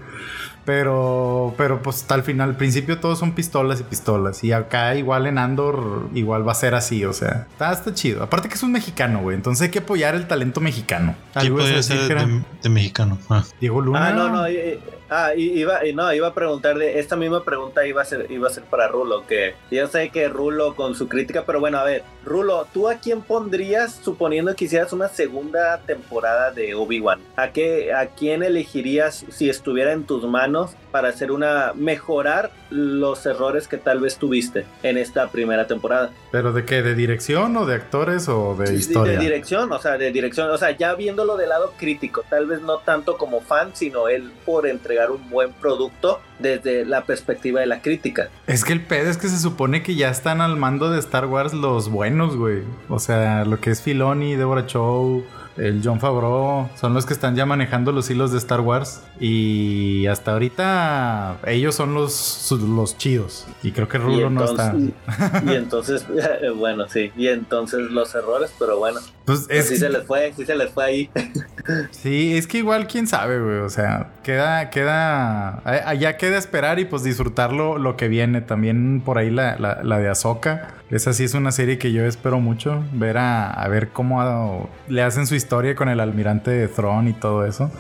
Pero, 0.69 1.55
pero 1.57 1.81
pues 1.81 2.05
al 2.11 2.23
final, 2.23 2.51
al 2.51 2.57
principio 2.59 3.01
todos 3.01 3.19
son 3.19 3.33
pistolas 3.33 3.81
y 3.81 3.85
pistolas. 3.85 4.45
Y 4.45 4.53
acá 4.53 4.95
igual 4.97 5.27
en 5.27 5.39
Andor, 5.39 6.11
igual 6.13 6.47
va 6.47 6.53
a 6.53 6.55
ser 6.55 6.75
así, 6.75 7.07
o 7.07 7.15
sea, 7.15 7.47
está, 7.59 7.95
chido. 7.95 8.23
Aparte 8.23 8.51
que 8.51 8.55
es 8.57 8.63
un 8.63 8.73
mexicano, 8.73 9.23
güey. 9.23 9.35
Entonces 9.35 9.63
hay 9.63 9.71
que 9.71 9.79
apoyar 9.79 10.15
el 10.15 10.29
talento 10.29 10.61
mexicano. 10.61 11.15
¿Quién 11.33 11.55
puede 11.55 11.83
ser 11.83 12.29
de, 12.63 12.69
mexicano? 12.69 13.17
Ah. 13.31 13.45
Diego 13.59 13.81
Luna. 13.81 14.09
Ah, 14.09 14.13
no, 14.13 14.29
no. 14.29 14.43
Ah, 15.11 15.33
iba, 15.35 15.81
no, 15.95 16.13
iba 16.13 16.29
a 16.29 16.35
preguntar 16.35 16.77
de 16.77 16.99
esta 16.99 17.17
misma 17.17 17.43
pregunta 17.43 17.87
iba 17.87 18.03
a 18.03 18.05
ser, 18.05 18.27
iba 18.31 18.49
a 18.49 18.53
ser 18.53 18.65
para 18.65 18.89
Rulo, 18.89 19.27
que 19.27 19.55
yo 19.71 19.87
sé 19.87 20.11
que 20.11 20.29
Rulo 20.29 20.75
con 20.77 20.95
su 20.95 21.09
crítica, 21.09 21.45
pero 21.47 21.61
bueno, 21.61 21.79
a 21.79 21.85
ver, 21.85 22.03
Rulo, 22.25 22.67
¿tú 22.75 22.89
a 22.89 22.97
quién 22.97 23.23
pondrías 23.23 23.95
suponiendo 24.03 24.55
que 24.55 24.67
hicieras 24.67 24.93
una 24.93 25.09
segunda 25.09 25.79
temporada 25.79 26.51
de 26.51 26.75
Obi-Wan? 26.75 27.21
¿A 27.37 27.53
qué, 27.53 27.95
a 27.95 28.09
quién 28.09 28.43
elegirías 28.43 29.25
si 29.31 29.49
estuviera 29.49 29.93
en 29.93 30.05
tus 30.05 30.25
manos 30.25 30.73
para 30.91 31.09
hacer 31.09 31.33
una 31.33 31.73
mejorar 31.75 32.51
los 32.71 33.25
errores 33.25 33.67
que 33.67 33.79
tal 33.79 34.01
vez 34.01 34.19
tuviste 34.19 34.67
en 34.83 34.99
esta 34.99 35.29
primera 35.29 35.67
temporada? 35.67 36.11
¿Pero 36.31 36.53
de 36.53 36.67
qué? 36.67 36.83
¿De 36.83 36.95
dirección 36.95 37.57
o 37.57 37.65
de 37.65 37.77
actores 37.77 38.29
o 38.29 38.55
de 38.57 38.75
historia? 38.75 39.15
De 39.15 39.19
dirección, 39.19 39.73
o 39.73 39.79
sea, 39.79 39.97
de 39.97 40.13
dirección, 40.13 40.51
o 40.51 40.59
sea, 40.59 40.77
ya 40.77 40.95
viéndolo 40.95 41.39
del 41.39 41.49
lado 41.49 41.73
crítico, 41.79 42.25
tal 42.29 42.47
vez 42.47 42.61
no 42.61 42.79
tanto 42.79 43.17
como 43.17 43.41
fan, 43.41 43.71
sino 43.75 44.09
él 44.09 44.31
por 44.45 44.67
entregar 44.67 44.98
un 45.11 45.31
buen 45.31 45.53
producto 45.53 46.21
desde 46.39 46.85
la 46.85 47.05
perspectiva 47.05 47.61
de 47.61 47.67
la 47.67 47.81
crítica. 47.81 48.29
Es 48.47 48.65
que 48.65 48.73
el 48.73 48.83
pedo 48.83 49.11
es 49.11 49.17
que 49.17 49.29
se 49.29 49.39
supone 49.39 49.83
que 49.83 49.95
ya 49.95 50.11
están 50.11 50.41
al 50.41 50.57
mando 50.57 50.91
de 50.91 50.99
Star 50.99 51.27
Wars 51.27 51.53
los 51.53 51.91
buenos, 51.91 52.37
güey. 52.37 52.63
O 52.89 52.99
sea, 52.99 53.45
lo 53.45 53.61
que 53.61 53.71
es 53.71 53.83
Filoni, 53.83 54.37
Deborah 54.37 54.67
Chow, 54.67 55.25
el 55.59 55.81
John 55.85 56.01
Favreau, 56.01 56.69
son 56.77 56.95
los 56.95 57.05
que 57.05 57.13
están 57.13 57.35
ya 57.35 57.45
manejando 57.45 57.93
los 57.93 58.09
hilos 58.11 58.33
de 58.33 58.39
Star 58.39 58.61
Wars. 58.61 59.03
Y 59.21 60.07
hasta 60.07 60.33
ahorita 60.33 61.39
ellos 61.47 61.75
son 61.75 61.95
los, 61.95 62.51
los 62.51 62.97
chidos. 62.97 63.47
Y 63.63 63.73
creo 63.73 63.89
que 63.89 63.99
Rulo 63.99 64.31
no 64.31 64.45
está. 64.45 64.75
Y 65.47 65.55
entonces, 65.55 66.07
bueno, 66.57 66.89
sí. 66.89 67.13
Y 67.17 67.29
entonces 67.29 67.81
los 67.91 68.15
errores, 68.15 68.53
pero 68.59 68.79
bueno. 68.79 69.01
Pues, 69.25 69.47
pues 69.47 69.59
es... 69.59 69.69
sí 69.69 69.77
se 69.77 69.91
les 69.91 70.05
fue, 70.05 70.33
sí 70.37 70.45
se 70.45 70.57
les 70.57 70.71
fue 70.71 70.85
ahí. 70.85 71.11
sí, 71.91 72.37
es 72.37 72.47
que 72.47 72.59
igual 72.59 72.87
quién 72.87 73.07
sabe, 73.07 73.41
güey. 73.41 73.59
O 73.59 73.69
sea, 73.69 74.13
queda, 74.23 74.71
queda. 74.71 75.61
Allá 75.65 76.17
queda 76.17 76.39
esperar 76.39 76.79
y 76.79 76.85
pues 76.85 77.03
disfrutarlo 77.03 77.79
lo 77.79 77.97
que 77.97 78.09
viene. 78.09 78.41
También 78.41 79.03
por 79.05 79.19
ahí 79.19 79.31
la, 79.31 79.57
la, 79.59 79.99
de 79.99 80.09
Ahsoka. 80.09 80.75
Esa 80.91 81.13
sí 81.13 81.25
es 81.25 81.35
una 81.35 81.53
serie 81.53 81.79
que 81.79 81.93
yo 81.93 82.05
espero 82.05 82.41
mucho. 82.41 82.83
Ver 82.93 83.19
a, 83.19 83.51
a 83.51 83.69
ver 83.69 83.91
cómo 83.91 84.71
le 84.89 85.03
hacen 85.03 85.27
su 85.27 85.35
historia 85.35 85.48
historia 85.49 85.75
con 85.75 85.89
el 85.89 85.99
almirante 85.99 86.51
de 86.51 86.69
Throne 86.69 87.09
y 87.09 87.13
todo 87.15 87.47
eso. 87.47 87.71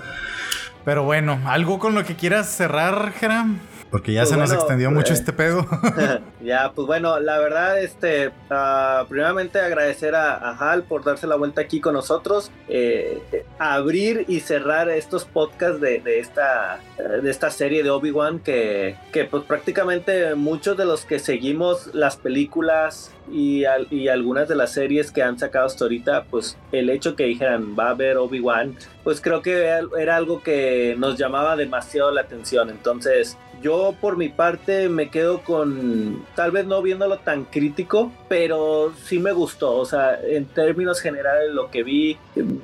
Pero 0.86 1.02
bueno, 1.02 1.38
¿algo 1.44 1.78
con 1.78 1.94
lo 1.94 2.02
que 2.02 2.16
quieras 2.16 2.48
cerrar, 2.48 3.12
Geram? 3.12 3.58
Porque 3.91 4.12
ya 4.12 4.22
pues 4.22 4.30
se 4.30 4.36
nos 4.36 4.53
extendió 4.53 4.91
mucho 4.91 5.09
pues, 5.09 5.20
este 5.20 5.32
pedo. 5.32 5.66
ya, 6.43 6.72
pues 6.74 6.86
bueno, 6.86 7.18
la 7.20 7.39
verdad, 7.39 7.80
este, 7.80 8.28
uh, 8.28 9.07
primeramente 9.09 9.61
agradecer 9.61 10.14
a, 10.14 10.57
Hal 10.59 10.82
por 10.82 11.05
darse 11.05 11.26
la 11.26 11.36
vuelta 11.36 11.61
aquí 11.61 11.80
con 11.80 11.95
nosotros, 11.95 12.51
eh, 12.68 13.45
abrir 13.59 14.24
y 14.28 14.41
cerrar 14.41 14.89
estos 14.89 15.24
podcasts 15.24 15.80
de, 15.80 16.01
de 16.01 16.18
esta, 16.18 16.80
de 16.99 17.30
esta 17.30 17.51
serie 17.51 17.82
de 17.82 17.91
Obi-Wan 17.91 18.41
que, 18.41 18.97
que 19.12 19.24
pues 19.24 19.45
prácticamente 19.45 20.34
muchos 20.34 20.76
de 20.76 20.84
los 20.84 21.05
que 21.05 21.18
seguimos 21.18 21.95
las 21.95 22.16
películas 22.16 23.12
y, 23.30 23.64
y, 23.91 24.09
algunas 24.09 24.49
de 24.49 24.57
las 24.57 24.72
series 24.72 25.11
que 25.11 25.22
han 25.22 25.39
sacado 25.39 25.66
hasta 25.66 25.84
ahorita, 25.84 26.24
pues 26.24 26.57
el 26.72 26.91
hecho 26.91 27.14
que 27.14 27.24
dijeran 27.24 27.76
va 27.78 27.89
a 27.89 27.91
haber 27.91 28.16
Obi-Wan, 28.16 28.76
pues 29.05 29.20
creo 29.20 29.43
que 29.43 29.66
era 29.99 30.16
algo 30.16 30.43
que 30.43 30.95
nos 30.99 31.18
llamaba 31.18 31.57
demasiado 31.57 32.11
la 32.11 32.22
atención. 32.22 32.70
Entonces, 32.70 33.36
yo 33.62 33.94
por 34.00 34.16
mi 34.16 34.28
parte 34.28 34.88
me 34.88 35.11
quedo 35.11 35.40
con, 35.40 36.24
tal 36.34 36.50
vez 36.50 36.66
no 36.66 36.82
viéndolo 36.82 37.18
tan 37.18 37.44
crítico, 37.44 38.12
pero 38.28 38.92
sí 39.04 39.18
me 39.18 39.32
gustó. 39.32 39.76
O 39.76 39.84
sea, 39.84 40.18
en 40.22 40.46
términos 40.46 41.00
generales 41.00 41.52
lo 41.52 41.70
que 41.70 41.82
vi, 41.82 42.16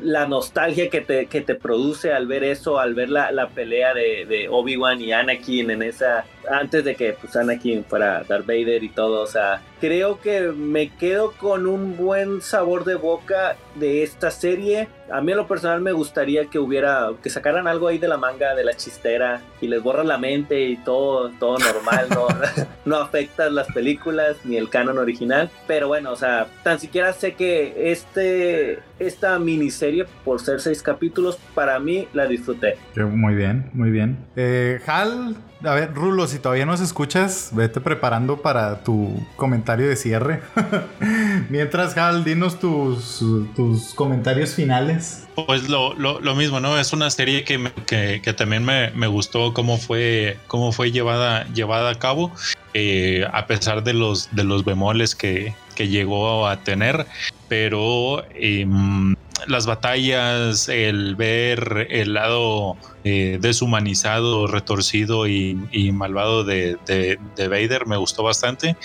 la 0.03 0.27
nostalgia 0.27 0.91
que 0.91 1.01
te, 1.01 1.27
que 1.27 1.41
te 1.41 1.55
produce 1.55 2.13
al 2.13 2.27
ver 2.27 2.45
eso, 2.45 2.79
al 2.79 2.95
ver 2.95 3.11
la, 3.11 3.33
la 3.33 3.49
pelea 3.49 3.95
de, 3.95 4.49
Obi-Wan 4.51 5.01
y 5.01 5.13
Anakin 5.13 5.71
en 5.71 5.83
esa, 5.83 6.25
antes 6.51 6.85
de 6.85 6.95
que 6.95 7.15
pues, 7.15 7.35
Anakin 7.37 7.85
fuera 7.85 8.25
Darth 8.25 8.47
Vader 8.47 8.83
y 8.83 8.89
todo. 8.89 9.23
O 9.23 9.27
sea, 9.27 9.63
creo 9.85 10.19
que 10.19 10.41
me 10.41 10.89
quedo 10.89 11.33
con 11.33 11.67
un 11.67 11.99
buen 11.99 12.41
sabor 12.41 12.87
de 12.87 12.95
boca 12.95 13.57
de 13.75 14.03
esta 14.03 14.31
serie. 14.31 14.89
A 15.13 15.21
mí 15.21 15.33
a 15.33 15.37
lo 15.37 15.47
personal 15.47 15.83
me 15.83 15.93
gustaría 15.93 16.47
que 16.47 16.59
hubiera, 16.59 17.11
que 17.23 17.29
sacaran 17.29 17.69
algo 17.69 17.89
ahí 17.89 17.99
de 17.99 18.09
la 18.09 18.17
manga, 18.17 18.55
de 18.55 18.65
la 18.65 18.73
chistera, 18.75 19.43
y 19.61 19.69
les 19.69 19.83
borra 19.83 20.03
la 20.03 20.17
mente 20.17 20.65
y 20.65 20.79
todo, 20.79 21.31
todo 21.39 21.59
normal, 21.59 22.07
no, 22.09 22.29
no 22.87 22.97
afecta 22.97 23.51
las 23.51 23.67
películas 23.73 24.37
ni 24.45 24.57
el 24.57 24.71
canon 24.71 24.97
original. 24.97 25.51
Pero 25.67 25.89
bueno, 25.89 26.13
o 26.13 26.17
sea, 26.17 26.47
tan 26.63 26.81
siquiera 26.81 27.13
sé 27.13 27.35
que 27.35 27.93
este, 27.93 28.79
esta 28.99 29.39
miniserie, 29.39 30.07
por 30.25 30.41
ser 30.41 30.63
seis 30.63 30.83
capítulos, 30.83 31.39
para 31.55 31.79
mí 31.79 32.09
la 32.15 32.27
disfruté. 32.27 32.79
Muy 32.97 33.35
bien, 33.35 33.69
muy 33.75 33.91
bien. 33.91 34.17
Eh, 34.35 34.81
Hal, 34.87 35.37
a 35.63 35.75
ver, 35.75 35.95
Rulo, 35.95 36.27
si 36.27 36.39
todavía 36.39 36.67
nos 36.67 36.81
escuchas, 36.81 37.51
vete 37.53 37.81
preparando 37.81 38.41
para 38.43 38.83
tu 38.83 39.15
comentario 39.37 39.74
de 39.83 39.97
cierre. 39.97 40.41
Mientras, 41.51 41.97
Hal, 41.97 42.25
dinos 42.25 42.59
tus, 42.59 43.25
tus 43.57 43.95
comentarios 43.95 44.55
finales. 44.55 45.27
Pues 45.47 45.69
lo, 45.69 45.95
lo, 45.95 46.35
mismo, 46.35 46.61
¿no? 46.61 46.79
Es 46.79 46.93
una 46.93 47.11
serie 47.11 47.45
que, 47.45 47.73
que, 47.87 48.33
también 48.33 48.65
me, 48.65 48.91
me, 48.93 49.07
gustó 49.07 49.53
cómo 49.53 49.79
fue, 49.79 50.39
cómo 50.47 50.73
fue 50.73 50.93
llevada, 50.93 51.47
llevada 51.53 51.91
a 51.91 51.95
cabo, 51.97 52.33
eh, 52.73 53.27
a 53.33 53.47
pesar 53.47 53.83
de 53.83 53.95
los, 53.95 54.35
de 54.35 54.45
los 54.45 54.65
bemoles 54.65 55.15
que, 55.15 55.55
que 55.75 55.89
llegó 55.89 56.47
a 56.47 56.59
tener, 56.63 57.07
pero 57.49 58.25
em, 58.35 59.15
las 59.47 59.67
batallas, 59.67 60.69
el 60.69 61.17
ver 61.17 61.89
el 61.91 62.15
lado 62.15 62.77
eh, 63.05 63.39
deshumanizado, 63.41 64.47
retorcido 64.47 65.27
y, 65.27 65.55
malvado 65.93 66.45
de, 66.45 66.79
de, 66.87 67.49
Vader 67.49 67.87
me 67.87 67.97
gustó 67.97 68.23
bastante. 68.23 68.77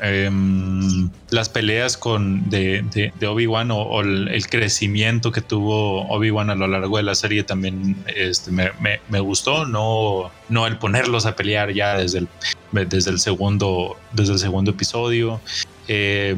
Em, 0.00 1.08
las 1.30 1.48
peleas 1.48 1.96
con 1.96 2.48
de, 2.50 3.12
Obi-Wan 3.26 3.70
o, 3.70 4.00
el, 4.00 4.46
crecimiento 4.48 5.30
que 5.32 5.40
tuvo 5.40 6.06
Obi-Wan 6.08 6.50
a 6.50 6.54
lo 6.54 6.66
largo 6.66 6.96
de 6.96 7.04
la 7.04 7.14
serie 7.14 7.44
también 7.44 7.96
este, 8.06 8.50
me, 8.50 9.20
gustó, 9.20 9.66
no, 9.66 10.30
no 10.48 10.66
el 10.66 10.78
ponerlos 10.78 11.26
a 11.26 11.36
pelear 11.36 11.72
ya 11.72 11.96
desde 11.96 12.18
el, 12.18 12.28
desde 12.72 13.10
el 13.10 13.20
segundo, 13.20 13.96
desde 14.12 14.34
el 14.34 14.38
segundo 14.38 14.72
episodio. 14.72 15.40
Eh, 15.88 16.36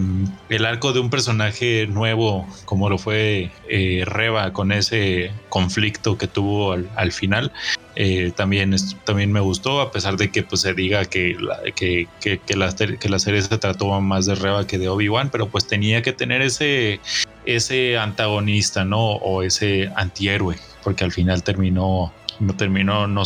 el 0.49 0.67
arco 0.67 0.93
de 0.93 1.01
un 1.01 1.11
personaje 1.11 1.87
nuevo, 1.87 2.47
como 2.65 2.89
lo 2.89 2.99
fue 2.99 3.51
eh, 3.69 4.03
Reba, 4.05 4.53
con 4.53 4.73
ese 4.73 5.33
conflicto 5.49 6.19
que 6.19 6.27
tuvo 6.27 6.73
al, 6.73 7.13
final, 7.13 7.53
eh, 7.95 8.33
también, 8.35 8.75
también 9.05 9.33
me 9.33 9.41
gustó, 9.41 9.81
a 9.81 9.93
pesar 9.93 10.17
de 10.17 10.31
que 10.31 10.43
pues, 10.43 10.63
se 10.63 10.75
diga 10.75 11.05
que 11.05 11.37
la, 11.39 11.59
que, 11.75 12.09
que, 12.21 12.41
la, 12.57 12.75
que 12.75 13.09
la 13.09 13.19
serie 13.19 13.43
se 13.43 13.59
trató 13.59 14.01
más 14.01 14.27
de 14.27 14.35
Reba 14.35 14.67
que 14.67 14.79
de 14.79 14.89
Obi-Wan, 14.89 15.31
pero 15.31 15.49
pues 15.49 15.67
tenía 15.67 16.03
que 16.03 16.13
tener 16.13 16.43
ese, 16.43 17.01
ese 17.47 17.97
antagonista, 17.97 18.85
¿no? 18.85 19.13
O 19.13 19.43
ese 19.43 19.91
antihéroe, 19.97 20.57
porque 20.83 21.05
al 21.05 21.13
final 21.13 21.43
terminó 21.43 22.13
no 22.41 22.55
terminó 22.55 23.07
no, 23.07 23.23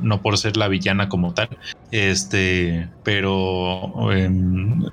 no, 0.00 0.22
por 0.22 0.38
ser 0.38 0.56
la 0.56 0.68
villana 0.68 1.08
como 1.08 1.32
tal. 1.34 1.48
Este, 1.90 2.88
pero 3.04 4.12
em, 4.12 4.84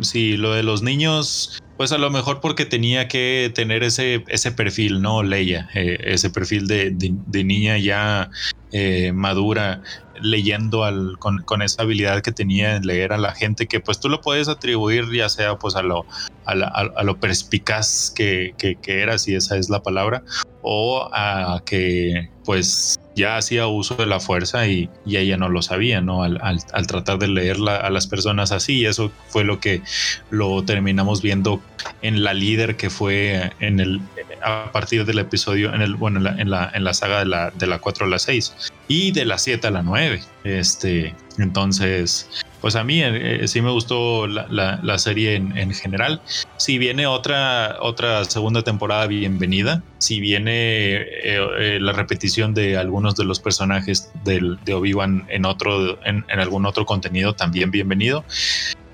sí, 0.00 0.36
lo 0.36 0.54
de 0.54 0.62
los 0.62 0.82
niños, 0.82 1.60
pues 1.76 1.92
a 1.92 1.98
lo 1.98 2.10
mejor 2.10 2.40
porque 2.40 2.64
tenía 2.64 3.08
que 3.08 3.52
tener 3.54 3.82
ese, 3.82 4.24
ese 4.28 4.52
perfil, 4.52 5.02
¿no? 5.02 5.22
Leia, 5.22 5.68
eh, 5.74 5.98
ese 6.04 6.30
perfil 6.30 6.66
de, 6.66 6.90
de, 6.92 7.44
niña 7.44 7.78
ya 7.78 8.30
eh, 8.72 9.12
madura, 9.12 9.82
leyendo 10.22 10.84
al, 10.84 11.18
con, 11.18 11.62
esa 11.62 11.82
habilidad 11.82 12.22
que 12.22 12.32
tenía 12.32 12.76
en 12.76 12.86
leer 12.86 13.12
a 13.12 13.18
la 13.18 13.32
gente, 13.32 13.66
que 13.66 13.80
pues 13.80 14.00
tú 14.00 14.08
lo 14.08 14.20
puedes 14.20 14.48
atribuir 14.48 15.10
ya 15.12 15.28
sea 15.28 15.56
pues 15.56 15.76
a 15.76 15.82
lo, 15.82 16.06
a, 16.44 17.02
lo 17.02 17.18
perspicaz 17.18 18.10
que, 18.14 18.54
que, 18.58 18.76
que 18.76 19.00
era, 19.00 19.18
si 19.18 19.34
esa 19.34 19.56
es 19.56 19.70
la 19.70 19.82
palabra, 19.82 20.22
o 20.62 21.08
a 21.12 21.62
que 21.64 22.28
pues 22.44 22.98
ya 23.14 23.36
hacía 23.36 23.66
uso 23.66 23.94
de 23.96 24.06
la 24.06 24.18
fuerza 24.18 24.66
y, 24.66 24.88
ella 25.06 25.36
no 25.36 25.48
lo 25.48 25.62
sabía, 25.62 26.00
¿no? 26.00 26.22
Al, 26.22 26.86
tratar 26.86 27.18
de 27.18 27.28
leerla 27.28 27.76
a 27.76 27.90
las 27.90 28.06
personas 28.06 28.52
así, 28.52 28.86
eso 28.86 29.12
fue 29.28 29.44
lo 29.44 29.60
que 29.60 29.82
lo 30.30 30.64
terminamos 30.64 31.22
viendo 31.22 31.60
en 32.02 32.22
la 32.22 32.34
líder 32.34 32.76
que 32.76 32.90
fue 32.90 33.52
en 33.60 33.80
el 33.80 34.00
a 34.42 34.72
partir 34.72 35.04
del 35.04 35.18
episodio, 35.18 35.74
en 35.74 35.82
el, 35.82 35.96
bueno, 35.96 36.18
en 36.18 36.50
la, 36.50 36.70
en 36.72 36.84
la, 36.84 36.94
saga 36.94 37.18
de 37.18 37.26
la, 37.26 37.50
de 37.50 37.66
la 37.66 37.78
4 37.78 38.06
a 38.06 38.08
la 38.08 38.18
6 38.18 38.72
y 38.88 39.12
de 39.12 39.26
la 39.26 39.38
7 39.38 39.66
a 39.66 39.70
la 39.70 39.82
9. 39.82 40.22
Este, 40.44 41.14
entonces, 41.38 42.28
pues 42.60 42.76
a 42.76 42.84
mí 42.84 43.02
eh, 43.02 43.46
sí 43.48 43.62
me 43.62 43.70
gustó 43.70 44.26
la, 44.26 44.98
serie 44.98 45.36
en, 45.36 45.72
general. 45.72 46.20
Si 46.56 46.78
viene 46.78 47.06
otra, 47.06 47.76
otra 47.80 48.24
segunda 48.24 48.62
temporada, 48.62 49.06
bienvenida. 49.06 49.82
Si 49.98 50.20
viene 50.20 50.94
eh, 50.94 51.04
eh, 51.24 51.78
la 51.80 51.92
repetición 51.92 52.54
de 52.54 52.76
algunos 52.76 53.16
de 53.16 53.24
los 53.24 53.40
personajes 53.40 54.10
de 54.24 54.74
Obi-Wan 54.74 55.26
en, 55.28 55.44
otro, 55.46 55.98
en, 56.04 56.24
algún 56.38 56.66
otro 56.66 56.84
contenido, 56.86 57.34
también 57.34 57.70
bienvenido. 57.70 58.24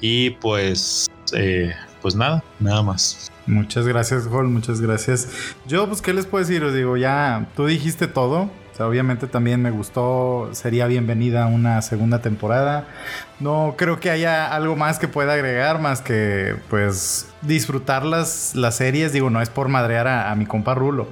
Y 0.00 0.30
pues, 0.30 1.10
pues 2.02 2.14
nada, 2.14 2.44
nada 2.60 2.82
más. 2.82 3.32
Muchas 3.46 3.86
gracias, 3.86 4.26
Hall, 4.26 4.48
muchas 4.48 4.80
gracias. 4.80 5.28
Yo, 5.66 5.86
pues, 5.88 6.02
¿qué 6.02 6.12
les 6.12 6.26
puedo 6.26 6.44
decir? 6.44 6.64
Os 6.64 6.74
digo, 6.74 6.96
ya 6.96 7.48
tú 7.54 7.66
dijiste 7.66 8.08
todo 8.08 8.50
obviamente 8.80 9.26
también 9.26 9.62
me 9.62 9.70
gustó, 9.70 10.50
sería 10.52 10.86
bienvenida 10.86 11.46
una 11.46 11.80
segunda 11.82 12.20
temporada. 12.20 12.86
No 13.38 13.74
creo 13.76 14.00
que 14.00 14.10
haya 14.10 14.54
algo 14.54 14.76
más 14.76 14.98
que 14.98 15.08
pueda 15.08 15.34
agregar, 15.34 15.80
más 15.80 16.00
que 16.00 16.56
pues 16.70 17.28
disfrutar 17.42 18.04
las, 18.04 18.54
las 18.54 18.76
series. 18.76 19.12
Digo, 19.12 19.30
no 19.30 19.40
es 19.42 19.50
por 19.50 19.68
madrear 19.68 20.08
a, 20.08 20.34
mi 20.34 20.46
compa 20.46 20.74
Rulo, 20.74 21.08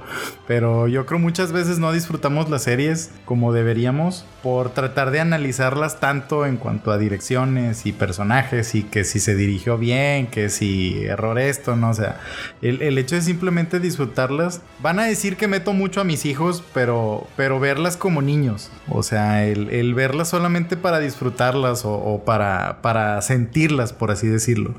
pero 0.47 0.87
yo 0.87 1.05
creo 1.05 1.19
muchas 1.19 1.51
veces 1.51 1.79
no 1.79 1.91
disfrutamos 1.91 2.49
las 2.49 2.63
series 2.63 3.11
como 3.25 3.53
deberíamos 3.53 4.25
por 4.43 4.69
tratar 4.69 5.11
de 5.11 5.19
analizarlas 5.19 5.99
tanto 5.99 6.45
en 6.45 6.57
cuanto 6.57 6.91
a 6.91 6.97
direcciones 6.97 7.85
y 7.85 7.93
personajes 7.93 8.75
y 8.75 8.83
que 8.83 9.03
si 9.03 9.19
se 9.19 9.35
dirigió 9.35 9.77
bien, 9.77 10.27
que 10.27 10.49
si 10.49 11.03
error 11.05 11.39
esto, 11.39 11.75
no, 11.75 11.89
o 11.89 11.93
sea, 11.93 12.19
el, 12.61 12.81
el 12.81 12.97
hecho 12.97 13.15
de 13.15 13.21
simplemente 13.21 13.79
disfrutarlas. 13.79 14.61
Van 14.79 14.99
a 14.99 15.05
decir 15.05 15.37
que 15.37 15.47
meto 15.47 15.73
mucho 15.73 16.01
a 16.01 16.03
mis 16.03 16.25
hijos, 16.25 16.63
pero, 16.73 17.25
pero 17.35 17.59
verlas 17.59 17.97
como 17.97 18.21
niños, 18.21 18.69
o 18.89 19.01
sea, 19.01 19.45
el, 19.45 19.93
verlas 19.95 20.29
solamente 20.29 20.77
para 20.77 20.99
disfrutarlas 20.99 21.85
o, 21.85 22.14
para, 22.23 22.81
para 22.81 23.21
sentirlas, 23.21 23.91
por 23.91 24.11
así 24.11 24.27
decirlo. 24.27 24.73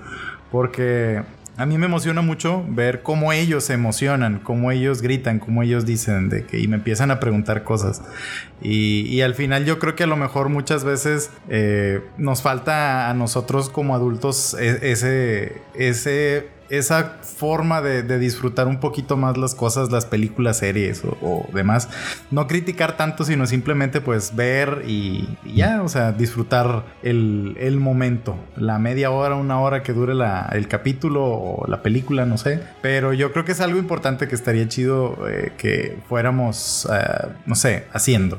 Porque 0.51 1.23
a 1.59 1.65
mí 1.65 1.79
me 1.79 1.87
emociona 1.87 2.21
mucho 2.21 2.65
ver 2.69 3.03
cómo 3.03 3.33
ellos 3.33 3.65
se 3.65 3.73
emocionan, 3.73 4.41
cómo 4.43 4.71
ellos 4.73 5.01
gritan, 5.01 5.39
cómo 5.39 5.63
ellos 5.63 5.87
dicen 5.87 6.29
de 6.29 6.45
que 6.45 6.59
y 6.61 6.69
me 6.69 6.77
empiezan 6.77 7.11
a 7.11 7.19
preguntar 7.19 7.65
cosas. 7.65 8.03
Y, 8.61 9.21
al 9.23 9.35
final 9.35 9.65
yo 9.65 9.79
creo 9.79 9.97
que 9.97 10.05
a 10.05 10.07
lo 10.07 10.17
mejor 10.17 10.51
muchas 10.51 10.85
veces 10.85 11.31
eh, 11.49 12.03
nos 12.19 12.43
falta 12.43 13.09
a 13.09 13.15
nosotros 13.15 13.71
como 13.71 13.95
adultos 13.95 14.55
e, 14.59 14.93
ese, 14.93 15.63
ese 15.75 16.49
esa 16.69 17.19
forma 17.23 17.81
de, 17.81 18.19
disfrutar 18.19 18.67
un 18.67 18.81
poquito 18.81 19.17
más 19.17 19.37
las 19.37 19.55
cosas, 19.55 19.91
las 19.91 20.07
películas, 20.07 20.59
series 20.59 21.03
o, 21.05 21.47
demás. 21.53 21.89
No 22.31 22.47
criticar 22.47 22.97
tanto, 22.97 23.25
sino 23.25 23.47
simplemente 23.47 24.01
pues 24.01 24.35
ver 24.35 24.85
y, 24.87 25.29
ya, 25.45 25.83
o 25.83 25.89
sea, 25.89 26.13
disfrutar 26.13 26.85
el, 27.03 27.77
momento. 27.79 28.37
La 28.57 28.79
media 28.79 29.11
hora, 29.11 29.35
una 29.35 29.61
hora 29.61 29.83
que 29.83 29.93
dure 29.93 30.15
el 30.53 30.69
capítulo 30.69 31.25
o 31.25 31.67
la 31.69 31.83
película, 31.83 32.25
no 32.25 32.39
sé. 32.39 32.61
Pero 32.81 33.13
yo 33.13 33.33
creo 33.33 33.45
que 33.45 33.53
es 33.53 33.61
algo 33.61 33.79
importante 33.79 34.29
que 34.29 34.35
estaría 34.35 34.67
chido 34.69 35.29
eh, 35.29 35.53
que 35.59 35.99
fuéramos, 36.09 36.89
eh, 36.91 37.29
no 37.45 37.55
sé, 37.55 37.85
haciendo. 37.93 38.39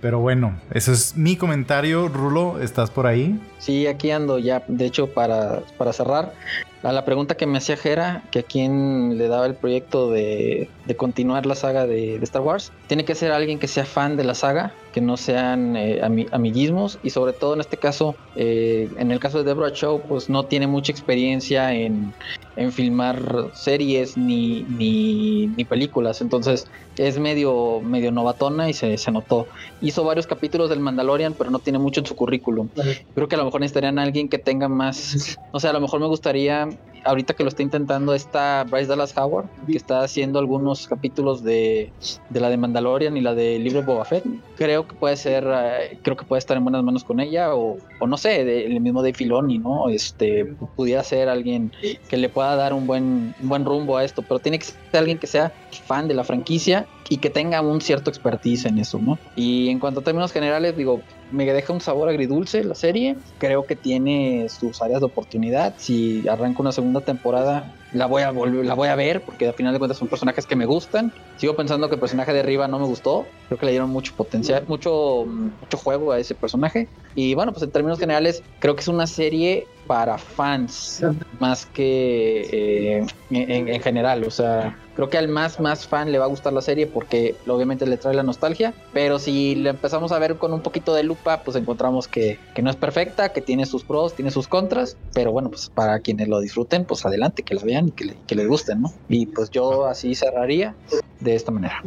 Pero 0.00 0.18
bueno, 0.18 0.60
ese 0.72 0.92
es 0.92 1.16
mi 1.16 1.36
comentario. 1.36 2.08
Rulo, 2.08 2.60
¿estás 2.60 2.90
por 2.90 3.06
ahí? 3.06 3.40
Sí, 3.58 3.86
aquí 3.86 4.10
ando 4.10 4.38
ya. 4.38 4.64
De 4.66 4.86
hecho, 4.86 5.06
para, 5.12 5.60
para 5.78 5.92
cerrar, 5.92 6.34
a 6.82 6.92
la 6.92 7.04
pregunta 7.04 7.36
que 7.36 7.46
me 7.46 7.58
hacía 7.58 7.76
Jera, 7.76 8.22
que 8.30 8.40
a 8.40 8.42
quién 8.42 9.16
le 9.18 9.28
daba 9.28 9.46
el 9.46 9.54
proyecto 9.54 10.10
de, 10.10 10.68
continuar 10.96 11.46
la 11.46 11.54
saga 11.54 11.86
de, 11.86 12.16
Star 12.16 12.42
Wars, 12.42 12.72
tiene 12.86 13.04
que 13.04 13.14
ser 13.14 13.32
alguien 13.32 13.58
que 13.58 13.68
sea 13.68 13.84
fan 13.84 14.16
de 14.16 14.24
la 14.24 14.34
saga, 14.34 14.72
que 14.92 15.00
no 15.00 15.16
sean 15.16 15.74
eh, 15.76 16.00
amiguismos 16.32 16.98
y 17.02 17.10
sobre 17.10 17.32
todo 17.32 17.54
en 17.54 17.60
este 17.60 17.78
caso, 17.78 18.16
eh, 18.34 18.88
en 18.98 19.10
el 19.10 19.18
caso 19.18 19.38
de 19.38 19.44
Deborah 19.44 19.72
Chow, 19.72 20.02
pues 20.06 20.28
no 20.28 20.44
tiene 20.46 20.66
mucha 20.66 20.92
experiencia 20.92 21.72
en, 21.74 22.14
en 22.56 22.72
filmar 22.72 23.50
series 23.54 24.16
ni, 24.16 24.64
ni, 24.64 25.46
ni, 25.48 25.64
películas, 25.64 26.20
entonces 26.20 26.66
es 26.96 27.18
medio, 27.18 27.80
medio 27.80 28.12
novatona 28.12 28.68
y 28.68 28.74
se, 28.74 28.98
se, 28.98 29.10
notó. 29.10 29.48
Hizo 29.80 30.04
varios 30.04 30.26
capítulos 30.26 30.68
del 30.68 30.80
Mandalorian, 30.80 31.34
pero 31.34 31.50
no 31.50 31.58
tiene 31.58 31.78
mucho 31.78 32.00
en 32.00 32.06
su 32.06 32.14
currículum. 32.14 32.68
Creo 33.14 33.28
que 33.28 33.34
a 33.34 33.38
lo 33.38 33.46
mejor 33.46 33.60
necesitarían 33.62 33.98
a 33.98 34.02
alguien 34.02 34.28
que 34.28 34.38
tenga 34.38 34.68
más, 34.68 35.38
no 35.52 35.58
sé, 35.58 35.68
a 35.68 35.72
lo 35.72 35.80
mejor 35.80 36.00
me 36.00 36.06
gustaría 36.06 36.68
ahorita 37.04 37.34
que 37.34 37.42
lo 37.42 37.48
está 37.48 37.62
intentando 37.62 38.14
está 38.14 38.64
Bryce 38.64 38.86
Dallas 38.86 39.16
Howard, 39.16 39.46
que 39.66 39.76
está 39.76 40.02
haciendo 40.02 40.38
algunos 40.38 40.86
capítulos 40.86 41.42
de, 41.42 41.92
de 42.30 42.40
la 42.40 42.48
de 42.48 42.56
Mandalorian 42.56 43.16
y 43.16 43.20
la 43.20 43.34
de 43.34 43.58
Libre 43.58 43.82
Boba 43.82 44.04
Fett. 44.04 44.24
Creo 44.56 44.86
que 44.86 44.94
puede 44.94 45.16
ser, 45.16 45.46
eh, 45.46 45.98
creo 46.02 46.16
que 46.16 46.24
puede 46.24 46.38
estar 46.38 46.56
en 46.56 46.64
buenas 46.64 46.82
manos 46.82 47.04
con 47.04 47.20
ella, 47.20 47.54
o, 47.54 47.78
o 47.98 48.06
no 48.06 48.16
sé, 48.16 48.64
el 48.66 48.80
mismo 48.80 49.02
de 49.02 49.12
Filoni, 49.12 49.58
¿no? 49.58 49.88
Este, 49.88 50.44
pudiera 50.76 51.02
ser 51.02 51.28
alguien 51.28 51.72
que 52.08 52.16
le 52.16 52.28
pueda 52.28 52.56
dar 52.56 52.72
un 52.72 52.86
buen, 52.86 53.34
un 53.40 53.48
buen 53.48 53.64
rumbo 53.64 53.96
a 53.96 54.04
esto, 54.04 54.22
pero 54.22 54.38
tiene 54.38 54.58
que 54.58 54.66
ser 54.92 55.00
alguien 55.00 55.18
que 55.18 55.26
sea 55.26 55.52
fan 55.86 56.06
de 56.08 56.14
la 56.14 56.24
franquicia 56.24 56.86
y 57.08 57.18
que 57.18 57.30
tenga 57.30 57.60
un 57.60 57.80
cierto 57.80 58.10
expertise 58.10 58.66
en 58.66 58.78
eso, 58.78 58.98
¿no? 58.98 59.18
Y 59.36 59.68
en 59.68 59.80
cuanto 59.80 60.00
a 60.00 60.04
términos 60.04 60.32
generales, 60.32 60.76
digo, 60.76 61.02
me 61.30 61.44
deja 61.44 61.72
un 61.72 61.80
sabor 61.80 62.08
agridulce 62.08 62.62
la 62.64 62.74
serie. 62.74 63.16
Creo 63.38 63.66
que 63.66 63.76
tiene 63.76 64.48
sus 64.48 64.80
áreas 64.80 65.00
de 65.00 65.06
oportunidad. 65.06 65.74
Si 65.78 66.26
arranca 66.28 66.60
una 66.60 66.72
segunda 66.72 67.00
temporada, 67.00 67.74
la 67.92 68.06
voy 68.06 68.22
a 68.22 68.30
volver, 68.30 68.64
la 68.64 68.74
voy 68.74 68.88
a 68.88 68.94
ver 68.94 69.22
porque 69.22 69.48
al 69.48 69.54
final 69.54 69.72
de 69.72 69.78
cuentas 69.78 69.98
son 69.98 70.08
personajes 70.08 70.46
que 70.46 70.56
me 70.56 70.64
gustan. 70.64 71.12
Sigo 71.36 71.56
pensando 71.56 71.88
que 71.88 71.96
el 71.96 72.00
personaje 72.00 72.32
de 72.32 72.40
arriba 72.40 72.68
no 72.68 72.78
me 72.78 72.86
gustó. 72.86 73.26
Creo 73.48 73.58
que 73.58 73.66
le 73.66 73.72
dieron 73.72 73.90
mucho 73.90 74.14
potencial, 74.14 74.64
mucho, 74.68 75.26
mucho 75.26 75.76
juego 75.76 76.12
a 76.12 76.18
ese 76.18 76.34
personaje. 76.34 76.88
Y 77.14 77.34
bueno, 77.34 77.52
pues 77.52 77.62
en 77.62 77.70
términos 77.70 77.98
generales, 77.98 78.42
creo 78.58 78.74
que 78.74 78.80
es 78.80 78.88
una 78.88 79.06
serie 79.06 79.66
para 79.86 80.16
fans 80.16 81.04
más 81.40 81.66
que 81.66 83.00
eh, 83.00 83.06
en, 83.30 83.80
general. 83.82 84.24
O 84.24 84.30
sea, 84.30 84.78
creo 84.94 85.10
que 85.10 85.18
al 85.18 85.28
más 85.28 85.60
más 85.60 85.86
fan 85.86 86.12
le 86.12 86.18
va 86.18 86.24
a 86.24 86.28
gustar 86.28 86.52
la 86.52 86.60
serie 86.60 86.86
porque 86.86 87.34
obviamente 87.46 87.86
le 87.86 87.96
trae 87.96 88.14
la 88.14 88.22
nostalgia. 88.22 88.74
Pero 88.92 89.18
si 89.18 89.54
le 89.54 89.70
empezamos 89.70 90.12
a 90.12 90.18
ver 90.18 90.36
con 90.36 90.52
un 90.52 90.60
poquito 90.60 90.94
de 90.94 91.02
lupa, 91.02 91.42
pues 91.42 91.56
encontramos 91.56 92.08
que, 92.08 92.38
que 92.54 92.62
no 92.62 92.70
es 92.70 92.76
perfecta, 92.76 93.32
que 93.32 93.40
tiene 93.40 93.66
sus 93.66 93.84
pros, 93.84 94.14
tiene 94.14 94.30
sus 94.30 94.48
contras. 94.48 94.96
Pero 95.14 95.32
bueno, 95.32 95.50
pues 95.50 95.70
para 95.70 96.00
quienes 96.00 96.28
lo 96.28 96.40
disfruten, 96.40 96.84
pues 96.84 97.04
adelante, 97.04 97.42
que 97.42 97.54
la 97.54 97.62
vean 97.62 97.88
y 97.88 97.90
que, 97.92 98.16
que 98.26 98.34
les 98.34 98.48
gusten, 98.48 98.82
¿no? 98.82 98.92
Y 99.08 99.26
pues 99.26 99.50
yo 99.50 99.86
así 99.86 100.14
cerraría 100.14 100.74
de 101.20 101.34
esta 101.34 101.50
manera. 101.50 101.82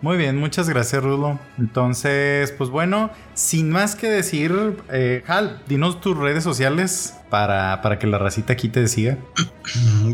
Muy 0.00 0.16
bien, 0.16 0.36
muchas 0.38 0.68
gracias, 0.68 1.02
Rulo. 1.02 1.38
Entonces, 1.58 2.52
pues 2.52 2.70
bueno, 2.70 3.10
sin 3.36 3.70
más 3.70 3.94
que 3.94 4.08
decir, 4.08 4.76
eh, 4.90 5.22
Hal, 5.28 5.62
dinos 5.68 6.00
tus 6.00 6.16
redes 6.16 6.42
sociales 6.42 7.16
para, 7.30 7.80
para, 7.82 8.00
que 8.00 8.06
la 8.06 8.16
racita 8.18 8.54
aquí 8.54 8.68
te 8.68 8.88
siga. 8.88 9.18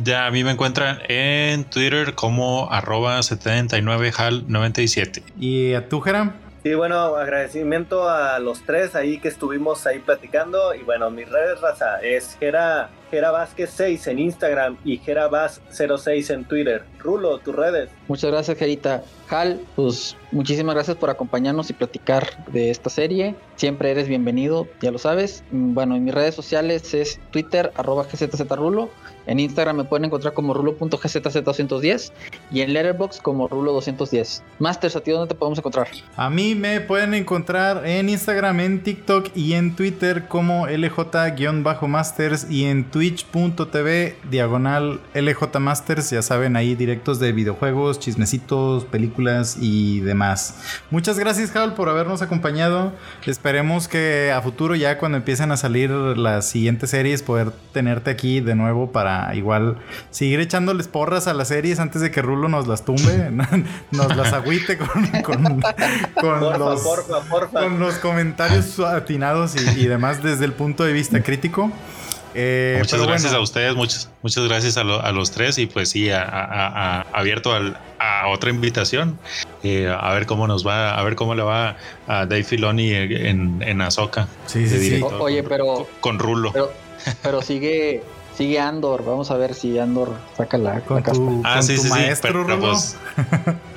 Ya, 0.03 0.27
a 0.27 0.31
mí 0.31 0.45
me 0.45 0.51
encuentran 0.51 0.99
en 1.09 1.65
Twitter 1.65 2.15
como 2.15 2.73
arroba 2.73 3.19
79hal97. 3.19 5.23
¿Y 5.39 5.75
a 5.75 5.87
tú, 5.89 6.01
Geram? 6.01 6.33
Sí, 6.63 6.73
bueno, 6.75 7.17
agradecimiento 7.17 8.09
a 8.09 8.39
los 8.39 8.63
tres 8.63 8.95
ahí 8.95 9.19
que 9.19 9.29
estuvimos 9.29 9.87
ahí 9.87 9.99
platicando. 9.99 10.75
Y 10.75 10.83
bueno, 10.83 11.11
mis 11.11 11.29
redes 11.29 11.61
raza 11.61 12.01
es 12.01 12.39
Gera 12.41 12.89
Gera 13.13 13.31
Vázquez 13.31 13.71
6 13.77 14.07
en 14.07 14.19
Instagram 14.21 14.79
y 14.87 14.99
Gerabaz06 14.99 16.33
en 16.33 16.45
Twitter. 16.47 16.83
Rulo, 16.99 17.37
tus 17.41 17.55
redes. 17.55 17.91
Muchas 18.09 18.31
gracias, 18.31 18.57
Gerita. 18.57 19.03
Hal, 19.29 19.61
pues 19.77 20.17
muchísimas 20.31 20.75
gracias 20.75 20.97
por 20.97 21.11
acompañarnos 21.11 21.69
y 21.69 21.75
platicar 21.75 22.45
de 22.47 22.71
esta 22.71 22.89
serie. 22.89 23.35
Siempre 23.57 23.91
eres 23.91 24.09
bienvenido, 24.09 24.67
ya 24.81 24.91
lo 24.91 24.99
sabes. 24.99 25.45
Bueno, 25.51 25.95
en 25.95 26.05
mis 26.05 26.15
redes 26.15 26.35
sociales 26.35 26.95
es 26.95 27.21
Twitter, 27.31 27.71
arroba 27.77 28.05
gzzrulo. 28.05 28.89
En 29.27 29.39
Instagram 29.39 29.77
me 29.77 29.85
pueden 29.85 30.07
encontrar 30.07 30.35
como 30.35 30.53
rulo.gzz210 30.53 32.13
y 32.51 32.61
en 32.63 32.73
Letterboxd 32.73 33.21
como 33.21 33.49
rulo210. 33.49 34.43
Masters, 34.59 34.97
¿a 34.97 35.01
ti 35.01 35.13
dónde 35.13 35.29
te 35.29 35.35
podemos 35.35 35.59
encontrar? 35.59 35.89
A 36.17 36.29
mí 36.29 36.55
me 36.55 36.81
pueden 36.81 37.15
encontrar 37.15 37.87
en 37.87 38.09
Instagram, 38.09 38.61
en 38.61 38.83
TikTok 38.83 39.29
y 39.37 39.53
en 39.53 39.77
Twitter 39.77 40.27
como 40.27 40.67
LJ-Masters 40.67 42.51
y 42.51 42.65
en 42.65 42.91
twitch.tv 43.03 44.15
diagonal 44.31 45.01
LJ 45.13 45.59
Masters. 45.59 46.11
Ya 46.11 46.23
saben, 46.23 46.55
ahí 46.55 46.77
directos 46.77 47.19
de 47.19 47.33
videojuegos, 47.33 47.99
chismecitos, 47.99 48.85
películas 48.85 49.57
y 49.61 49.99
demás. 50.01 50.61
Muchas 50.91 51.19
gracias, 51.19 51.57
Hal, 51.57 51.75
por 51.75 51.89
habernos 51.89 52.23
acompañado. 52.23 52.93
Esperemos 53.27 53.89
que 53.89 54.31
a 54.33 54.41
futuro, 54.41 54.77
ya 54.77 54.99
cuando 54.99 55.19
empiecen 55.19 55.51
a 55.51 55.57
salir 55.57 55.91
las 55.91 56.49
siguientes 56.49 56.91
series, 56.91 57.25
poder 57.25 57.51
tenerte 57.73 58.09
aquí 58.09 58.41
de 58.41 58.55
nuevo 58.55 58.93
para 58.93 59.35
igual 59.35 59.79
seguir 60.11 60.39
echándoles 60.39 60.87
porras 60.87 61.27
a 61.27 61.35
las 61.35 61.49
series 61.49 61.81
antes 61.81 62.03
de 62.03 62.13
que 62.13 62.23
Rulo 62.23 62.49
nos 62.49 62.69
las 62.69 62.85
tumbe, 62.85 63.33
nos 63.91 64.17
las 64.17 64.33
agüite 64.33 64.79
con, 64.79 65.61
los, 67.81 67.95
comentarios 67.97 68.79
atinados 68.79 69.57
y, 69.57 69.87
demás 69.87 70.23
desde 70.23 70.45
el 70.45 70.53
punto 70.53 70.85
de 70.85 70.93
vista 70.93 71.21
crítico. 71.21 71.73
Eh, 72.35 72.77
muchas 72.79 73.07
gracias 73.07 73.33
a 73.33 73.41
ustedes, 73.41 73.75
muchas, 73.75 74.11
muchas 74.23 74.45
gracias 74.45 74.77
a, 74.77 74.85
los 74.85 75.31
tres 75.31 75.59
y 75.59 75.67
pues 75.67 75.91
sí, 75.91 76.11
abierto 76.11 77.53
a 77.99 78.29
otra 78.29 78.51
invitación, 78.51 79.19
eh, 79.63 79.89
a 79.89 80.13
ver 80.15 80.27
cómo 80.27 80.47
nos 80.47 80.67
va, 80.67 80.95
a 80.95 81.03
ver 81.03 81.15
cómo 81.15 81.35
le 81.35 81.43
va 81.43 81.77
a 82.07 82.27
Dave 82.27 82.45
Filoni 82.45 82.93
en, 82.93 83.63
en 83.63 83.81
Azoka. 83.81 84.29
Sí, 84.47 84.67
sí, 84.67 85.03
Oye, 85.03 85.43
pero... 85.43 85.87
Con, 86.01 86.19
Rulo. 86.19 86.53
pero 87.23 87.43
sigue 87.43 88.03
Sigue 88.37 88.59
Andor, 88.59 89.05
vamos 89.05 89.31
a 89.31 89.37
ver 89.37 89.55
si 89.55 89.79
Andor 89.79 90.11
saca 90.37 90.57
la, 90.57 90.81
con 90.81 91.03
tu, 91.03 91.43
ah, 91.45 91.61
sí, 91.61 91.77
maestro, 91.89 92.47
pues, 92.59 92.97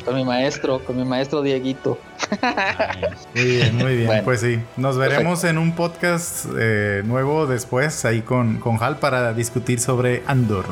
Con 0.06 0.16
mi 0.16 0.24
maestro, 0.24 0.80
con 0.86 0.96
mi 0.96 1.04
maestro 1.04 1.42
Dieguito. 1.42 1.98
muy 3.36 3.44
bien, 3.44 3.76
muy 3.76 3.98
bien. 3.98 4.22
Pues 4.24 4.40
sí, 4.40 4.60
nos 4.78 4.98
veremos 4.98 5.44
en 5.44 5.58
un 5.58 5.76
podcast 5.76 6.46
eh, 6.58 7.02
nuevo 7.06 7.48
después 7.48 8.06
ahí 8.06 8.22
con, 8.22 8.60
con 8.60 8.82
Hal 8.82 8.98
para 8.98 9.34
discutir 9.34 9.80
sobre 9.80 10.24
Andor. 10.26 10.66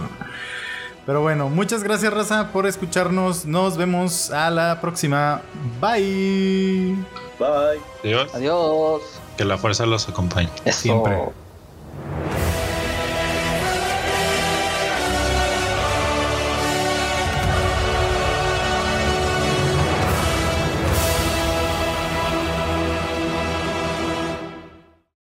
Pero 1.05 1.21
bueno, 1.21 1.49
muchas 1.49 1.83
gracias 1.83 2.13
Raza 2.13 2.51
por 2.53 2.65
escucharnos. 2.65 3.45
Nos 3.45 3.75
vemos 3.75 4.31
a 4.31 4.49
la 4.49 4.79
próxima. 4.79 5.41
Bye. 5.81 6.95
Bye. 7.37 7.81
Adiós. 8.03 8.33
Adiós. 8.33 9.01
Que 9.35 9.43
la 9.43 9.57
fuerza 9.57 9.85
los 9.85 10.07
acompañe. 10.07 10.49
Siempre. 10.71 11.17